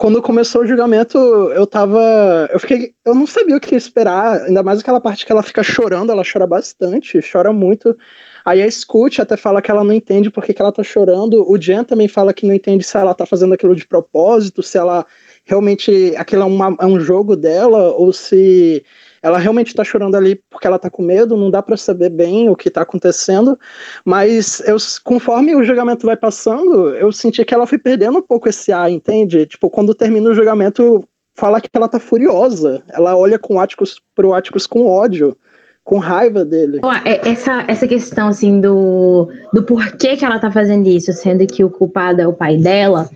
quando 0.00 0.22
começou 0.22 0.62
o 0.62 0.66
julgamento, 0.66 1.18
eu 1.18 1.66
tava. 1.66 2.48
Eu 2.50 2.58
fiquei. 2.58 2.94
Eu 3.04 3.14
não 3.14 3.26
sabia 3.26 3.54
o 3.54 3.60
que 3.60 3.74
esperar, 3.74 4.40
ainda 4.44 4.62
mais 4.62 4.80
aquela 4.80 4.98
parte 4.98 5.26
que 5.26 5.30
ela 5.30 5.42
fica 5.42 5.62
chorando, 5.62 6.10
ela 6.10 6.22
chora 6.24 6.46
bastante, 6.46 7.20
chora 7.30 7.52
muito. 7.52 7.94
Aí 8.42 8.62
a 8.62 8.70
Scoot 8.70 9.20
até 9.20 9.36
fala 9.36 9.60
que 9.60 9.70
ela 9.70 9.84
não 9.84 9.92
entende 9.92 10.30
por 10.30 10.42
que, 10.42 10.54
que 10.54 10.62
ela 10.62 10.72
tá 10.72 10.82
chorando. 10.82 11.44
O 11.46 11.60
Jen 11.60 11.84
também 11.84 12.08
fala 12.08 12.32
que 12.32 12.46
não 12.46 12.54
entende 12.54 12.82
se 12.82 12.96
ela 12.96 13.12
tá 13.12 13.26
fazendo 13.26 13.52
aquilo 13.52 13.76
de 13.76 13.86
propósito, 13.86 14.62
se 14.62 14.78
ela 14.78 15.04
realmente. 15.44 16.14
aquilo 16.16 16.44
é, 16.44 16.46
uma, 16.46 16.74
é 16.80 16.86
um 16.86 16.98
jogo 16.98 17.36
dela, 17.36 17.90
ou 17.90 18.10
se 18.10 18.82
ela 19.22 19.38
realmente 19.38 19.68
está 19.68 19.84
chorando 19.84 20.14
ali 20.14 20.42
porque 20.48 20.66
ela 20.66 20.76
está 20.76 20.88
com 20.88 21.02
medo, 21.02 21.36
não 21.36 21.50
dá 21.50 21.62
para 21.62 21.76
saber 21.76 22.10
bem 22.10 22.48
o 22.48 22.56
que 22.56 22.68
está 22.68 22.82
acontecendo, 22.82 23.58
mas 24.04 24.60
eu, 24.60 24.76
conforme 25.04 25.54
o 25.54 25.62
julgamento 25.62 26.06
vai 26.06 26.16
passando, 26.16 26.94
eu 26.94 27.12
senti 27.12 27.44
que 27.44 27.54
ela 27.54 27.66
foi 27.66 27.78
perdendo 27.78 28.18
um 28.18 28.22
pouco 28.22 28.48
esse 28.48 28.72
ar, 28.72 28.90
entende? 28.90 29.46
Tipo, 29.46 29.68
quando 29.68 29.94
termina 29.94 30.30
o 30.30 30.34
julgamento, 30.34 31.06
fala 31.34 31.60
que 31.60 31.68
ela 31.72 31.88
tá 31.88 32.00
furiosa, 32.00 32.82
ela 32.88 33.16
olha 33.16 33.38
com 33.38 33.60
Atticus, 33.60 34.00
pro 34.14 34.32
Atticus 34.32 34.66
com 34.66 34.86
ódio 34.86 35.36
com 35.82 35.98
raiva 35.98 36.44
dele. 36.44 36.80
É, 37.04 37.28
essa, 37.28 37.64
essa 37.66 37.88
questão, 37.88 38.28
assim, 38.28 38.60
do, 38.60 39.28
do 39.52 39.64
porquê 39.64 40.16
que 40.16 40.24
ela 40.24 40.38
tá 40.38 40.50
fazendo 40.50 40.86
isso, 40.86 41.12
sendo 41.12 41.44
que 41.46 41.64
o 41.64 41.70
culpado 41.70 42.20
é 42.20 42.26
o 42.28 42.32
pai 42.32 42.58
dela. 42.58 43.10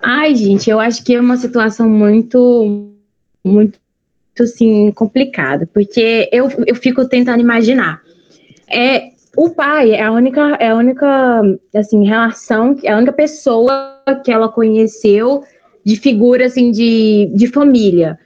Ai, 0.00 0.34
gente, 0.34 0.68
eu 0.68 0.80
acho 0.80 1.04
que 1.04 1.14
é 1.14 1.20
uma 1.20 1.36
situação 1.36 1.88
muito, 1.88 2.90
muito 3.44 3.78
assim, 4.42 4.90
complicado, 4.92 5.66
porque 5.72 6.28
eu, 6.32 6.48
eu 6.66 6.74
fico 6.74 7.08
tentando 7.08 7.40
imaginar. 7.40 8.02
É, 8.68 9.10
o 9.36 9.50
pai 9.50 9.92
é 9.92 10.02
a 10.02 10.12
única, 10.12 10.56
é 10.60 10.70
a 10.70 10.76
única 10.76 11.42
assim, 11.74 12.04
relação, 12.04 12.76
é 12.82 12.92
a 12.92 12.96
única 12.96 13.12
pessoa 13.12 14.02
que 14.24 14.32
ela 14.32 14.48
conheceu 14.48 15.42
de 15.84 15.96
figura 15.96 16.46
assim, 16.46 16.70
de, 16.70 17.30
de 17.34 17.46
família. 17.46 18.18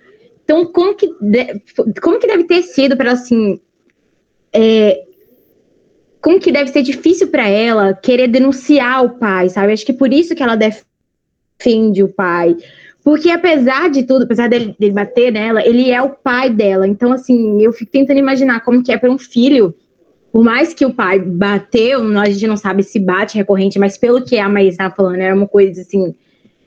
Então, 0.45 0.65
como 0.65 0.95
que, 0.95 1.09
de, 1.21 1.61
como 2.01 2.19
que 2.19 2.27
deve 2.27 2.45
ter 2.45 2.63
sido 2.63 2.97
para 2.97 3.13
assim. 3.13 3.61
É, 4.53 5.05
como 6.21 6.41
que 6.41 6.51
deve 6.51 6.71
ser 6.71 6.83
difícil 6.83 7.29
para 7.29 7.47
ela 7.49 7.95
querer 7.95 8.29
denunciar 8.29 9.05
o 9.05 9.19
pai, 9.19 9.49
sabe? 9.51 9.73
Acho 9.73 9.85
que 9.85 9.93
por 9.93 10.13
isso 10.13 10.35
que 10.35 10.43
ela 10.43 10.57
defende 10.57 12.03
o 12.03 12.09
pai. 12.09 12.57
Porque 13.09 13.31
apesar 13.31 13.89
de 13.89 14.03
tudo, 14.03 14.25
apesar 14.25 14.51
dele, 14.51 14.77
dele, 14.79 14.93
bater 14.93 15.33
nela, 15.33 15.67
ele 15.67 15.91
é 15.91 16.03
o 16.03 16.11
pai 16.11 16.51
dela. 16.51 16.87
Então, 16.87 17.11
assim, 17.11 17.59
eu 17.63 17.73
fico 17.73 17.91
tentando 17.91 18.19
imaginar 18.19 18.61
como 18.61 18.83
que 18.83 18.93
é 18.93 18.99
para 18.99 19.11
um 19.11 19.17
filho, 19.17 19.75
por 20.31 20.45
mais 20.45 20.75
que 20.75 20.85
o 20.85 20.93
pai 20.93 21.19
bateu, 21.19 22.03
a 22.19 22.29
gente 22.29 22.47
não 22.47 22.59
sabe 22.59 22.83
se 22.83 23.01
bate 23.01 23.39
recorrente, 23.39 23.79
mas 23.79 23.97
pelo 23.97 24.23
que 24.23 24.39
a 24.39 24.47
Maísa 24.47 24.73
estava 24.73 24.95
falando, 24.95 25.23
era 25.23 25.35
uma 25.35 25.49
coisa 25.49 25.81
assim, 25.81 26.15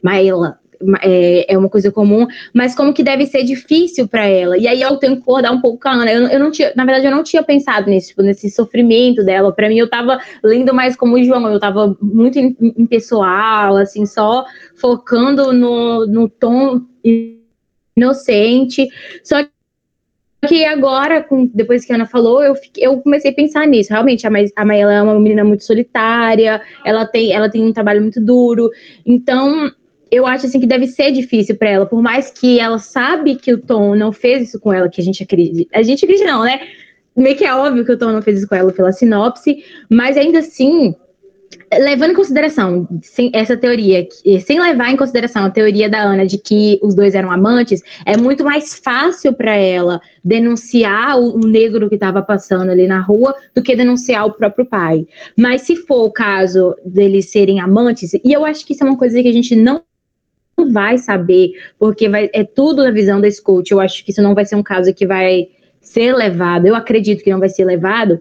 Maíla, 0.02 0.58
é, 1.02 1.54
é, 1.54 1.58
uma 1.58 1.70
coisa 1.70 1.92
comum, 1.92 2.28
mas 2.54 2.76
como 2.76 2.94
que 2.94 3.04
deve 3.04 3.26
ser 3.26 3.44
difícil 3.44 4.08
para 4.08 4.26
ela. 4.26 4.58
E 4.58 4.68
aí 4.68 4.82
eu 4.82 4.98
tenho 4.98 5.16
que 5.16 5.22
acordar 5.22 5.52
um 5.52 5.62
pouco 5.62 5.80
com 5.80 5.90
a 5.90 5.94
Ana. 5.94 6.12
Eu, 6.12 6.28
eu, 6.28 6.40
não 6.40 6.52
tinha, 6.52 6.72
na 6.76 6.86
verdade, 6.86 7.06
eu 7.06 7.12
não 7.12 7.24
tinha 7.24 7.44
pensado 7.44 7.90
nesse, 7.90 8.10
tipo, 8.10 8.22
nesse 8.22 8.50
sofrimento 8.50 9.24
dela. 9.24 9.52
Para 9.52 9.70
mim, 9.70 9.78
eu 9.78 9.90
tava 9.90 10.20
lendo 10.44 10.74
mais 10.74 10.96
como 10.96 11.16
o 11.16 11.24
João, 11.24 11.48
eu 11.48 11.60
tava 11.60 11.96
muito 12.02 12.40
impessoal, 12.40 13.78
assim, 13.78 14.06
só 14.06 14.46
focando 14.76 15.54
no, 15.54 16.06
no 16.06 16.30
tom 16.30 16.82
inocente. 17.96 18.88
Só 19.24 19.46
que 20.48 20.66
agora, 20.66 21.22
com, 21.22 21.46
depois 21.54 21.86
que 21.86 21.92
a 21.92 21.96
Ana 21.96 22.06
falou, 22.06 22.44
eu, 22.44 22.56
fiquei, 22.56 22.86
eu 22.86 23.00
comecei 23.02 23.32
a 23.32 23.34
pensar 23.34 23.68
nisso. 23.68 23.92
Realmente, 23.92 24.26
a 24.26 24.66
Maela 24.66 24.94
é 24.94 25.02
uma 25.02 25.20
menina 25.20 25.44
muito 25.44 25.64
solitária, 25.64 26.62
ela 26.84 27.06
tem, 27.06 27.32
ela 27.32 27.50
tem 27.50 27.64
um 27.64 27.74
trabalho 27.74 28.02
muito 28.02 28.20
duro. 28.20 28.70
Então, 29.06 29.72
eu 30.12 30.28
acho 30.28 30.46
assim 30.46 30.60
que 30.60 30.68
deve 30.68 30.88
ser 30.88 31.12
difícil 31.12 31.56
para 31.56 31.70
ela, 31.70 31.86
por 31.86 32.02
mais 32.02 32.30
que 32.30 32.60
ela 32.60 32.78
sabe 32.78 33.36
que 33.36 33.54
o 33.54 33.58
Tom 33.58 33.96
não 33.96 34.12
fez 34.12 34.50
isso 34.50 34.60
com 34.60 34.74
ela, 34.74 34.90
que 34.90 35.00
a 35.00 35.04
gente 35.04 35.24
acredita. 35.24 35.70
A 35.74 35.82
gente 35.82 36.04
acredita 36.04 36.30
não, 36.30 36.44
né? 36.44 36.60
Meio 37.16 37.38
que 37.38 37.46
é 37.46 37.56
óbvio 37.56 37.86
que 37.86 37.92
o 37.94 37.98
Tom 37.98 38.12
não 38.12 38.22
fez 38.22 38.40
isso 38.40 38.48
com 38.48 38.56
ela 38.56 38.74
pela 38.74 38.92
sinopse, 38.92 39.64
mas 39.90 40.18
ainda 40.18 40.40
assim, 40.40 40.94
levando 41.80 42.12
em 42.12 42.16
consideração 42.16 42.88
essa 43.34 43.56
teoria, 43.56 44.06
sem 44.46 44.60
levar 44.60 44.92
em 44.92 44.98
consideração 44.98 45.46
a 45.46 45.50
teoria 45.50 45.90
da 45.90 46.02
Ana 46.02 46.26
de 46.26 46.38
que 46.38 46.78
os 46.82 46.94
dois 46.94 47.16
eram 47.16 47.32
amantes, 47.32 47.82
é 48.06 48.18
muito 48.18 48.44
mais 48.44 48.76
fácil 48.76 49.34
para 49.34 49.56
ela 49.56 50.02
denunciar 50.24 51.18
o, 51.18 51.40
negro 51.40 51.88
que 51.88 51.96
estava 51.96 52.22
passando 52.22 52.70
ali 52.70 52.88
na 52.88 53.00
rua 53.00 53.34
do 53.56 53.62
que 53.62 53.76
denunciar 53.76 54.26
o 54.26 54.34
próprio 54.34 54.66
pai. 54.66 55.06
Mas 55.38 55.62
se 55.62 55.76
for 55.76 56.06
o 56.06 56.12
caso 56.12 56.76
deles 56.86 57.30
serem 57.30 57.62
amantes, 57.62 58.14
e 58.14 58.34
eu 58.34 58.44
acho 58.44 58.66
que 58.66 58.74
isso 58.74 58.84
é 58.84 58.88
uma 58.88 58.98
coisa 58.98 59.22
que 59.22 59.30
a 59.30 59.34
gente 59.34 59.56
não 59.56 59.82
vai 60.70 60.98
saber, 60.98 61.52
porque 61.80 62.10
vai, 62.10 62.30
é 62.34 62.44
tudo 62.44 62.84
na 62.84 62.92
visão 62.92 63.22
da 63.22 63.32
Scout. 63.32 63.72
Eu 63.72 63.80
acho 63.80 64.04
que 64.04 64.12
isso 64.12 64.22
não 64.22 64.36
vai 64.36 64.46
ser 64.46 64.56
um 64.56 64.64
caso 64.64 64.94
que 64.94 65.08
vai 65.08 65.48
ser 65.82 66.14
levado. 66.14 66.66
Eu 66.66 66.76
acredito 66.76 67.24
que 67.24 67.32
não 67.32 67.40
vai 67.40 67.50
ser 67.50 67.66
levado. 67.66 68.20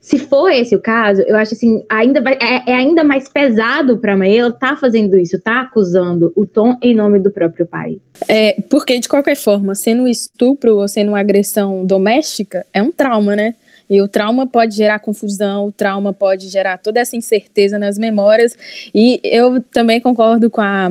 Se 0.00 0.18
for 0.18 0.50
esse 0.50 0.74
o 0.74 0.80
caso, 0.80 1.22
eu 1.22 1.36
acho 1.36 1.54
assim, 1.54 1.84
ainda 1.88 2.20
vai, 2.20 2.34
é, 2.34 2.72
é 2.72 2.74
ainda 2.74 3.04
mais 3.04 3.28
pesado 3.28 3.98
para 3.98 4.16
mãe 4.16 4.36
ela 4.36 4.50
tá 4.50 4.76
fazendo 4.76 5.16
isso, 5.16 5.40
tá 5.40 5.60
acusando 5.60 6.32
o 6.34 6.44
Tom 6.44 6.76
em 6.82 6.92
nome 6.92 7.20
do 7.20 7.30
próprio 7.30 7.64
pai. 7.64 7.98
É, 8.28 8.60
porque 8.68 8.98
de 8.98 9.08
qualquer 9.08 9.36
forma, 9.36 9.76
sendo 9.76 10.08
estupro 10.08 10.78
ou 10.78 10.88
sendo 10.88 11.10
uma 11.10 11.20
agressão 11.20 11.86
doméstica, 11.86 12.66
é 12.72 12.82
um 12.82 12.90
trauma, 12.90 13.36
né? 13.36 13.54
E 13.88 14.00
o 14.00 14.08
trauma 14.08 14.46
pode 14.46 14.74
gerar 14.74 14.98
confusão, 14.98 15.66
o 15.66 15.72
trauma 15.72 16.12
pode 16.12 16.48
gerar 16.48 16.78
toda 16.78 16.98
essa 16.98 17.14
incerteza 17.14 17.78
nas 17.78 17.98
memórias. 17.98 18.56
E 18.92 19.20
eu 19.22 19.62
também 19.62 20.00
concordo 20.00 20.50
com 20.50 20.62
a 20.62 20.90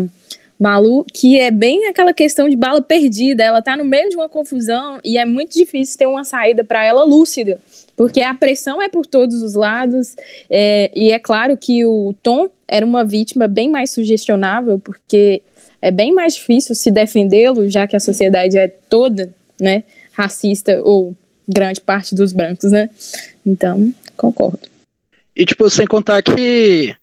Malu, 0.62 1.03
que 1.12 1.39
é 1.39 1.49
bem 1.49 1.88
aquela 1.88 2.14
questão 2.14 2.47
de 2.47 2.55
bala 2.55 2.84
perdida. 2.84 3.43
Ela 3.43 3.64
tá 3.64 3.76
no 3.76 3.84
meio 3.84 4.12
de 4.12 4.16
uma 4.16 4.30
confusão 4.30 4.99
e 5.03 5.18
é 5.18 5.26
muito 5.26 5.57
difícil 5.57 5.97
ter 5.97 6.05
uma 6.05 6.24
saída 6.24 6.64
para 6.64 6.86
ela 6.86 7.03
lúcida, 7.03 7.59
porque 7.95 8.22
a 8.22 8.32
pressão 8.36 8.80
é 8.80 8.88
por 8.88 9.07
todos 9.07 9.41
os 9.41 9.55
lados. 9.55 10.16
É, 10.47 10.91
e 10.95 11.12
é 11.12 11.18
claro 11.18 11.57
que 11.57 11.84
o 11.84 12.14
Tom 12.22 12.47
era 12.68 12.86
uma 12.86 13.03
vítima 13.03 13.47
bem 13.47 13.72
mais 13.72 13.89
sugestionável, 13.89 14.78
porque 14.78 15.41
é 15.82 15.89
bem 15.89 16.14
mais 16.14 16.36
difícil 16.36 16.76
se 16.76 16.91
defendê-lo, 16.91 17.68
já 17.68 17.88
que 17.88 17.95
a 17.95 17.99
sociedade 17.99 18.55
é 18.55 18.68
toda, 18.68 19.34
né, 19.59 19.84
racista 20.12 20.80
ou 20.84 21.16
grande 21.47 21.82
parte 21.82 22.14
dos 22.14 22.32
brancos, 22.34 22.72
né? 22.72 22.88
Então, 23.43 23.91
concordo. 24.16 24.70
E, 25.36 25.45
tipo, 25.45 25.69
sem 25.69 25.88
contar 25.88 26.21
que 26.21 26.93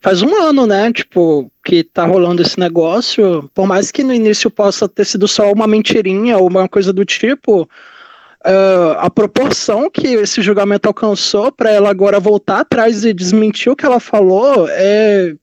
faz 0.00 0.22
um 0.22 0.34
ano, 0.34 0.66
né? 0.66 0.92
Tipo, 0.92 1.50
que 1.64 1.84
tá 1.84 2.04
rolando 2.04 2.42
esse 2.42 2.58
negócio. 2.58 3.48
Por 3.54 3.66
mais 3.66 3.90
que 3.90 4.02
no 4.02 4.12
início 4.12 4.50
possa 4.50 4.88
ter 4.88 5.04
sido 5.04 5.28
só 5.28 5.52
uma 5.52 5.66
mentirinha 5.66 6.38
ou 6.38 6.48
uma 6.48 6.68
coisa 6.68 6.92
do 6.92 7.04
tipo, 7.04 7.62
uh, 7.62 8.98
a 8.98 9.10
proporção 9.10 9.90
que 9.90 10.06
esse 10.08 10.42
julgamento 10.42 10.88
alcançou 10.88 11.52
para 11.52 11.70
ela 11.70 11.90
agora 11.90 12.20
voltar 12.20 12.60
atrás 12.60 13.04
e 13.04 13.12
desmentir 13.12 13.70
o 13.70 13.76
que 13.76 13.86
ela 13.86 14.00
falou 14.00 14.66
é. 14.68 15.34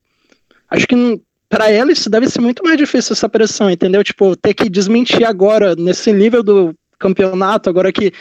Acho 0.70 0.86
que 0.88 1.20
para 1.48 1.70
ela 1.70 1.92
isso 1.92 2.10
deve 2.10 2.28
ser 2.28 2.40
muito 2.40 2.64
mais 2.64 2.76
difícil 2.76 3.12
essa 3.12 3.28
pressão, 3.28 3.70
entendeu? 3.70 4.02
Tipo, 4.02 4.34
ter 4.34 4.54
que 4.54 4.68
desmentir 4.68 5.24
agora, 5.24 5.76
nesse 5.76 6.12
nível 6.12 6.42
do 6.42 6.74
campeonato, 6.98 7.70
agora 7.70 7.92
que 7.92 8.12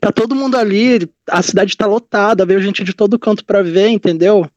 tá 0.00 0.12
todo 0.12 0.34
mundo 0.34 0.56
ali, 0.56 1.08
a 1.28 1.42
cidade 1.42 1.76
tá 1.76 1.86
lotada, 1.86 2.46
veio 2.46 2.62
gente 2.62 2.84
de 2.84 2.94
todo 2.94 3.18
canto 3.18 3.44
para 3.44 3.62
ver, 3.62 3.88
entendeu? 3.88 4.48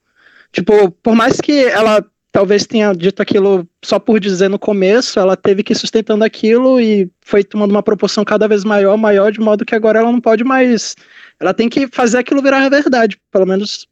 Tipo, 0.51 0.91
por 0.91 1.15
mais 1.15 1.39
que 1.39 1.65
ela 1.65 2.05
talvez 2.31 2.65
tenha 2.65 2.93
dito 2.93 3.21
aquilo 3.21 3.67
só 3.83 3.99
por 3.99 4.19
dizer 4.19 4.49
no 4.49 4.57
começo, 4.57 5.19
ela 5.19 5.35
teve 5.35 5.63
que 5.63 5.73
ir 5.73 5.75
sustentando 5.75 6.23
aquilo 6.23 6.79
e 6.79 7.11
foi 7.21 7.43
tomando 7.43 7.71
uma 7.71 7.83
proporção 7.83 8.23
cada 8.23 8.47
vez 8.47 8.63
maior, 8.63 8.95
maior, 8.97 9.31
de 9.31 9.39
modo 9.39 9.65
que 9.65 9.75
agora 9.75 9.99
ela 9.99 10.11
não 10.11 10.21
pode 10.21 10.43
mais. 10.43 10.95
Ela 11.39 11.53
tem 11.53 11.67
que 11.67 11.87
fazer 11.87 12.19
aquilo 12.19 12.41
virar 12.41 12.69
verdade, 12.69 13.17
pelo 13.31 13.45
menos 13.45 13.87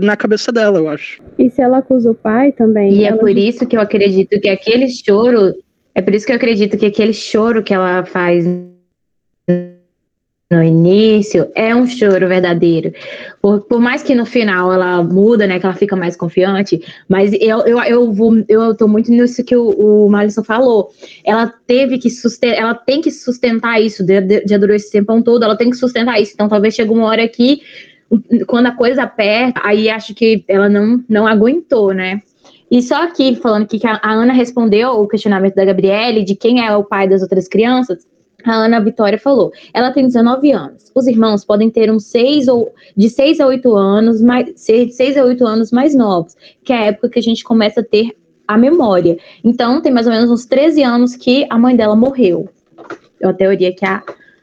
na 0.00 0.16
cabeça 0.16 0.52
dela, 0.52 0.78
eu 0.78 0.88
acho. 0.88 1.20
E 1.36 1.50
se 1.50 1.60
ela 1.60 1.78
acusa 1.78 2.10
o 2.10 2.14
pai 2.14 2.52
também? 2.52 2.92
E 2.94 3.04
é 3.04 3.12
por 3.16 3.36
isso 3.36 3.66
que 3.66 3.76
eu 3.76 3.80
acredito 3.80 4.40
que 4.40 4.48
aquele 4.48 4.88
choro. 4.88 5.54
É 5.92 6.00
por 6.00 6.14
isso 6.14 6.24
que 6.24 6.30
eu 6.30 6.36
acredito 6.36 6.78
que 6.78 6.86
aquele 6.86 7.12
choro 7.12 7.62
que 7.62 7.74
ela 7.74 8.04
faz 8.04 8.46
no 10.50 10.60
início 10.64 11.48
é 11.54 11.72
um 11.72 11.86
choro 11.86 12.26
verdadeiro. 12.26 12.92
Por, 13.40 13.60
por 13.60 13.80
mais 13.80 14.02
que 14.02 14.16
no 14.16 14.26
final 14.26 14.72
ela 14.72 15.00
muda, 15.00 15.46
né? 15.46 15.60
Que 15.60 15.66
ela 15.66 15.74
fica 15.76 15.94
mais 15.94 16.16
confiante, 16.16 16.82
mas 17.08 17.32
eu, 17.34 17.60
eu, 17.60 17.78
eu 17.84 18.12
vou, 18.12 18.44
eu 18.48 18.74
tô 18.74 18.88
muito 18.88 19.12
nisso 19.12 19.44
que 19.44 19.54
o, 19.54 19.68
o 19.68 20.10
Malisson 20.10 20.42
falou. 20.42 20.90
Ela 21.24 21.46
teve 21.66 21.98
que 21.98 22.10
sustentar, 22.10 22.58
ela 22.58 22.74
tem 22.74 23.00
que 23.00 23.12
sustentar 23.12 23.80
isso 23.80 24.04
de 24.04 24.52
adorar 24.52 24.74
esse 24.74 24.90
tempão 24.90 25.22
todo, 25.22 25.44
ela 25.44 25.56
tem 25.56 25.70
que 25.70 25.76
sustentar 25.76 26.20
isso. 26.20 26.32
Então 26.34 26.48
talvez 26.48 26.74
chegue 26.74 26.90
uma 26.90 27.06
hora 27.06 27.28
que, 27.28 27.62
quando 28.48 28.66
a 28.66 28.72
coisa 28.72 29.04
aperta, 29.04 29.60
aí 29.62 29.88
acho 29.88 30.14
que 30.14 30.44
ela 30.48 30.68
não, 30.68 31.04
não 31.08 31.28
aguentou, 31.28 31.94
né? 31.94 32.20
E 32.68 32.82
só 32.82 33.02
aqui, 33.02 33.36
falando 33.36 33.66
que 33.66 33.80
a 33.84 34.00
Ana 34.02 34.32
respondeu 34.32 34.90
o 34.90 35.06
questionamento 35.06 35.54
da 35.54 35.64
Gabriele 35.64 36.24
de 36.24 36.34
quem 36.34 36.64
é 36.64 36.76
o 36.76 36.84
pai 36.84 37.08
das 37.08 37.20
outras 37.20 37.48
crianças, 37.48 38.06
a 38.44 38.52
Ana 38.52 38.80
Vitória 38.80 39.18
falou. 39.18 39.52
Ela 39.72 39.92
tem 39.92 40.06
19 40.06 40.52
anos. 40.52 40.90
Os 40.94 41.06
irmãos 41.06 41.44
podem 41.44 41.70
ter 41.70 41.90
uns 41.90 42.04
6 42.06 42.48
ou 42.48 42.74
de 42.96 43.08
6 43.08 43.40
a 43.40 43.46
8 43.46 43.74
anos, 43.74 44.20
mais 44.20 44.52
6 44.56 45.16
a 45.16 45.24
8 45.24 45.46
anos 45.46 45.70
mais 45.70 45.94
novos, 45.94 46.36
que 46.64 46.72
é 46.72 46.76
a 46.76 46.84
época 46.86 47.10
que 47.10 47.18
a 47.18 47.22
gente 47.22 47.44
começa 47.44 47.80
a 47.80 47.84
ter 47.84 48.16
a 48.46 48.58
memória. 48.58 49.16
Então, 49.44 49.80
tem 49.80 49.92
mais 49.92 50.06
ou 50.06 50.12
menos 50.12 50.30
uns 50.30 50.44
13 50.44 50.82
anos 50.82 51.16
que 51.16 51.46
a 51.48 51.58
mãe 51.58 51.76
dela 51.76 51.94
morreu. 51.94 52.48
É 53.20 53.28
a 53.28 53.32
teoria 53.32 53.72
que 53.74 53.84
a 53.84 54.02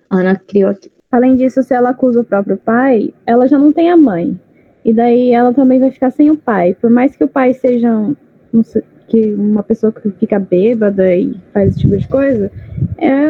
Ana 0.10 0.36
criou 0.36 0.70
aqui. 0.70 0.90
Além 1.12 1.36
disso, 1.36 1.64
se 1.64 1.74
ela 1.74 1.90
acusa 1.90 2.22
o 2.22 2.24
próprio 2.24 2.58
pai, 2.58 3.14
ela 3.26 3.48
já 3.48 3.58
não 3.58 3.72
tem 3.72 3.90
a 3.90 3.98
mãe. 3.98 4.40
E 4.86 4.94
daí 4.94 5.32
ela 5.32 5.54
também 5.54 5.80
vai 5.80 5.92
ficar 5.92 6.12
sem 6.12 6.30
o 6.30 6.38
pai. 6.38 6.74
Por 6.74 6.90
mais 6.90 7.16
que 7.16 7.24
o 7.24 7.28
pai 7.28 7.54
seja 7.54 7.92
um 8.54 8.64
que 9.08 9.34
uma 9.34 9.64
pessoa 9.64 9.92
que 9.92 10.10
fica 10.12 10.38
bêbada 10.38 11.16
e 11.16 11.36
faz 11.54 11.70
esse 11.70 11.80
tipo 11.80 11.98
de 11.98 12.08
coisa, 12.08 12.52
é 12.98 13.30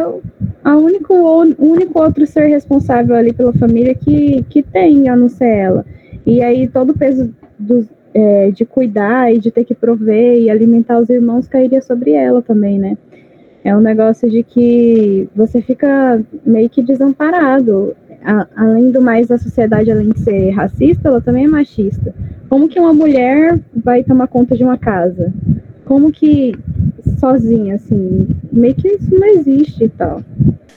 a 0.63 0.75
único, 0.75 1.13
o 1.13 1.41
único 1.59 2.01
outro 2.01 2.25
ser 2.25 2.47
responsável 2.47 3.15
ali 3.15 3.31
pela 3.31 3.53
família 3.53 3.93
que, 3.93 4.43
que 4.49 4.63
tem, 4.63 5.07
a 5.07 5.15
não 5.15 5.29
ser 5.29 5.49
ela. 5.49 5.85
E 6.25 6.41
aí 6.41 6.67
todo 6.67 6.89
o 6.89 6.97
peso 6.97 7.33
do, 7.57 7.87
é, 8.13 8.51
de 8.51 8.65
cuidar 8.65 9.33
e 9.33 9.39
de 9.39 9.51
ter 9.51 9.63
que 9.63 9.75
prover 9.75 10.39
e 10.39 10.49
alimentar 10.49 10.99
os 10.99 11.09
irmãos 11.09 11.47
cairia 11.47 11.81
sobre 11.81 12.11
ela 12.11 12.41
também, 12.41 12.79
né? 12.79 12.97
É 13.63 13.75
um 13.75 13.81
negócio 13.81 14.29
de 14.29 14.43
que 14.43 15.27
você 15.35 15.61
fica 15.61 16.21
meio 16.45 16.69
que 16.69 16.81
desamparado. 16.81 17.95
A, 18.23 18.47
além 18.55 18.91
do 18.91 19.01
mais, 19.01 19.29
a 19.29 19.37
sociedade, 19.37 19.91
além 19.91 20.09
de 20.09 20.19
ser 20.19 20.49
racista, 20.51 21.09
ela 21.09 21.21
também 21.21 21.45
é 21.45 21.47
machista. 21.47 22.13
Como 22.49 22.67
que 22.67 22.79
uma 22.79 22.93
mulher 22.93 23.59
vai 23.75 24.03
tomar 24.03 24.27
conta 24.27 24.55
de 24.55 24.63
uma 24.63 24.77
casa? 24.77 25.33
Como 25.87 26.11
que 26.11 26.53
sozinha, 27.19 27.75
assim, 27.75 28.27
meio 28.51 28.75
que 28.75 28.89
isso 28.89 29.09
não 29.09 29.27
existe 29.27 29.85
e 29.85 29.89
tal. 29.89 30.21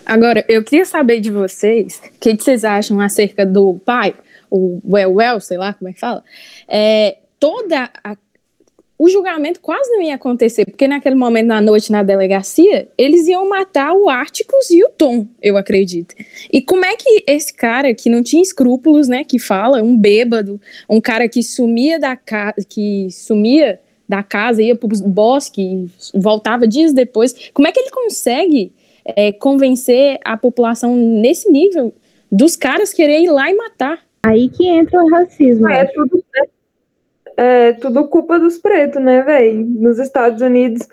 Agora, 0.06 0.44
eu 0.48 0.62
queria 0.62 0.84
saber 0.84 1.20
de 1.20 1.30
vocês, 1.30 2.00
o 2.16 2.18
que, 2.18 2.34
vocês 2.36 2.64
acham 2.64 3.00
acerca 3.00 3.44
do 3.44 3.74
pai, 3.84 4.14
o 4.48 4.80
Well 4.84 5.14
Well, 5.14 5.40
sei 5.40 5.58
lá 5.58 5.74
como 5.74 5.90
é 5.90 5.92
que 5.92 6.00
fala, 6.00 6.24
é, 6.68 7.18
toda 7.38 7.90
a, 8.02 8.16
o 8.98 9.08
julgamento 9.08 9.60
quase 9.60 9.90
não 9.90 10.02
ia 10.02 10.14
acontecer, 10.14 10.64
porque 10.64 10.86
naquele 10.86 11.16
momento, 11.16 11.46
na 11.46 11.60
noite, 11.60 11.90
na 11.90 12.02
delegacia, 12.02 12.88
eles 12.96 13.26
iam 13.26 13.48
matar 13.48 13.92
o 13.92 14.08
Árticos 14.08 14.70
e 14.70 14.84
o 14.84 14.90
Tom, 14.90 15.26
eu 15.42 15.56
acredito. 15.56 16.14
E 16.52 16.62
como 16.62 16.84
é 16.84 16.94
que 16.96 17.24
esse 17.26 17.52
cara, 17.52 17.92
que 17.94 18.08
não 18.08 18.22
tinha 18.22 18.42
escrúpulos, 18.42 19.08
né, 19.08 19.24
que 19.24 19.38
fala, 19.38 19.82
um 19.82 19.96
bêbado, 19.96 20.60
um 20.88 21.00
cara 21.00 21.28
que 21.28 21.42
sumia 21.42 21.98
da 21.98 22.14
casa, 22.14 22.64
que 22.68 23.08
sumia 23.10 23.80
da 24.10 24.22
casa, 24.24 24.60
ia 24.60 24.74
para 24.74 24.86
o 24.86 25.08
bosque, 25.08 25.88
voltava 26.12 26.66
dias 26.66 26.92
depois. 26.92 27.50
Como 27.54 27.68
é 27.68 27.72
que 27.72 27.78
ele 27.78 27.90
consegue 27.90 28.72
é, 29.04 29.32
convencer 29.32 30.18
a 30.24 30.36
população 30.36 30.96
nesse 30.96 31.50
nível 31.50 31.94
dos 32.30 32.56
caras 32.56 32.92
querer 32.92 33.20
ir 33.20 33.30
lá 33.30 33.48
e 33.50 33.54
matar? 33.54 34.00
Aí 34.24 34.48
que 34.50 34.66
entra 34.66 35.02
o 35.02 35.08
racismo. 35.08 35.68
É, 35.68 35.84
tudo, 35.86 36.24
é 37.36 37.72
tudo 37.74 38.08
culpa 38.08 38.38
dos 38.38 38.58
pretos, 38.58 39.00
né, 39.00 39.22
velho? 39.22 39.64
Nos 39.64 39.98
Estados 39.98 40.42
Unidos 40.42 40.86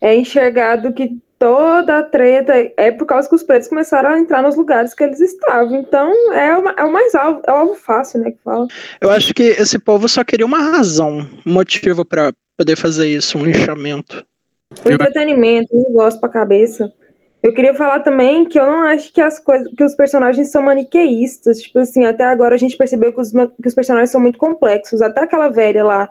é 0.00 0.16
enxergado 0.16 0.92
que 0.92 1.16
toda 1.38 1.98
a 1.98 2.02
treta 2.02 2.52
é 2.76 2.90
por 2.90 3.06
causa 3.06 3.28
que 3.28 3.34
os 3.34 3.42
pretos 3.42 3.68
começaram 3.68 4.10
a 4.10 4.18
entrar 4.18 4.42
nos 4.42 4.56
lugares 4.56 4.92
que 4.94 5.04
eles 5.04 5.20
estavam. 5.20 5.76
Então, 5.76 6.10
é 6.32 6.56
o, 6.56 6.68
é 6.68 6.84
o 6.84 6.92
mais 6.92 7.14
alvo, 7.14 7.40
é 7.46 7.52
o 7.52 7.56
alvo 7.56 7.74
fácil, 7.74 8.20
né, 8.20 8.32
que 8.32 8.38
fala. 8.42 8.66
Eu 9.00 9.10
acho 9.10 9.32
que 9.32 9.42
esse 9.42 9.78
povo 9.78 10.08
só 10.08 10.24
queria 10.24 10.46
uma 10.46 10.58
razão, 10.58 11.26
um 11.46 11.52
motivo 11.52 12.04
para 12.04 12.32
poder 12.56 12.76
fazer 12.76 13.08
isso, 13.08 13.38
um 13.38 13.44
lixamento. 13.44 14.26
Um 14.84 14.90
entretenimento, 14.90 15.74
um 15.74 15.84
negócio 15.84 16.20
pra 16.20 16.28
cabeça. 16.28 16.92
Eu 17.42 17.54
queria 17.54 17.72
falar 17.72 18.00
também 18.00 18.44
que 18.44 18.58
eu 18.58 18.66
não 18.66 18.82
acho 18.82 19.12
que 19.12 19.20
as 19.20 19.38
coisas, 19.38 19.72
que 19.74 19.84
os 19.84 19.94
personagens 19.94 20.50
são 20.50 20.62
maniqueístas. 20.62 21.62
Tipo 21.62 21.78
assim, 21.78 22.04
até 22.04 22.24
agora 22.24 22.56
a 22.56 22.58
gente 22.58 22.76
percebeu 22.76 23.12
que 23.12 23.20
os, 23.20 23.30
que 23.30 23.68
os 23.68 23.74
personagens 23.74 24.10
são 24.10 24.20
muito 24.20 24.38
complexos. 24.38 25.00
Até 25.00 25.22
aquela 25.22 25.48
velha 25.48 25.84
lá 25.84 26.10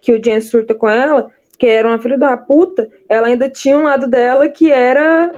que 0.00 0.12
o 0.12 0.22
Jen 0.22 0.40
surta 0.40 0.74
com 0.74 0.88
ela, 0.88 1.30
que 1.58 1.66
era 1.66 1.88
uma 1.88 1.98
filha 1.98 2.16
da 2.16 2.36
puta, 2.36 2.88
ela 3.08 3.26
ainda 3.26 3.48
tinha 3.50 3.76
um 3.76 3.82
lado 3.82 4.06
dela 4.06 4.48
que 4.48 4.70
era 4.70 5.32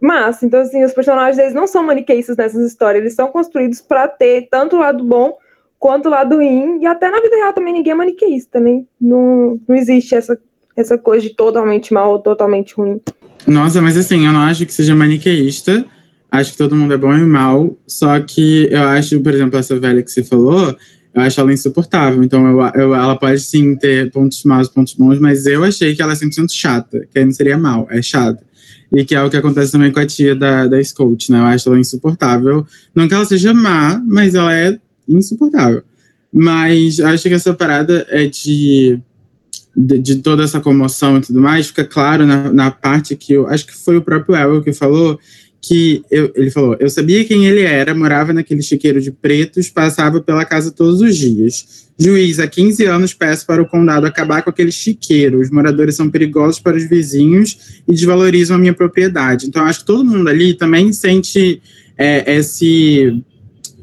massa. 0.00 0.44
Então, 0.44 0.60
assim, 0.60 0.84
os 0.84 0.92
personagens 0.92 1.38
eles 1.38 1.54
não 1.54 1.66
são 1.66 1.82
maniqueístas 1.82 2.36
nessas 2.36 2.66
histórias, 2.66 3.02
eles 3.02 3.14
são 3.14 3.28
construídos 3.28 3.80
para 3.80 4.08
ter 4.08 4.48
tanto 4.50 4.76
o 4.76 4.80
lado 4.80 5.02
bom 5.04 5.36
quanto 5.78 6.06
o 6.06 6.10
lado 6.10 6.36
ruim. 6.36 6.80
E 6.82 6.86
até 6.86 7.10
na 7.10 7.20
vida 7.20 7.36
real 7.36 7.52
também 7.52 7.72
ninguém 7.72 7.92
é 7.92 7.96
maniqueísta, 7.96 8.60
né? 8.60 8.82
Não, 9.00 9.58
não 9.66 9.74
existe 9.76 10.14
essa, 10.14 10.38
essa 10.76 10.98
coisa 10.98 11.26
de 11.26 11.34
totalmente 11.34 11.92
mal 11.94 12.12
ou 12.12 12.18
totalmente 12.18 12.74
ruim. 12.74 13.00
Nossa, 13.46 13.80
mas 13.80 13.96
assim, 13.96 14.26
eu 14.26 14.32
não 14.32 14.40
acho 14.40 14.66
que 14.66 14.72
seja 14.72 14.94
maniqueísta. 14.94 15.84
Acho 16.30 16.52
que 16.52 16.58
todo 16.58 16.76
mundo 16.76 16.94
é 16.94 16.96
bom 16.98 17.12
e 17.14 17.22
mal. 17.22 17.76
Só 17.86 18.20
que 18.20 18.68
eu 18.70 18.82
acho, 18.82 19.20
por 19.20 19.32
exemplo, 19.32 19.58
essa 19.58 19.78
velha 19.80 20.02
que 20.02 20.10
você 20.10 20.22
falou, 20.22 20.76
eu 21.12 21.22
acho 21.22 21.40
ela 21.40 21.52
insuportável. 21.52 22.22
Então, 22.22 22.46
eu, 22.46 22.60
eu, 22.80 22.94
ela 22.94 23.16
pode 23.16 23.40
sim 23.40 23.76
ter 23.76 24.10
pontos 24.10 24.44
maus 24.44 24.68
pontos 24.68 24.94
bons, 24.94 25.18
mas 25.18 25.46
eu 25.46 25.64
achei 25.64 25.94
que 25.94 26.02
ela 26.02 26.12
é 26.12 26.16
100% 26.16 26.50
chata, 26.50 27.06
que 27.12 27.24
não 27.24 27.32
seria 27.32 27.58
mal, 27.58 27.86
é 27.90 28.00
chata. 28.00 28.42
E 28.92 29.04
que 29.04 29.14
é 29.14 29.22
o 29.22 29.30
que 29.30 29.36
acontece 29.36 29.72
também 29.72 29.92
com 29.92 30.00
a 30.00 30.06
tia 30.06 30.34
da, 30.34 30.66
da 30.66 30.82
Scout, 30.82 31.30
né? 31.30 31.38
Eu 31.38 31.44
acho 31.44 31.68
ela 31.68 31.78
insuportável. 31.78 32.66
Não 32.94 33.06
que 33.06 33.14
ela 33.14 33.24
seja 33.24 33.54
má, 33.54 34.02
mas 34.04 34.34
ela 34.34 34.52
é 34.54 34.78
insuportável. 35.08 35.82
Mas 36.32 36.98
eu 36.98 37.06
acho 37.06 37.28
que 37.28 37.34
essa 37.34 37.54
parada 37.54 38.06
é 38.08 38.26
de, 38.26 38.98
de, 39.76 39.98
de, 39.98 40.16
toda 40.16 40.42
essa 40.42 40.60
comoção 40.60 41.18
e 41.18 41.20
tudo 41.20 41.40
mais, 41.40 41.68
fica 41.68 41.84
claro 41.84 42.26
na, 42.26 42.52
na 42.52 42.70
parte 42.70 43.16
que 43.16 43.32
eu 43.32 43.46
acho 43.46 43.66
que 43.66 43.76
foi 43.76 43.96
o 43.96 44.02
próprio 44.02 44.36
Elwell 44.36 44.62
que 44.62 44.72
falou 44.72 45.18
que 45.60 46.02
eu, 46.10 46.32
ele 46.34 46.50
falou: 46.50 46.76
eu 46.80 46.88
sabia 46.88 47.24
quem 47.24 47.46
ele 47.46 47.62
era, 47.62 47.94
morava 47.94 48.32
naquele 48.32 48.62
chiqueiro 48.62 49.00
de 49.00 49.10
pretos, 49.10 49.68
passava 49.68 50.20
pela 50.20 50.44
casa 50.44 50.70
todos 50.70 51.00
os 51.00 51.16
dias. 51.16 51.88
Juiz, 51.98 52.40
há 52.40 52.48
15 52.48 52.86
anos 52.86 53.12
peço 53.12 53.44
para 53.46 53.60
o 53.60 53.68
condado 53.68 54.06
acabar 54.06 54.42
com 54.42 54.48
aquele 54.48 54.72
chiqueiro. 54.72 55.38
Os 55.38 55.50
moradores 55.50 55.96
são 55.96 56.08
perigosos 56.08 56.58
para 56.58 56.74
os 56.74 56.88
vizinhos 56.88 57.82
e 57.86 57.92
desvalorizam 57.92 58.56
a 58.56 58.58
minha 58.58 58.72
propriedade. 58.72 59.46
Então, 59.46 59.62
acho 59.64 59.80
que 59.80 59.84
todo 59.84 60.02
mundo 60.02 60.26
ali 60.26 60.54
também 60.54 60.94
sente 60.94 61.60
é, 61.98 62.36
esse, 62.36 63.22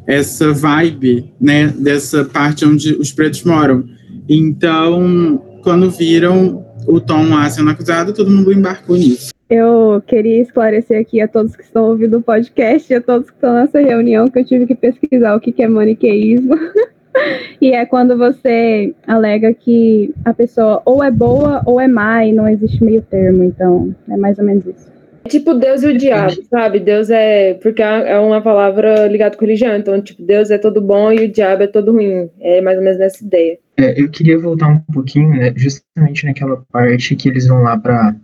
essa 0.08 0.52
vibe, 0.52 1.32
né, 1.40 1.68
dessa 1.68 2.26
parte 2.26 2.66
onde 2.66 2.94
os 2.94 3.12
pretos 3.12 3.44
moram. 3.44 3.88
Então, 4.28 5.60
quando 5.62 5.92
viram 5.92 6.66
o 6.88 7.00
Tom 7.00 7.30
lá 7.30 7.48
sendo 7.52 7.70
acusado, 7.70 8.14
todo 8.14 8.32
mundo 8.32 8.52
embarcou 8.52 8.98
nisso. 8.98 9.37
Eu 9.50 10.02
queria 10.06 10.42
esclarecer 10.42 11.00
aqui 11.00 11.22
a 11.22 11.28
todos 11.28 11.56
que 11.56 11.64
estão 11.64 11.86
ouvindo 11.86 12.18
o 12.18 12.22
podcast 12.22 12.92
e 12.92 12.96
a 12.96 13.02
todos 13.02 13.30
que 13.30 13.36
estão 13.36 13.54
nessa 13.54 13.80
reunião 13.80 14.28
que 14.28 14.40
eu 14.40 14.46
tive 14.46 14.66
que 14.66 14.76
pesquisar 14.76 15.36
o 15.36 15.40
que 15.40 15.62
é 15.62 15.68
maniqueísmo. 15.68 16.54
e 17.62 17.72
é 17.72 17.86
quando 17.86 18.18
você 18.18 18.94
alega 19.08 19.54
que 19.54 20.14
a 20.26 20.34
pessoa 20.34 20.82
ou 20.86 21.02
é 21.02 21.10
boa 21.10 21.62
ou 21.66 21.80
é 21.80 21.88
má 21.88 22.26
e 22.26 22.34
não 22.34 22.48
existe 22.48 22.84
meio 22.84 23.02
termo. 23.02 23.44
Então, 23.44 23.96
é 24.10 24.18
mais 24.18 24.38
ou 24.38 24.44
menos 24.44 24.66
isso. 24.66 24.92
É 25.24 25.30
tipo 25.30 25.54
Deus 25.54 25.82
e 25.82 25.88
o 25.88 25.98
diabo, 25.98 26.44
sabe? 26.50 26.80
Deus 26.80 27.10
é. 27.10 27.54
Porque 27.56 27.82
é 27.82 28.20
uma 28.20 28.42
palavra 28.42 29.08
ligada 29.08 29.38
com 29.38 29.46
religião. 29.46 29.76
Então, 29.76 30.02
tipo, 30.02 30.24
Deus 30.24 30.52
é 30.52 30.58
todo 30.58 30.82
bom 30.82 31.12
e 31.12 31.26
o 31.26 31.32
diabo 31.32 31.64
é 31.64 31.68
todo 31.68 31.94
ruim. 31.94 32.30
É 32.42 32.60
mais 32.60 32.78
ou 32.78 32.84
menos 32.84 33.00
nessa 33.00 33.24
ideia. 33.24 33.58
É, 33.78 34.02
eu 34.02 34.10
queria 34.10 34.40
voltar 34.40 34.70
um 34.70 34.80
pouquinho, 34.92 35.30
né, 35.30 35.54
justamente 35.56 36.26
naquela 36.26 36.64
parte 36.72 37.16
que 37.16 37.30
eles 37.30 37.48
vão 37.48 37.62
lá 37.62 37.78
para 37.78 38.16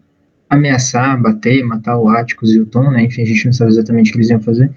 ameaçar, 0.54 1.20
bater, 1.22 1.64
matar 1.64 1.98
o 1.98 2.08
Atticus 2.10 2.52
e 2.54 2.60
o 2.60 2.66
Tom, 2.66 2.92
né? 2.92 3.04
Enfim, 3.04 3.24
a 3.24 3.26
gente 3.26 3.46
não 3.46 3.54
sabe 3.54 3.72
exatamente 3.72 4.10
o 4.10 4.14
que 4.14 4.18
eles 4.20 4.30
iam 4.30 4.42
fazer. 4.42 4.72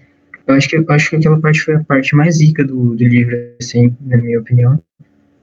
Eu 0.46 0.54
acho 0.54 0.68
que, 0.68 0.76
eu 0.76 0.84
acho 0.88 1.10
que 1.10 1.16
aquela 1.16 1.40
parte 1.40 1.60
foi 1.60 1.74
a 1.74 1.84
parte 1.84 2.14
mais 2.14 2.40
rica 2.40 2.64
do, 2.64 2.94
do 2.94 3.04
livro, 3.04 3.36
assim, 3.60 3.94
na 4.00 4.16
minha 4.16 4.40
opinião. 4.40 4.82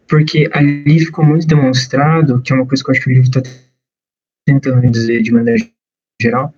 Porque 0.08 0.50
ali 0.54 1.00
ficou 1.00 1.26
muito 1.26 1.46
demonstrado, 1.46 2.42
que 2.42 2.52
é 2.52 2.56
uma 2.56 2.66
coisa 2.66 2.84
que 2.84 2.90
eu 2.90 2.94
acho 2.94 3.02
que 3.04 3.10
o 3.10 3.14
livro 3.14 3.30
está 3.30 3.42
tentando 4.46 4.90
dizer 4.90 5.22
de 5.22 5.32
maneira 5.32 5.64
geral, 6.22 6.54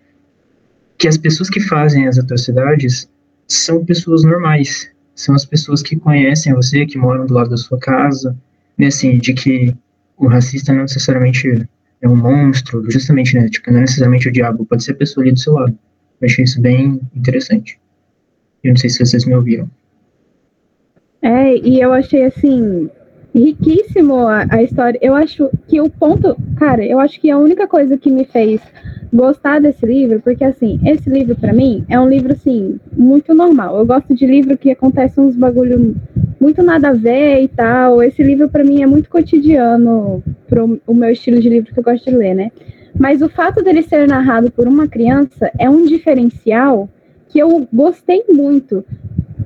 que 0.98 1.08
as 1.08 1.18
pessoas 1.18 1.50
que 1.50 1.60
fazem 1.60 2.08
as 2.08 2.18
atrocidades 2.18 3.10
são 3.48 3.86
pessoas 3.86 4.24
normais. 4.24 4.90
São 5.14 5.34
as 5.36 5.46
pessoas 5.46 5.82
que 5.82 5.96
conhecem 5.96 6.54
você, 6.54 6.86
que 6.86 6.98
moram 6.98 7.26
do 7.26 7.34
lado 7.34 7.50
da 7.50 7.58
sua 7.58 7.80
casa, 7.80 8.38
né, 8.78 8.88
assim, 8.88 9.18
de 9.18 9.34
que 9.34 9.76
o 10.18 10.28
racista 10.28 10.74
não 10.74 10.82
necessariamente 10.82 11.68
é 12.02 12.08
um 12.08 12.16
monstro, 12.16 12.90
justamente, 12.90 13.36
né? 13.36 13.48
Tipo, 13.50 13.72
não 13.72 13.80
é 13.80 13.82
necessariamente 13.82 14.28
o 14.30 14.32
diabo, 14.32 14.66
pode 14.66 14.84
ser 14.84 14.92
a 14.92 14.96
pessoa 14.96 15.24
ali 15.24 15.32
do 15.32 15.40
seu 15.40 15.54
lado. 15.54 15.78
Eu 16.22 16.26
achei 16.26 16.44
isso 16.44 16.62
bem 16.62 17.00
interessante. 17.16 17.80
Eu 18.64 18.70
não 18.70 18.78
sei 18.78 18.90
se 18.90 19.00
vocês 19.00 19.26
me 19.26 19.36
ouviram. 19.36 19.70
É, 21.22 21.58
e 21.58 21.82
eu 21.82 21.92
achei 21.92 22.26
assim 22.26 22.90
riquíssimo 23.34 24.28
a, 24.28 24.46
a, 24.50 24.64
história. 24.64 24.98
Eu 25.02 25.14
acho 25.14 25.50
que 25.68 25.82
o 25.82 25.90
ponto, 25.90 26.38
cara, 26.58 26.86
eu 26.86 27.00
acho 27.00 27.20
que 27.20 27.30
a 27.30 27.38
única 27.38 27.68
coisa 27.68 27.98
que 27.98 28.10
me 28.10 28.26
fez 28.26 28.62
gostar 29.16 29.60
desse 29.60 29.86
livro, 29.86 30.22
porque 30.22 30.44
assim, 30.44 30.80
esse 30.86 31.10
livro 31.10 31.36
para 31.36 31.54
mim 31.54 31.86
é 31.90 32.00
um 32.00 32.08
livro 32.08 32.34
assim 32.34 32.80
muito 32.92 33.34
normal. 33.34 33.78
Eu 33.78 33.86
gosto 33.86 34.14
de 34.14 34.26
livro 34.26 34.58
que 34.58 34.72
acontece 34.72 35.20
uns 35.20 35.36
bagulho 35.36 35.96
muito 36.40 36.62
nada 36.62 36.90
a 36.90 36.94
ver 36.94 37.42
e 37.42 37.48
tal. 37.48 38.04
Esse 38.04 38.22
livro 38.22 38.50
para 38.50 38.64
mim 38.64 38.82
é 38.84 38.86
muito 38.86 39.10
cotidiano 39.10 40.22
pro 40.48 40.80
o 40.86 40.94
meu 40.94 41.10
estilo 41.12 41.40
de 41.40 41.50
livro 41.50 41.74
que 41.74 41.80
eu 41.80 41.84
gosto 41.84 42.10
de 42.10 42.16
ler, 42.16 42.36
né? 42.36 42.52
Mas 42.98 43.22
o 43.22 43.30
fato 43.30 43.64
dele 43.64 43.82
ser 43.82 44.08
narrado 44.08 44.52
por 44.52 44.68
uma 44.68 44.88
criança 44.88 45.52
é 45.58 45.70
um 45.70 45.86
diferencial 45.86 46.90
que 47.30 47.40
eu 47.40 47.68
gostei 47.74 48.24
muito 48.30 48.86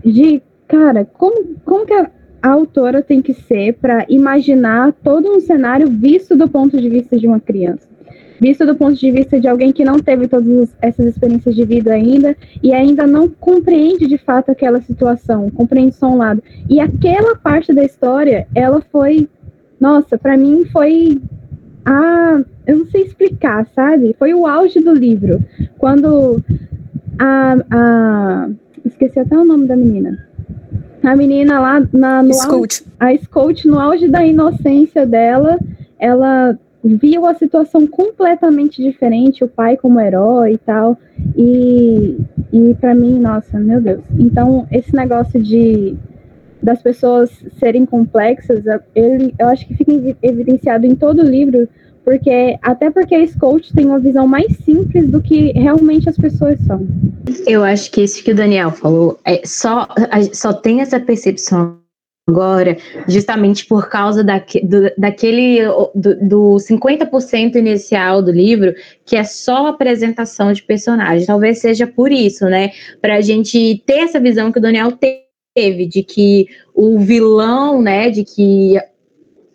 de, 0.05 0.41
cara, 0.67 1.05
como, 1.05 1.55
como 1.65 1.85
que 1.85 1.93
a, 1.93 2.09
a 2.41 2.49
autora 2.49 3.01
tem 3.01 3.21
que 3.21 3.33
ser 3.33 3.73
para 3.73 4.05
imaginar 4.07 4.93
todo 5.03 5.29
um 5.29 5.39
cenário 5.39 5.87
visto 5.87 6.35
do 6.35 6.47
ponto 6.47 6.79
de 6.79 6.89
vista 6.89 7.17
de 7.17 7.27
uma 7.27 7.39
criança 7.39 7.88
visto 8.39 8.65
do 8.65 8.75
ponto 8.75 8.95
de 8.95 9.11
vista 9.11 9.39
de 9.39 9.47
alguém 9.47 9.71
que 9.71 9.83
não 9.83 9.99
teve 9.99 10.27
todas 10.27 10.69
essas 10.81 11.07
experiências 11.07 11.55
de 11.55 11.65
vida 11.65 11.93
ainda 11.93 12.35
e 12.63 12.73
ainda 12.73 13.05
não 13.05 13.27
compreende 13.27 14.07
de 14.07 14.17
fato 14.17 14.51
aquela 14.51 14.81
situação, 14.81 15.49
compreende 15.51 15.95
só 15.95 16.07
um 16.07 16.17
lado. 16.17 16.41
E 16.69 16.79
aquela 16.79 17.35
parte 17.35 17.73
da 17.73 17.83
história, 17.83 18.47
ela 18.55 18.81
foi, 18.91 19.27
nossa, 19.79 20.17
para 20.17 20.37
mim 20.37 20.65
foi 20.71 21.21
a, 21.85 22.41
eu 22.65 22.77
não 22.79 22.85
sei 22.87 23.03
explicar, 23.03 23.67
sabe? 23.75 24.15
Foi 24.17 24.33
o 24.33 24.47
auge 24.47 24.79
do 24.79 24.93
livro, 24.93 25.43
quando 25.77 26.41
a, 27.17 27.57
a 27.71 28.49
esqueci 28.85 29.19
até 29.19 29.37
o 29.37 29.45
nome 29.45 29.67
da 29.67 29.75
menina. 29.75 30.27
A 31.03 31.15
menina 31.15 31.59
lá 31.59 31.87
na 31.93 32.21
no 32.21 32.33
Scout. 32.33 32.83
Auge, 32.99 33.15
a 33.17 33.23
Scout 33.23 33.67
no 33.67 33.79
auge 33.79 34.07
da 34.07 34.25
inocência 34.25 35.05
dela, 35.05 35.57
ela 35.97 36.57
viu 36.83 37.25
a 37.25 37.33
situação 37.33 37.85
completamente 37.85 38.81
diferente, 38.81 39.43
o 39.43 39.47
pai 39.47 39.77
como 39.77 39.99
herói 39.99 40.53
e 40.53 40.57
tal. 40.57 40.97
E, 41.35 42.17
e 42.51 42.73
para 42.75 42.95
mim, 42.95 43.19
nossa, 43.19 43.59
meu 43.59 43.81
Deus. 43.81 44.01
Então, 44.17 44.67
esse 44.71 44.95
negócio 44.95 45.41
de 45.41 45.97
das 46.61 46.81
pessoas 46.81 47.29
serem 47.57 47.85
complexas, 47.85 48.63
ele, 48.93 49.33
eu 49.39 49.47
acho 49.47 49.65
que 49.65 49.75
fica 49.75 49.93
evidenciado 50.21 50.85
em 50.85 50.93
todo 50.93 51.21
o 51.21 51.25
livro, 51.25 51.69
porque 52.03 52.57
até 52.61 52.89
porque 52.89 53.15
a 53.15 53.25
Scout 53.25 53.73
tem 53.73 53.85
uma 53.85 53.99
visão 53.99 54.27
mais 54.27 54.57
simples 54.57 55.07
do 55.09 55.21
que 55.21 55.51
realmente 55.53 56.09
as 56.09 56.17
pessoas 56.17 56.59
são. 56.67 56.85
Eu 57.47 57.63
acho 57.63 57.89
que 57.91 58.01
isso 58.01 58.23
que 58.23 58.31
o 58.31 58.35
Daniel 58.35 58.71
falou 58.71 59.17
é 59.25 59.41
só 59.45 59.87
só 60.33 60.51
tem 60.51 60.81
essa 60.81 60.99
percepção 60.99 61.77
agora, 62.29 62.77
justamente 63.07 63.65
por 63.65 63.89
causa 63.89 64.23
do, 64.23 64.91
daquele 64.97 65.59
do, 65.95 66.15
do 66.21 66.55
50% 66.57 67.55
inicial 67.55 68.21
do 68.21 68.31
livro, 68.31 68.73
que 69.05 69.15
é 69.15 69.23
só 69.23 69.67
apresentação 69.67 70.53
de 70.53 70.63
personagens. 70.63 71.25
Talvez 71.25 71.59
seja 71.59 71.87
por 71.87 72.11
isso, 72.11 72.45
né? 72.45 72.71
Para 73.01 73.15
a 73.15 73.21
gente 73.21 73.83
ter 73.85 73.99
essa 73.99 74.19
visão 74.19 74.51
que 74.51 74.59
o 74.59 74.61
Daniel 74.61 74.91
teve, 74.91 75.85
de 75.85 76.03
que 76.03 76.47
o 76.73 76.99
vilão, 76.99 77.81
né? 77.81 78.09
De 78.09 78.23
que 78.23 78.79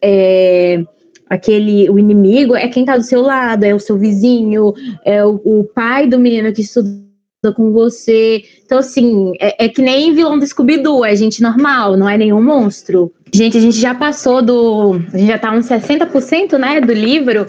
é, 0.02 0.84
aquele 1.30 1.88
o 1.88 1.98
inimigo 1.98 2.54
é 2.54 2.68
quem 2.68 2.82
está 2.82 2.96
do 2.96 3.04
seu 3.04 3.22
lado, 3.22 3.64
é 3.64 3.74
o 3.74 3.80
seu 3.80 3.96
vizinho, 3.96 4.74
é 5.04 5.24
o, 5.24 5.40
o 5.44 5.64
pai 5.64 6.06
do 6.06 6.18
menino 6.18 6.52
que 6.52 6.60
estuda 6.60 7.03
com 7.52 7.72
você. 7.72 8.44
Então, 8.64 8.78
assim, 8.78 9.32
é, 9.40 9.64
é 9.66 9.68
que 9.68 9.82
nem 9.82 10.14
vilão 10.14 10.38
do 10.38 10.46
Scooby-Doo, 10.46 11.04
é 11.04 11.14
gente 11.16 11.42
normal, 11.42 11.96
não 11.96 12.08
é 12.08 12.16
nenhum 12.16 12.42
monstro. 12.42 13.12
Gente, 13.32 13.58
a 13.58 13.60
gente 13.60 13.78
já 13.78 13.94
passou 13.94 14.40
do. 14.40 15.00
A 15.12 15.18
gente 15.18 15.26
já 15.26 15.38
tá 15.38 15.52
uns 15.52 15.66
60%, 15.66 16.56
né, 16.56 16.80
do 16.80 16.92
livro. 16.92 17.46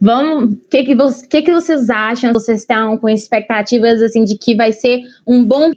Vamos. 0.00 0.52
O 0.52 0.56
que, 0.70 0.84
que, 0.84 0.96
que, 1.28 1.42
que 1.42 1.52
vocês 1.52 1.88
acham? 1.88 2.32
Vocês 2.32 2.60
estão 2.60 2.98
com 2.98 3.08
expectativas 3.08 4.02
assim 4.02 4.24
de 4.24 4.36
que 4.36 4.54
vai 4.54 4.72
ser 4.72 5.00
um 5.26 5.42
bom. 5.42 5.72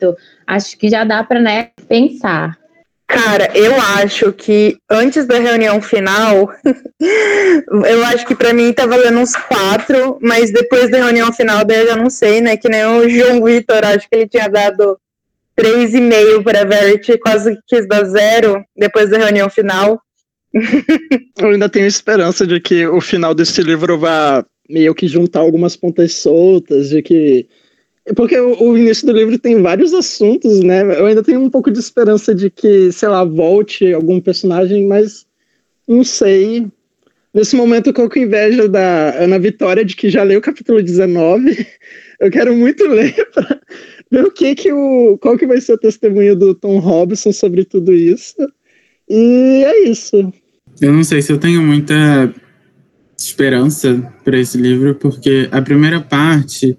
Acho 0.46 0.78
que 0.78 0.90
já 0.90 1.04
dá 1.04 1.24
para 1.24 1.40
né, 1.40 1.70
pensar. 1.88 2.58
Cara, 3.10 3.50
eu 3.56 3.74
acho 3.98 4.32
que 4.32 4.78
antes 4.88 5.26
da 5.26 5.40
reunião 5.40 5.82
final, 5.82 6.54
eu 7.02 8.06
acho 8.06 8.24
que 8.28 8.36
para 8.36 8.54
mim 8.54 8.72
tá 8.72 8.86
valendo 8.86 9.18
uns 9.18 9.36
quatro, 9.36 10.20
mas 10.22 10.54
depois 10.54 10.92
da 10.92 11.00
reunião 11.00 11.34
final 11.34 11.66
daí 11.66 11.80
eu 11.80 11.88
já 11.88 11.96
não 11.96 12.08
sei, 12.08 12.40
né? 12.40 12.56
Que 12.56 12.70
nem 12.70 12.86
o 12.86 13.10
João 13.10 13.44
Vitor, 13.44 13.84
acho 13.84 14.08
que 14.08 14.16
ele 14.16 14.28
tinha 14.28 14.48
dado 14.48 14.96
três 15.56 15.96
e 15.96 16.00
meio 16.00 16.44
para 16.44 16.64
Verity, 16.64 17.18
quase 17.18 17.58
quis 17.68 17.88
dar 17.88 18.06
zero 18.06 18.64
depois 18.78 19.10
da 19.10 19.18
reunião 19.18 19.50
final. 19.50 20.00
eu 21.42 21.50
ainda 21.50 21.68
tenho 21.68 21.88
esperança 21.88 22.46
de 22.46 22.60
que 22.60 22.86
o 22.86 23.02
final 23.02 23.34
desse 23.34 23.64
livro 23.64 23.98
vá 23.98 24.46
meio 24.70 24.94
que 24.94 25.08
juntar 25.08 25.40
algumas 25.40 25.76
pontas 25.76 26.14
soltas, 26.14 26.90
de 26.90 27.02
que 27.02 27.48
porque 28.16 28.38
o, 28.38 28.62
o, 28.64 28.78
início 28.78 29.06
do 29.06 29.14
livro 29.14 29.38
tem 29.38 29.62
vários 29.62 29.94
assuntos, 29.94 30.62
né? 30.62 30.82
Eu 31.00 31.06
ainda 31.06 31.24
tenho 31.24 31.40
um 31.40 31.50
pouco 31.50 31.70
de 31.70 31.80
esperança 31.80 32.34
de 32.34 32.50
que, 32.50 32.92
sei 32.92 33.10
lá, 33.10 33.24
volte 33.24 33.94
algum 33.94 34.20
personagem, 34.20 34.88
mas 34.88 35.26
não 35.88 36.04
sei. 36.04 36.68
Nesse 37.34 37.56
momento 37.56 37.88
eu 37.88 37.94
tô 37.94 38.10
com 38.10 38.20
inveja 38.20 38.68
da 38.68 39.24
Ana 39.24 39.38
Vitória 39.38 39.86
de 39.86 39.96
que 39.96 40.10
já 40.10 40.24
leu 40.24 40.40
o 40.40 40.42
capítulo 40.42 40.82
19. 40.82 41.68
Eu 42.20 42.30
quero 42.30 42.54
muito 42.54 42.84
ler 42.90 43.16
para 43.34 43.62
ver 44.12 44.26
o 44.26 44.32
que 44.32 44.54
que 44.54 44.74
o 44.74 45.18
qual 45.20 45.38
que 45.38 45.48
vai 45.48 45.62
ser 45.62 45.72
o 45.74 45.78
testemunho 45.78 46.36
do 46.36 46.54
Tom 46.54 46.78
Robson 46.80 47.32
sobre 47.32 47.64
tudo 47.64 47.94
isso. 47.94 48.36
E 49.08 49.64
é 49.66 49.88
isso. 49.88 50.34
Eu 50.82 50.92
não 50.92 51.04
sei 51.04 51.22
se 51.22 51.32
eu 51.32 51.38
tenho 51.38 51.62
muita 51.62 52.34
esperança 53.18 54.14
para 54.24 54.38
esse 54.38 54.58
livro, 54.58 54.96
porque 54.96 55.48
a 55.52 55.62
primeira 55.62 56.02
parte 56.02 56.78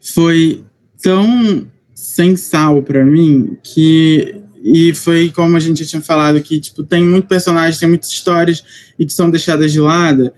foi 0.00 0.64
tão 1.02 1.66
sem 1.94 2.36
sal 2.36 2.82
para 2.82 3.04
mim 3.04 3.56
que 3.62 4.34
e 4.62 4.94
foi 4.94 5.30
como 5.30 5.56
a 5.56 5.60
gente 5.60 5.86
tinha 5.86 6.02
falado 6.02 6.40
que 6.42 6.60
tipo 6.60 6.82
tem 6.82 7.02
muito 7.02 7.26
personagem, 7.26 7.80
tem 7.80 7.88
muitas 7.88 8.10
histórias 8.10 8.62
e 8.98 9.06
que 9.06 9.12
são 9.12 9.30
deixadas 9.30 9.72
de 9.72 9.80
lado, 9.80 10.32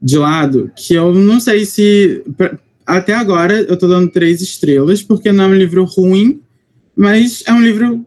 de 0.00 0.16
lado, 0.16 0.70
que 0.74 0.94
eu 0.94 1.12
não 1.14 1.38
sei 1.38 1.64
se 1.66 2.22
até 2.86 3.14
agora 3.14 3.60
eu 3.60 3.76
tô 3.76 3.86
dando 3.86 4.10
três 4.10 4.40
estrelas 4.40 5.02
porque 5.02 5.30
não 5.30 5.44
é 5.44 5.46
um 5.48 5.54
livro 5.54 5.84
ruim, 5.84 6.40
mas 6.96 7.42
é 7.46 7.52
um 7.52 7.62
livro 7.62 8.06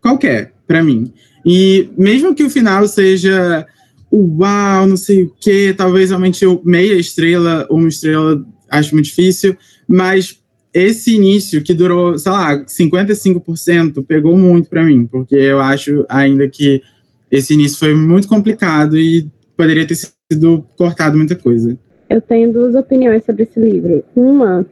qualquer 0.00 0.52
para 0.66 0.82
mim. 0.82 1.12
E 1.44 1.88
mesmo 1.96 2.34
que 2.34 2.44
o 2.44 2.50
final 2.50 2.86
seja 2.86 3.66
uau, 4.12 4.86
não 4.86 4.96
sei 4.96 5.22
o 5.24 5.34
que, 5.40 5.74
talvez 5.74 6.12
aumente 6.12 6.44
meia 6.64 6.94
estrela, 6.94 7.66
uma 7.70 7.88
estrela, 7.88 8.44
acho 8.68 8.94
muito 8.94 9.06
difícil, 9.06 9.56
mas 9.86 10.39
esse 10.72 11.14
início 11.14 11.62
que 11.62 11.74
durou, 11.74 12.16
sei 12.18 12.32
lá, 12.32 12.64
55%, 12.64 14.04
pegou 14.06 14.36
muito 14.36 14.68
para 14.68 14.84
mim, 14.84 15.06
porque 15.06 15.34
eu 15.34 15.60
acho 15.60 16.04
ainda 16.08 16.48
que 16.48 16.82
esse 17.30 17.54
início 17.54 17.78
foi 17.78 17.94
muito 17.94 18.28
complicado 18.28 18.96
e 18.96 19.28
poderia 19.56 19.86
ter 19.86 19.96
sido 20.32 20.64
cortado 20.76 21.16
muita 21.16 21.34
coisa. 21.36 21.76
Eu 22.08 22.20
tenho 22.20 22.52
duas 22.52 22.74
opiniões 22.74 23.24
sobre 23.24 23.44
esse 23.44 23.58
livro. 23.58 24.04
Uma 24.16 24.66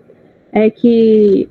é 0.52 0.70
que 0.70 1.48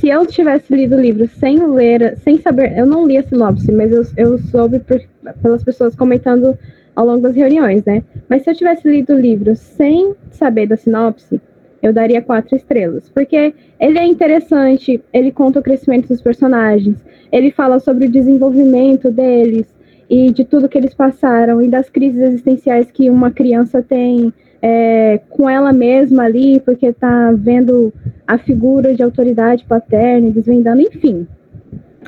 se 0.00 0.08
eu 0.08 0.26
tivesse 0.26 0.74
lido 0.74 0.96
o 0.96 1.00
livro 1.00 1.28
sem 1.38 1.64
ler, 1.66 2.18
sem 2.18 2.40
saber, 2.40 2.76
eu 2.76 2.86
não 2.86 3.06
li 3.06 3.18
a 3.18 3.22
sinopse, 3.22 3.70
mas 3.70 3.92
eu, 3.92 4.04
eu 4.16 4.38
soube 4.38 4.80
por, 4.80 5.00
pelas 5.40 5.62
pessoas 5.62 5.94
comentando 5.94 6.56
ao 6.94 7.06
longo 7.06 7.22
das 7.22 7.34
reuniões, 7.34 7.84
né? 7.84 8.02
Mas 8.28 8.42
se 8.42 8.50
eu 8.50 8.54
tivesse 8.54 8.88
lido 8.88 9.12
o 9.12 9.20
livro 9.20 9.54
sem 9.54 10.14
saber 10.30 10.66
da 10.66 10.76
sinopse, 10.76 11.40
eu 11.82 11.92
daria 11.92 12.22
quatro 12.22 12.56
estrelas, 12.56 13.08
porque 13.08 13.52
ele 13.80 13.98
é 13.98 14.06
interessante, 14.06 15.02
ele 15.12 15.32
conta 15.32 15.58
o 15.58 15.62
crescimento 15.62 16.08
dos 16.08 16.22
personagens, 16.22 16.96
ele 17.30 17.50
fala 17.50 17.80
sobre 17.80 18.06
o 18.06 18.10
desenvolvimento 18.10 19.10
deles 19.10 19.66
e 20.08 20.30
de 20.30 20.44
tudo 20.44 20.68
que 20.68 20.78
eles 20.78 20.94
passaram 20.94 21.60
e 21.60 21.68
das 21.68 21.90
crises 21.90 22.20
existenciais 22.20 22.90
que 22.90 23.10
uma 23.10 23.30
criança 23.30 23.82
tem 23.82 24.32
é, 24.60 25.20
com 25.28 25.50
ela 25.50 25.72
mesma 25.72 26.24
ali, 26.24 26.60
porque 26.60 26.86
está 26.86 27.32
vendo 27.32 27.92
a 28.26 28.38
figura 28.38 28.94
de 28.94 29.02
autoridade 29.02 29.64
paterna 29.64 30.30
desvendando, 30.30 30.82
enfim. 30.82 31.26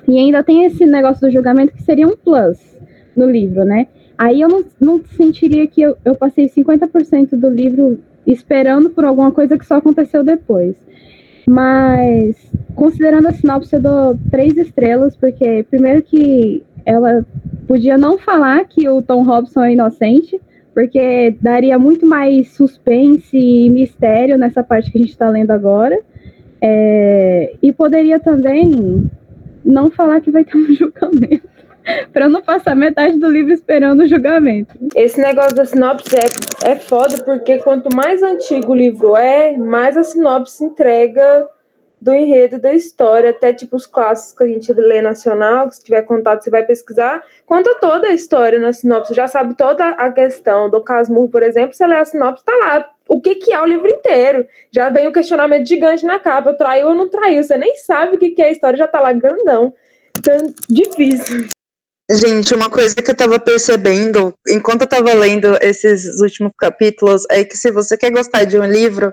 E 0.06 0.18
ainda 0.18 0.44
tem 0.44 0.64
esse 0.64 0.86
negócio 0.86 1.26
do 1.26 1.32
julgamento 1.32 1.72
que 1.72 1.82
seria 1.82 2.06
um 2.06 2.16
plus 2.16 2.58
no 3.16 3.28
livro, 3.28 3.64
né? 3.64 3.88
Aí 4.16 4.40
eu 4.40 4.48
não, 4.48 4.64
não 4.78 5.00
sentiria 5.16 5.66
que 5.66 5.82
eu, 5.82 5.96
eu 6.04 6.14
passei 6.14 6.48
50% 6.48 7.30
do 7.30 7.48
livro 7.48 7.98
esperando 8.26 8.90
por 8.90 9.04
alguma 9.04 9.32
coisa 9.32 9.58
que 9.58 9.66
só 9.66 9.76
aconteceu 9.76 10.22
depois. 10.22 10.74
Mas, 11.46 12.36
considerando 12.74 13.28
a 13.28 13.32
sinopse, 13.32 13.74
eu 13.74 13.80
dou 13.80 14.18
três 14.30 14.56
estrelas, 14.56 15.16
porque, 15.16 15.64
primeiro, 15.68 16.02
que 16.02 16.62
ela 16.86 17.24
podia 17.66 17.98
não 17.98 18.18
falar 18.18 18.64
que 18.64 18.88
o 18.88 19.02
Tom 19.02 19.24
Robson 19.24 19.62
é 19.62 19.72
inocente, 19.72 20.40
porque 20.72 21.36
daria 21.40 21.78
muito 21.78 22.06
mais 22.06 22.48
suspense 22.52 23.36
e 23.36 23.70
mistério 23.70 24.36
nessa 24.36 24.62
parte 24.62 24.90
que 24.90 24.98
a 24.98 25.00
gente 25.00 25.10
está 25.10 25.28
lendo 25.28 25.50
agora. 25.50 25.98
É, 26.60 27.54
e 27.62 27.72
poderia 27.72 28.18
também 28.18 29.08
não 29.64 29.90
falar 29.90 30.20
que 30.20 30.30
vai 30.30 30.44
ter 30.44 30.56
um 30.56 30.66
julgamento. 30.74 31.53
Para 32.12 32.28
não 32.28 32.42
passar 32.42 32.74
metade 32.74 33.18
do 33.18 33.30
livro 33.30 33.52
esperando 33.52 34.00
o 34.00 34.08
julgamento. 34.08 34.74
Esse 34.94 35.20
negócio 35.20 35.54
da 35.54 35.64
sinopse 35.64 36.16
é, 36.16 36.70
é 36.70 36.76
foda, 36.76 37.22
porque 37.22 37.58
quanto 37.58 37.94
mais 37.94 38.22
antigo 38.22 38.72
o 38.72 38.76
livro 38.76 39.16
é, 39.16 39.56
mais 39.56 39.96
a 39.96 40.02
sinopse 40.02 40.64
entrega 40.64 41.48
do 42.04 42.12
enredo 42.12 42.58
da 42.58 42.74
história, 42.74 43.30
até 43.30 43.50
tipo 43.50 43.76
os 43.76 43.86
clássicos 43.86 44.36
que 44.36 44.44
a 44.44 44.46
gente 44.46 44.70
lê 44.74 45.00
nacional, 45.00 45.68
que 45.68 45.76
se 45.76 45.84
tiver 45.84 46.02
contato 46.02 46.44
você 46.44 46.50
vai 46.50 46.62
pesquisar, 46.62 47.22
conta 47.46 47.74
toda 47.80 48.08
a 48.08 48.12
história 48.12 48.58
na 48.58 48.74
sinopse, 48.74 49.14
já 49.14 49.26
sabe 49.26 49.54
toda 49.54 49.88
a 49.88 50.12
questão. 50.12 50.68
Do 50.68 50.82
Casmurro, 50.82 51.30
por 51.30 51.42
exemplo, 51.42 51.72
você 51.72 51.86
lê 51.86 51.96
a 51.96 52.04
sinopse, 52.04 52.44
tá 52.44 52.52
lá 52.56 52.90
o 53.08 53.20
que, 53.22 53.36
que 53.36 53.54
é 53.54 53.60
o 53.60 53.64
livro 53.64 53.88
inteiro. 53.88 54.46
Já 54.70 54.90
vem 54.90 55.08
o 55.08 55.12
questionamento 55.12 55.66
gigante 55.66 56.04
na 56.04 56.18
capa, 56.18 56.52
traiu 56.52 56.88
ou 56.88 56.94
não 56.94 57.08
traiu, 57.08 57.42
você 57.42 57.56
nem 57.56 57.74
sabe 57.76 58.16
o 58.16 58.18
que, 58.18 58.30
que 58.30 58.42
é 58.42 58.46
a 58.48 58.52
história, 58.52 58.76
já 58.76 58.86
tá 58.86 59.00
lá 59.00 59.10
grandão. 59.12 59.72
Então, 60.18 60.52
difícil. 60.68 61.48
Gente, 62.10 62.54
uma 62.54 62.68
coisa 62.68 62.94
que 62.94 63.10
eu 63.10 63.16
tava 63.16 63.38
percebendo 63.38 64.34
enquanto 64.46 64.82
eu 64.82 64.86
tava 64.86 65.14
lendo 65.14 65.56
esses 65.62 66.20
últimos 66.20 66.52
capítulos 66.58 67.22
é 67.30 67.44
que 67.44 67.56
se 67.56 67.70
você 67.70 67.96
quer 67.96 68.10
gostar 68.10 68.44
de 68.44 68.58
um 68.58 68.64
livro, 68.64 69.10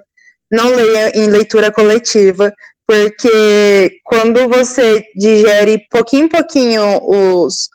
não 0.52 0.76
leia 0.76 1.18
em 1.18 1.28
leitura 1.28 1.72
coletiva, 1.72 2.54
porque 2.86 4.00
quando 4.04 4.50
você 4.50 5.06
digere 5.16 5.86
pouquinho 5.90 6.26
em 6.26 6.28
pouquinho 6.28 7.00
os, 7.02 7.70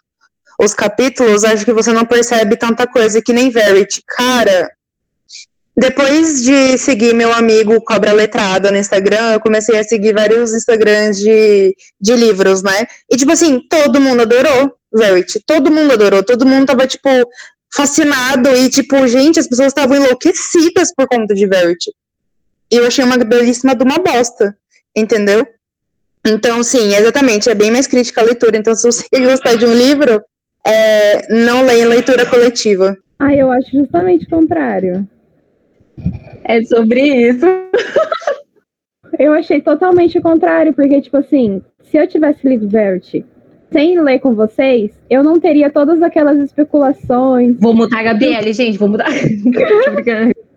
os 0.61 0.75
capítulos, 0.75 1.45
acho 1.45 1.65
que 1.65 1.73
você 1.73 1.93
não 1.93 2.05
percebe 2.05 2.55
tanta 2.55 2.87
coisa 2.87 3.23
que 3.23 3.33
nem 3.33 3.49
Verity. 3.49 4.03
Cara, 4.07 4.71
depois 5.75 6.43
de 6.43 6.77
seguir 6.77 7.15
meu 7.15 7.33
amigo 7.33 7.83
Cobra 7.83 8.13
Letrada 8.13 8.71
no 8.71 8.77
Instagram, 8.77 9.33
eu 9.33 9.41
comecei 9.41 9.79
a 9.79 9.85
seguir 9.85 10.13
vários 10.13 10.53
Instagrams 10.53 11.19
de, 11.19 11.75
de 11.99 12.15
livros, 12.15 12.63
né? 12.63 12.87
E, 13.11 13.17
tipo 13.17 13.33
assim, 13.33 13.61
todo 13.69 14.01
mundo 14.01 14.21
adorou. 14.21 14.76
Verity. 14.93 15.41
Todo 15.45 15.71
mundo 15.71 15.93
adorou, 15.93 16.23
todo 16.23 16.47
mundo 16.47 16.67
tava, 16.67 16.87
tipo, 16.87 17.09
fascinado 17.75 18.49
e, 18.57 18.69
tipo, 18.71 19.07
gente, 19.07 19.41
as 19.41 19.49
pessoas 19.49 19.69
estavam 19.69 19.97
enlouquecidas 19.97 20.93
por 20.95 21.07
conta 21.07 21.35
de 21.35 21.47
Verity. 21.47 21.93
E 22.71 22.77
eu 22.77 22.87
achei 22.87 23.05
uma 23.05 23.17
belíssima 23.19 23.75
de 23.75 23.85
uma 23.85 23.99
bosta, 23.99 24.57
entendeu? 24.97 25.47
Então, 26.27 26.63
sim, 26.63 26.95
exatamente, 26.95 27.49
é 27.49 27.55
bem 27.55 27.71
mais 27.71 27.87
crítica 27.87 28.21
a 28.21 28.25
leitura. 28.25 28.57
Então, 28.57 28.75
se 28.75 28.85
você 28.85 29.07
gostar 29.21 29.57
de 29.57 29.65
um 29.65 29.75
livro, 29.75 30.23
é, 30.67 31.33
não 31.33 31.65
leia 31.65 31.83
em 31.83 31.87
leitura 31.87 32.27
coletiva. 32.27 32.97
Ah, 33.19 33.35
eu 33.35 33.51
acho 33.51 33.71
justamente 33.71 34.27
o 34.27 34.31
contrário. 34.31 35.09
É 36.45 36.63
sobre 36.65 37.01
isso. 37.01 37.47
eu 39.19 39.33
achei 39.33 39.61
totalmente 39.61 40.19
o 40.19 40.23
contrário, 40.23 40.75
porque, 40.75 41.01
tipo 41.01 41.17
assim, 41.17 41.63
se 41.85 41.97
eu 41.97 42.07
tivesse 42.07 42.47
lido 42.47 42.69
Verity 42.69 43.25
sem 43.73 44.01
ler 44.01 44.21
com 44.21 44.35
vocês, 44.35 44.91
eu 45.11 45.23
não 45.23 45.41
teria 45.41 45.71
todas 45.71 46.03
aquelas 46.03 46.39
especulações. 46.39 47.57
Vou 47.59 47.75
mutar 47.75 48.01
a 48.01 48.05
Gabriele, 48.05 48.53
gente, 48.53 48.79
vou 48.79 48.89
mudar. 48.89 49.09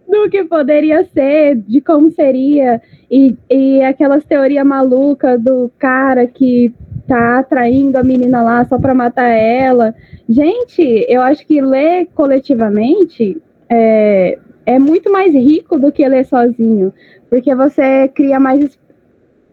do 0.10 0.30
que 0.30 0.44
poderia 0.44 1.06
ser, 1.06 1.56
de 1.56 1.80
como 1.82 2.12
seria, 2.12 2.82
e, 3.10 3.36
e 3.50 3.82
aquelas 3.84 4.26
teorias 4.26 4.66
malucas 4.66 5.40
do 5.42 5.72
cara 5.78 6.26
que 6.26 6.74
tá 7.08 7.40
atraindo 7.40 7.98
a 7.98 8.04
menina 8.04 8.42
lá 8.42 8.66
só 8.66 8.78
para 8.78 8.94
matar 8.94 9.30
ela. 9.30 9.94
Gente, 10.28 11.06
eu 11.08 11.22
acho 11.22 11.46
que 11.46 11.62
ler 11.62 12.08
coletivamente 12.14 13.38
é, 13.70 14.38
é 14.66 14.80
muito 14.80 15.12
mais 15.12 15.34
rico 15.34 15.80
do 15.80 15.92
que 15.92 16.08
ler 16.08 16.26
sozinho, 16.26 16.94
porque 17.30 17.54
você 17.56 18.08
cria 18.10 18.40
mais 18.40 18.78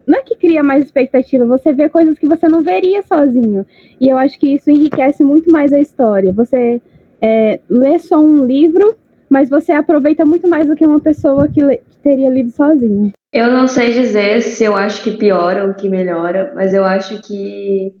não 0.07 0.19
é 0.19 0.21
que 0.23 0.35
cria 0.35 0.63
mais 0.63 0.85
expectativa, 0.85 1.45
você 1.45 1.73
vê 1.73 1.89
coisas 1.89 2.17
que 2.17 2.25
você 2.25 2.47
não 2.47 2.63
veria 2.63 3.03
sozinho. 3.03 3.65
E 3.99 4.07
eu 4.07 4.17
acho 4.17 4.39
que 4.39 4.55
isso 4.55 4.71
enriquece 4.71 5.23
muito 5.23 5.51
mais 5.51 5.73
a 5.73 5.79
história. 5.79 6.31
Você 6.31 6.81
é, 7.21 7.59
lê 7.69 7.99
só 7.99 8.17
um 8.17 8.45
livro, 8.45 8.95
mas 9.29 9.49
você 9.49 9.73
aproveita 9.73 10.25
muito 10.25 10.47
mais 10.47 10.65
do 10.65 10.75
que 10.75 10.85
uma 10.85 11.01
pessoa 11.01 11.47
que, 11.47 11.61
que 11.61 11.97
teria 12.01 12.29
lido 12.29 12.51
sozinha. 12.51 13.11
Eu 13.33 13.51
não 13.51 13.67
sei 13.67 13.91
dizer 13.91 14.41
se 14.41 14.63
eu 14.63 14.75
acho 14.75 15.03
que 15.03 15.17
piora 15.17 15.67
ou 15.67 15.73
que 15.73 15.89
melhora, 15.89 16.53
mas 16.55 16.73
eu 16.73 16.85
acho 16.85 17.21
que 17.21 17.93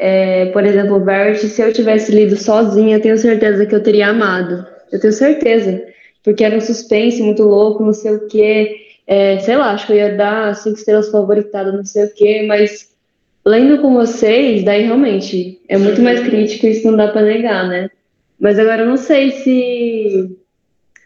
É, 0.00 0.46
por 0.52 0.64
exemplo, 0.64 1.04
Verity, 1.04 1.48
se 1.48 1.60
eu 1.60 1.72
tivesse 1.72 2.12
lido 2.12 2.36
sozinha, 2.36 2.96
eu 2.96 3.02
tenho 3.02 3.18
certeza 3.18 3.66
que 3.66 3.74
eu 3.74 3.82
teria 3.82 4.10
amado. 4.10 4.64
Eu 4.92 5.00
tenho 5.00 5.12
certeza. 5.12 5.82
Porque 6.22 6.44
era 6.44 6.56
um 6.56 6.60
suspense 6.60 7.20
muito 7.20 7.42
louco, 7.42 7.82
não 7.82 7.92
sei 7.92 8.14
o 8.14 8.28
quê. 8.28 8.76
É, 9.10 9.38
sei 9.38 9.56
lá, 9.56 9.72
acho 9.72 9.86
que 9.86 9.94
eu 9.94 9.96
ia 9.96 10.14
dar 10.14 10.54
cinco 10.54 10.76
estrelas 10.76 11.10
favoritadas, 11.10 11.72
não 11.72 11.82
sei 11.82 12.04
o 12.04 12.14
quê, 12.14 12.44
mas 12.46 12.94
lendo 13.42 13.80
com 13.80 13.94
vocês, 13.94 14.62
daí 14.62 14.82
realmente 14.82 15.58
é 15.66 15.78
muito 15.78 16.02
mais 16.02 16.20
crítico, 16.20 16.66
isso 16.66 16.90
não 16.90 16.94
dá 16.94 17.08
pra 17.08 17.22
negar, 17.22 17.66
né? 17.66 17.90
Mas 18.38 18.58
agora 18.58 18.82
eu 18.82 18.86
não 18.86 18.98
sei 18.98 19.30
se, 19.30 20.36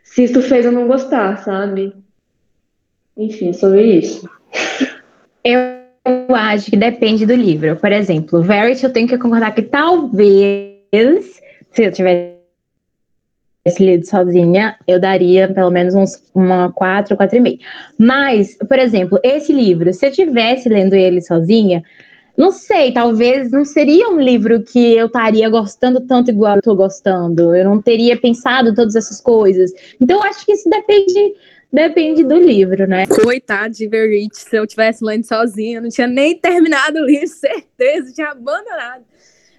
se 0.02 0.24
isso 0.24 0.42
fez 0.42 0.66
eu 0.66 0.72
não 0.72 0.88
gostar, 0.88 1.44
sabe? 1.44 1.92
Enfim, 3.16 3.50
é 3.50 3.52
sobre 3.52 3.84
isso. 3.84 4.28
Eu 5.44 5.60
acho 6.34 6.72
que 6.72 6.76
depende 6.76 7.24
do 7.24 7.34
livro. 7.34 7.76
Por 7.76 7.92
exemplo, 7.92 8.42
Verity, 8.42 8.82
eu 8.82 8.92
tenho 8.92 9.06
que 9.06 9.16
concordar 9.16 9.54
que 9.54 9.62
talvez, 9.62 11.40
se 11.70 11.84
eu 11.84 11.92
tivesse 11.92 12.31
lido 13.78 14.06
sozinha, 14.06 14.76
eu 14.86 14.98
daria 14.98 15.52
pelo 15.52 15.70
menos 15.70 15.94
uns 15.94 16.22
uma 16.34 16.72
4, 16.72 17.16
4,5. 17.16 17.58
Mas, 17.96 18.56
por 18.56 18.78
exemplo, 18.78 19.20
esse 19.22 19.52
livro, 19.52 19.92
se 19.92 20.06
eu 20.06 20.10
tivesse 20.10 20.68
lendo 20.68 20.94
ele 20.94 21.22
sozinha, 21.22 21.82
não 22.36 22.50
sei, 22.50 22.92
talvez 22.92 23.50
não 23.52 23.64
seria 23.64 24.08
um 24.08 24.20
livro 24.20 24.62
que 24.62 24.96
eu 24.96 25.06
estaria 25.06 25.48
gostando 25.48 26.00
tanto 26.00 26.30
igual 26.30 26.56
eu 26.56 26.62
tô 26.62 26.74
gostando. 26.74 27.54
Eu 27.54 27.64
não 27.64 27.80
teria 27.80 28.16
pensado 28.16 28.74
todas 28.74 28.96
essas 28.96 29.20
coisas. 29.20 29.70
Então, 30.00 30.22
acho 30.22 30.44
que 30.44 30.52
isso 30.52 30.68
depende 30.68 31.34
Depende 31.72 32.22
do 32.22 32.36
livro, 32.36 32.86
né? 32.86 33.06
Coitado 33.06 33.72
de 33.72 33.88
Verite, 33.88 34.36
se 34.36 34.54
eu 34.54 34.66
tivesse 34.66 35.02
lendo 35.02 35.24
sozinha, 35.24 35.78
eu 35.78 35.82
não 35.82 35.88
tinha 35.88 36.06
nem 36.06 36.36
terminado 36.36 36.98
o 36.98 37.06
livro, 37.06 37.28
certeza, 37.32 38.12
tinha 38.12 38.28
abandonado. 38.28 39.04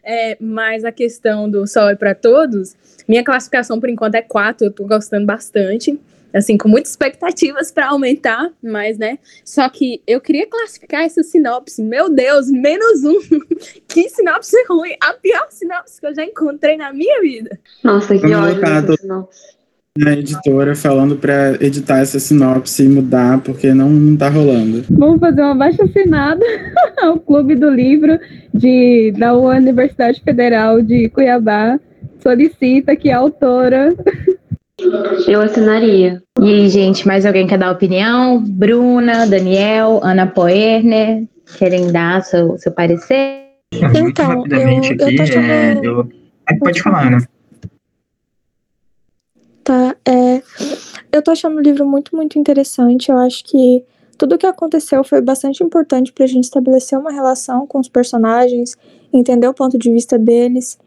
É, 0.04 0.38
mas 0.39 0.84
a 0.84 0.91
questão 0.91 1.49
do 1.49 1.66
Sol 1.66 1.89
é 1.89 1.95
para 1.95 2.14
Todos, 2.14 2.76
minha 3.08 3.24
classificação 3.24 3.80
por 3.80 3.89
enquanto 3.89 4.16
é 4.16 4.22
4, 4.22 4.68
eu 4.68 4.72
tô 4.72 4.86
gostando 4.86 5.26
bastante. 5.26 5.99
Assim, 6.34 6.58
com 6.58 6.68
muitas 6.68 6.89
expectativas 6.89 7.72
para 7.72 7.89
aumentar, 7.89 8.51
mas, 8.62 8.97
né? 8.97 9.20
Só 9.45 9.70
que 9.70 10.01
eu 10.08 10.20
queria 10.20 10.47
classificar 10.47 11.04
essa 11.04 11.22
sinopse. 11.22 11.80
Meu 11.80 12.10
Deus, 12.10 12.49
menos 12.49 13.04
um. 13.04 13.20
que 13.88 14.10
sinopse 14.10 14.58
ruim. 14.68 14.95
A 14.99 15.14
pior 15.14 15.45
sinopse 15.51 16.01
que 16.01 16.08
eu 16.08 16.16
já 16.16 16.26
encontrei 16.26 16.76
na 16.76 16.91
minha 16.91 17.22
vida. 17.22 17.60
Nossa, 17.84 18.18
que 18.18 18.34
ódio 18.34 18.66
essa 18.66 18.97
sinopse 18.97 19.54
a 20.02 20.14
editora 20.14 20.76
falando 20.76 21.16
para 21.16 21.54
editar 21.64 22.00
essa 22.00 22.20
sinopse 22.20 22.84
e 22.84 22.89
mudar, 22.89 23.39
porque 23.41 23.76
não, 23.76 23.89
não 23.89 24.18
tá 24.18 24.28
rolando. 24.28 24.84
Vamos 24.89 25.20
fazer 25.20 25.41
uma 25.41 25.54
baixa 25.54 25.84
assinada 25.84 26.44
ao 27.00 27.20
Clube 27.20 27.54
do 27.54 27.70
Livro 27.70 28.20
de, 28.52 29.14
da 29.16 29.36
Universidade 29.36 30.20
Federal 30.24 30.82
de 30.82 31.10
Cuiabá. 31.10 31.80
Solicita 32.24 32.96
que 32.96 33.12
a 33.12 33.20
autora. 33.20 33.94
Eu 35.28 35.41
assinaria. 35.41 36.22
E 36.41 36.44
aí, 36.44 36.70
gente, 36.70 37.06
mais 37.08 37.26
alguém 37.26 37.46
quer 37.46 37.60
dar 37.60 37.72
opinião? 37.72 38.44
Bruna, 38.44 39.28
Daniel, 39.28 40.02
Ana 40.04 40.26
Poerner, 40.26 41.26
querem 41.60 41.91
dar 41.91 42.24
seu, 42.24 42.58
seu 42.58 42.72
parecer? 42.72 43.44
Muito 43.72 44.10
então, 44.10 44.28
rapidamente 44.28 44.96
eu, 45.00 45.06
aqui, 45.06 45.16
eu, 45.16 45.24
achando... 45.24 45.46
é, 45.46 45.80
eu... 45.84 46.10
Pode 46.60 46.82
falar, 46.82 47.08
Ana. 47.08 47.32
Tá, 49.64 49.95
é, 50.05 50.43
eu 51.11 51.22
tô 51.22 51.32
achando 51.32 51.57
o 51.57 51.61
livro 51.61 51.86
muito, 51.86 52.16
muito 52.16 52.38
interessante. 52.38 53.09
Eu 53.09 53.18
acho 53.18 53.43
que 53.45 53.84
tudo 54.18 54.36
o 54.36 54.38
que 54.38 54.45
aconteceu 54.45 55.03
foi 55.03 55.22
bastante 55.22 55.64
importante 55.64 56.11
pra 56.11 56.28
gente 56.28 56.45
estabelecer 56.45 56.97
uma 56.97 57.11
relação 57.11 57.66
com 57.66 57.80
os 57.80 57.88
personagens, 57.88 58.76
entender 59.11 59.47
o 59.47 59.53
ponto 59.53 59.78
de 59.78 59.91
vista 59.91 60.18
deles, 60.20 60.78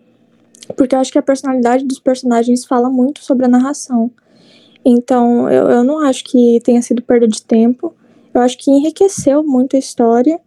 porque 0.77 0.95
eu 0.95 0.99
acho 0.99 1.13
que 1.13 1.19
a 1.19 1.23
personalidade 1.23 1.85
dos 1.85 1.99
personagens 1.99 2.65
fala 2.65 2.91
muito 2.91 3.23
sobre 3.23 3.47
a 3.47 3.49
narração. 3.49 4.11
Então, 4.85 5.49
eu, 5.51 5.69
eu 5.69 5.85
não 5.85 6.01
acho 6.01 6.25
que 6.25 6.61
tenha 6.63 6.81
sido 6.83 7.03
perda 7.03 7.27
de 7.27 7.43
tempo. 7.43 7.95
Eu 8.33 8.41
acho 8.41 8.57
que 8.59 8.71
enriqueceu 8.71 9.43
muito 9.43 9.75
a 9.75 9.79
história 9.79 10.41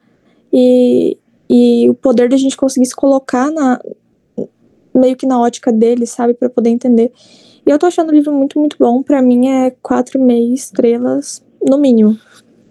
e, 0.52 1.18
e 1.50 1.90
o 1.90 1.94
poder 1.94 2.30
da 2.30 2.38
gente 2.38 2.56
conseguir 2.56 2.86
se 2.86 2.96
colocar 2.96 3.52
na, 3.52 3.82
meio 4.94 5.16
que 5.16 5.26
na 5.26 5.40
ótica 5.40 5.72
deles, 5.72 6.12
sabe, 6.12 6.34
para 6.34 6.50
poder 6.50 6.70
entender. 6.70 7.12
E 7.70 7.72
eu 7.72 7.78
tô 7.78 7.86
achando 7.86 8.10
o 8.10 8.12
livro 8.12 8.34
muito, 8.34 8.58
muito 8.58 8.76
bom. 8.80 9.04
Para 9.04 9.22
mim 9.22 9.48
é 9.48 9.70
quatro 9.84 10.20
meia 10.20 10.56
estrelas, 10.56 11.46
no 11.62 11.78
mínimo. 11.78 12.18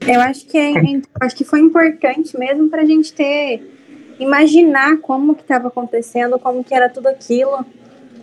Eu 0.05 0.20
acho 0.20 0.44
que, 0.44 0.59
é, 0.59 0.72
acho 1.20 1.36
que 1.36 1.44
foi 1.44 1.61
importante 1.61 2.36
mesmo 2.36 2.68
pra 2.68 2.84
gente 2.84 3.12
ter 3.12 3.62
imaginar 4.18 4.99
como 4.99 5.36
que 5.36 5.42
estava 5.42 5.68
acontecendo, 5.68 6.36
como 6.40 6.64
que 6.64 6.74
era 6.74 6.88
tudo 6.88 7.07
aquilo 7.07 7.64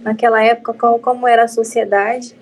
naquela 0.03 0.43
época, 0.43 0.73
como, 0.73 0.99
como 0.99 1.25
era 1.25 1.45
a 1.45 1.47
sociedade. 1.47 2.35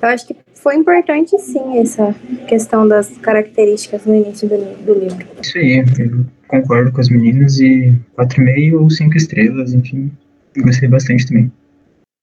Eu 0.00 0.10
acho 0.10 0.28
que 0.28 0.36
foi 0.54 0.76
importante 0.76 1.36
sim 1.40 1.78
essa 1.78 2.14
questão 2.46 2.86
das 2.86 3.08
características 3.18 4.06
no 4.06 4.14
início 4.14 4.48
do, 4.48 4.58
do 4.84 4.94
livro. 4.94 5.26
Isso 5.42 5.58
aí, 5.58 5.84
eu 5.98 6.24
concordo 6.46 6.92
com 6.92 7.00
as 7.00 7.08
meninas 7.08 7.58
e 7.58 7.92
4,5 8.16 8.80
ou 8.80 8.88
5 8.88 9.16
estrelas, 9.16 9.74
enfim, 9.74 10.12
gostei 10.56 10.88
bastante 10.88 11.26
também. 11.26 11.50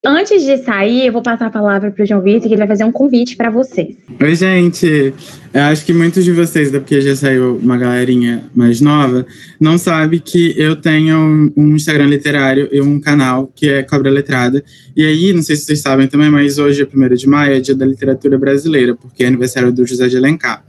Antes 0.06 0.44
de 0.46 0.58
sair, 0.60 1.08
eu 1.08 1.12
vou 1.12 1.22
passar 1.22 1.48
a 1.48 1.50
palavra 1.50 1.92
para 1.92 2.02
o 2.02 2.08
João 2.08 2.22
Vitor, 2.22 2.44
que 2.44 2.48
ele 2.48 2.56
vai 2.56 2.68
fazer 2.70 2.86
um 2.86 2.92
convite 2.92 3.36
para 3.36 3.50
vocês. 3.50 3.98
Oi, 4.18 4.34
gente. 4.34 5.14
Eu 5.54 5.62
acho 5.64 5.86
que 5.86 5.92
muitos 5.92 6.24
de 6.24 6.32
vocês, 6.32 6.72
porque 6.72 7.02
já 7.02 7.14
saiu 7.18 7.58
uma 7.58 7.76
galerinha 7.76 8.50
mais 8.56 8.80
nova, 8.80 9.26
não 9.60 9.78
sabe 9.78 10.22
que 10.22 10.54
eu 10.58 10.78
tenho 10.78 11.52
um 11.54 11.76
Instagram 11.76 12.06
literário 12.06 12.70
e 12.72 12.80
um 12.80 12.98
canal 13.02 13.52
que 13.54 13.68
é 13.68 13.84
Cobra 13.84 14.10
Letrada. 14.10 14.64
E 14.96 15.06
aí, 15.06 15.34
não 15.34 15.44
sei 15.44 15.58
se 15.58 15.66
vocês 15.66 15.82
sabem 15.82 16.08
também, 16.08 16.30
mas 16.30 16.58
hoje 16.58 16.82
é 16.82 16.86
1 16.86 17.16
de 17.16 17.28
maio, 17.28 17.56
é 17.56 17.60
dia 17.60 17.76
da 17.76 17.86
literatura 17.86 18.38
brasileira, 18.38 18.96
porque 18.96 19.26
é 19.26 19.28
aniversário 19.28 19.70
do 19.70 19.86
José 19.86 20.08
de 20.08 20.16
Alencar. 20.16 20.64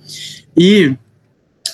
E 0.58 0.96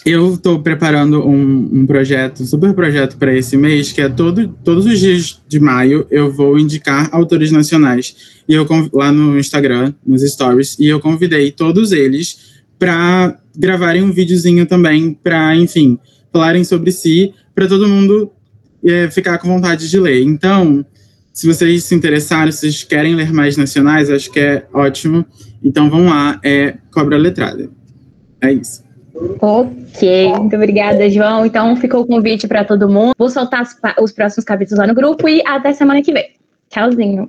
eu 0.07 0.35
estou 0.35 0.63
preparando 0.63 1.27
um, 1.27 1.81
um, 1.81 1.85
projeto, 1.85 2.45
um 2.45 2.47
super 2.47 2.73
projeto 2.73 3.17
para 3.17 3.35
esse 3.35 3.57
mês, 3.57 3.91
que 3.91 4.01
é 4.01 4.09
todo, 4.09 4.47
todos 4.63 4.87
os 4.87 5.01
dias 5.01 5.43
de 5.49 5.59
maio 5.59 6.07
eu 6.13 6.33
vou 6.33 6.57
indicar 6.57 7.09
autores 7.11 7.51
nacionais. 7.51 8.15
E 8.49 8.55
eu 8.55 8.65
lá 8.93 9.11
no 9.11 9.37
Instagram, 9.37 9.93
nos 10.07 10.23
stories, 10.23 10.79
e 10.79 10.87
eu 10.87 11.01
convidei 11.01 11.51
todos 11.51 11.91
eles 11.91 12.55
para 12.79 13.37
gravarem 13.59 14.05
um 14.05 14.13
videozinho 14.13 14.65
também, 14.65 15.13
para, 15.13 15.57
enfim, 15.57 15.99
falarem 16.33 16.63
sobre 16.63 16.93
si, 16.93 17.35
para 17.53 17.67
todo 17.67 17.89
mundo 17.89 18.31
é, 18.85 19.11
ficar 19.11 19.39
com 19.39 19.49
vontade 19.49 19.91
de 19.91 19.99
ler. 19.99 20.23
Então, 20.23 20.87
se 21.33 21.49
vocês 21.49 21.83
se 21.83 21.97
interessarem, 21.97 22.53
se 22.53 22.61
vocês 22.61 22.85
querem 22.85 23.17
ler 23.17 23.33
mais 23.33 23.57
nacionais, 23.57 24.09
acho 24.09 24.31
que 24.31 24.39
é 24.39 24.69
ótimo. 24.73 25.27
Então, 25.65 25.91
vão 25.91 26.07
lá, 26.07 26.39
é 26.45 26.77
Cobra 26.93 27.17
Letrada. 27.17 27.69
É 28.41 28.53
isso. 28.53 28.86
Ok, 29.41 30.33
muito 30.39 30.57
obrigada, 30.57 31.09
João. 31.09 31.47
Então 31.47 31.77
ficou 31.77 32.03
o 32.03 32.07
convite 32.07 32.47
para 32.47 32.64
todo 32.64 32.89
mundo. 32.89 33.14
Vou 33.19 33.31
soltar 33.31 33.62
os 34.01 34.12
próximos 34.12 34.45
capítulos 34.45 34.79
lá 34.79 34.87
no 34.87 34.95
grupo 34.95 35.29
e 35.29 35.43
até 35.47 35.73
semana 35.73 36.03
que 36.03 36.12
vem. 36.12 36.31
Tchauzinho. 36.69 37.29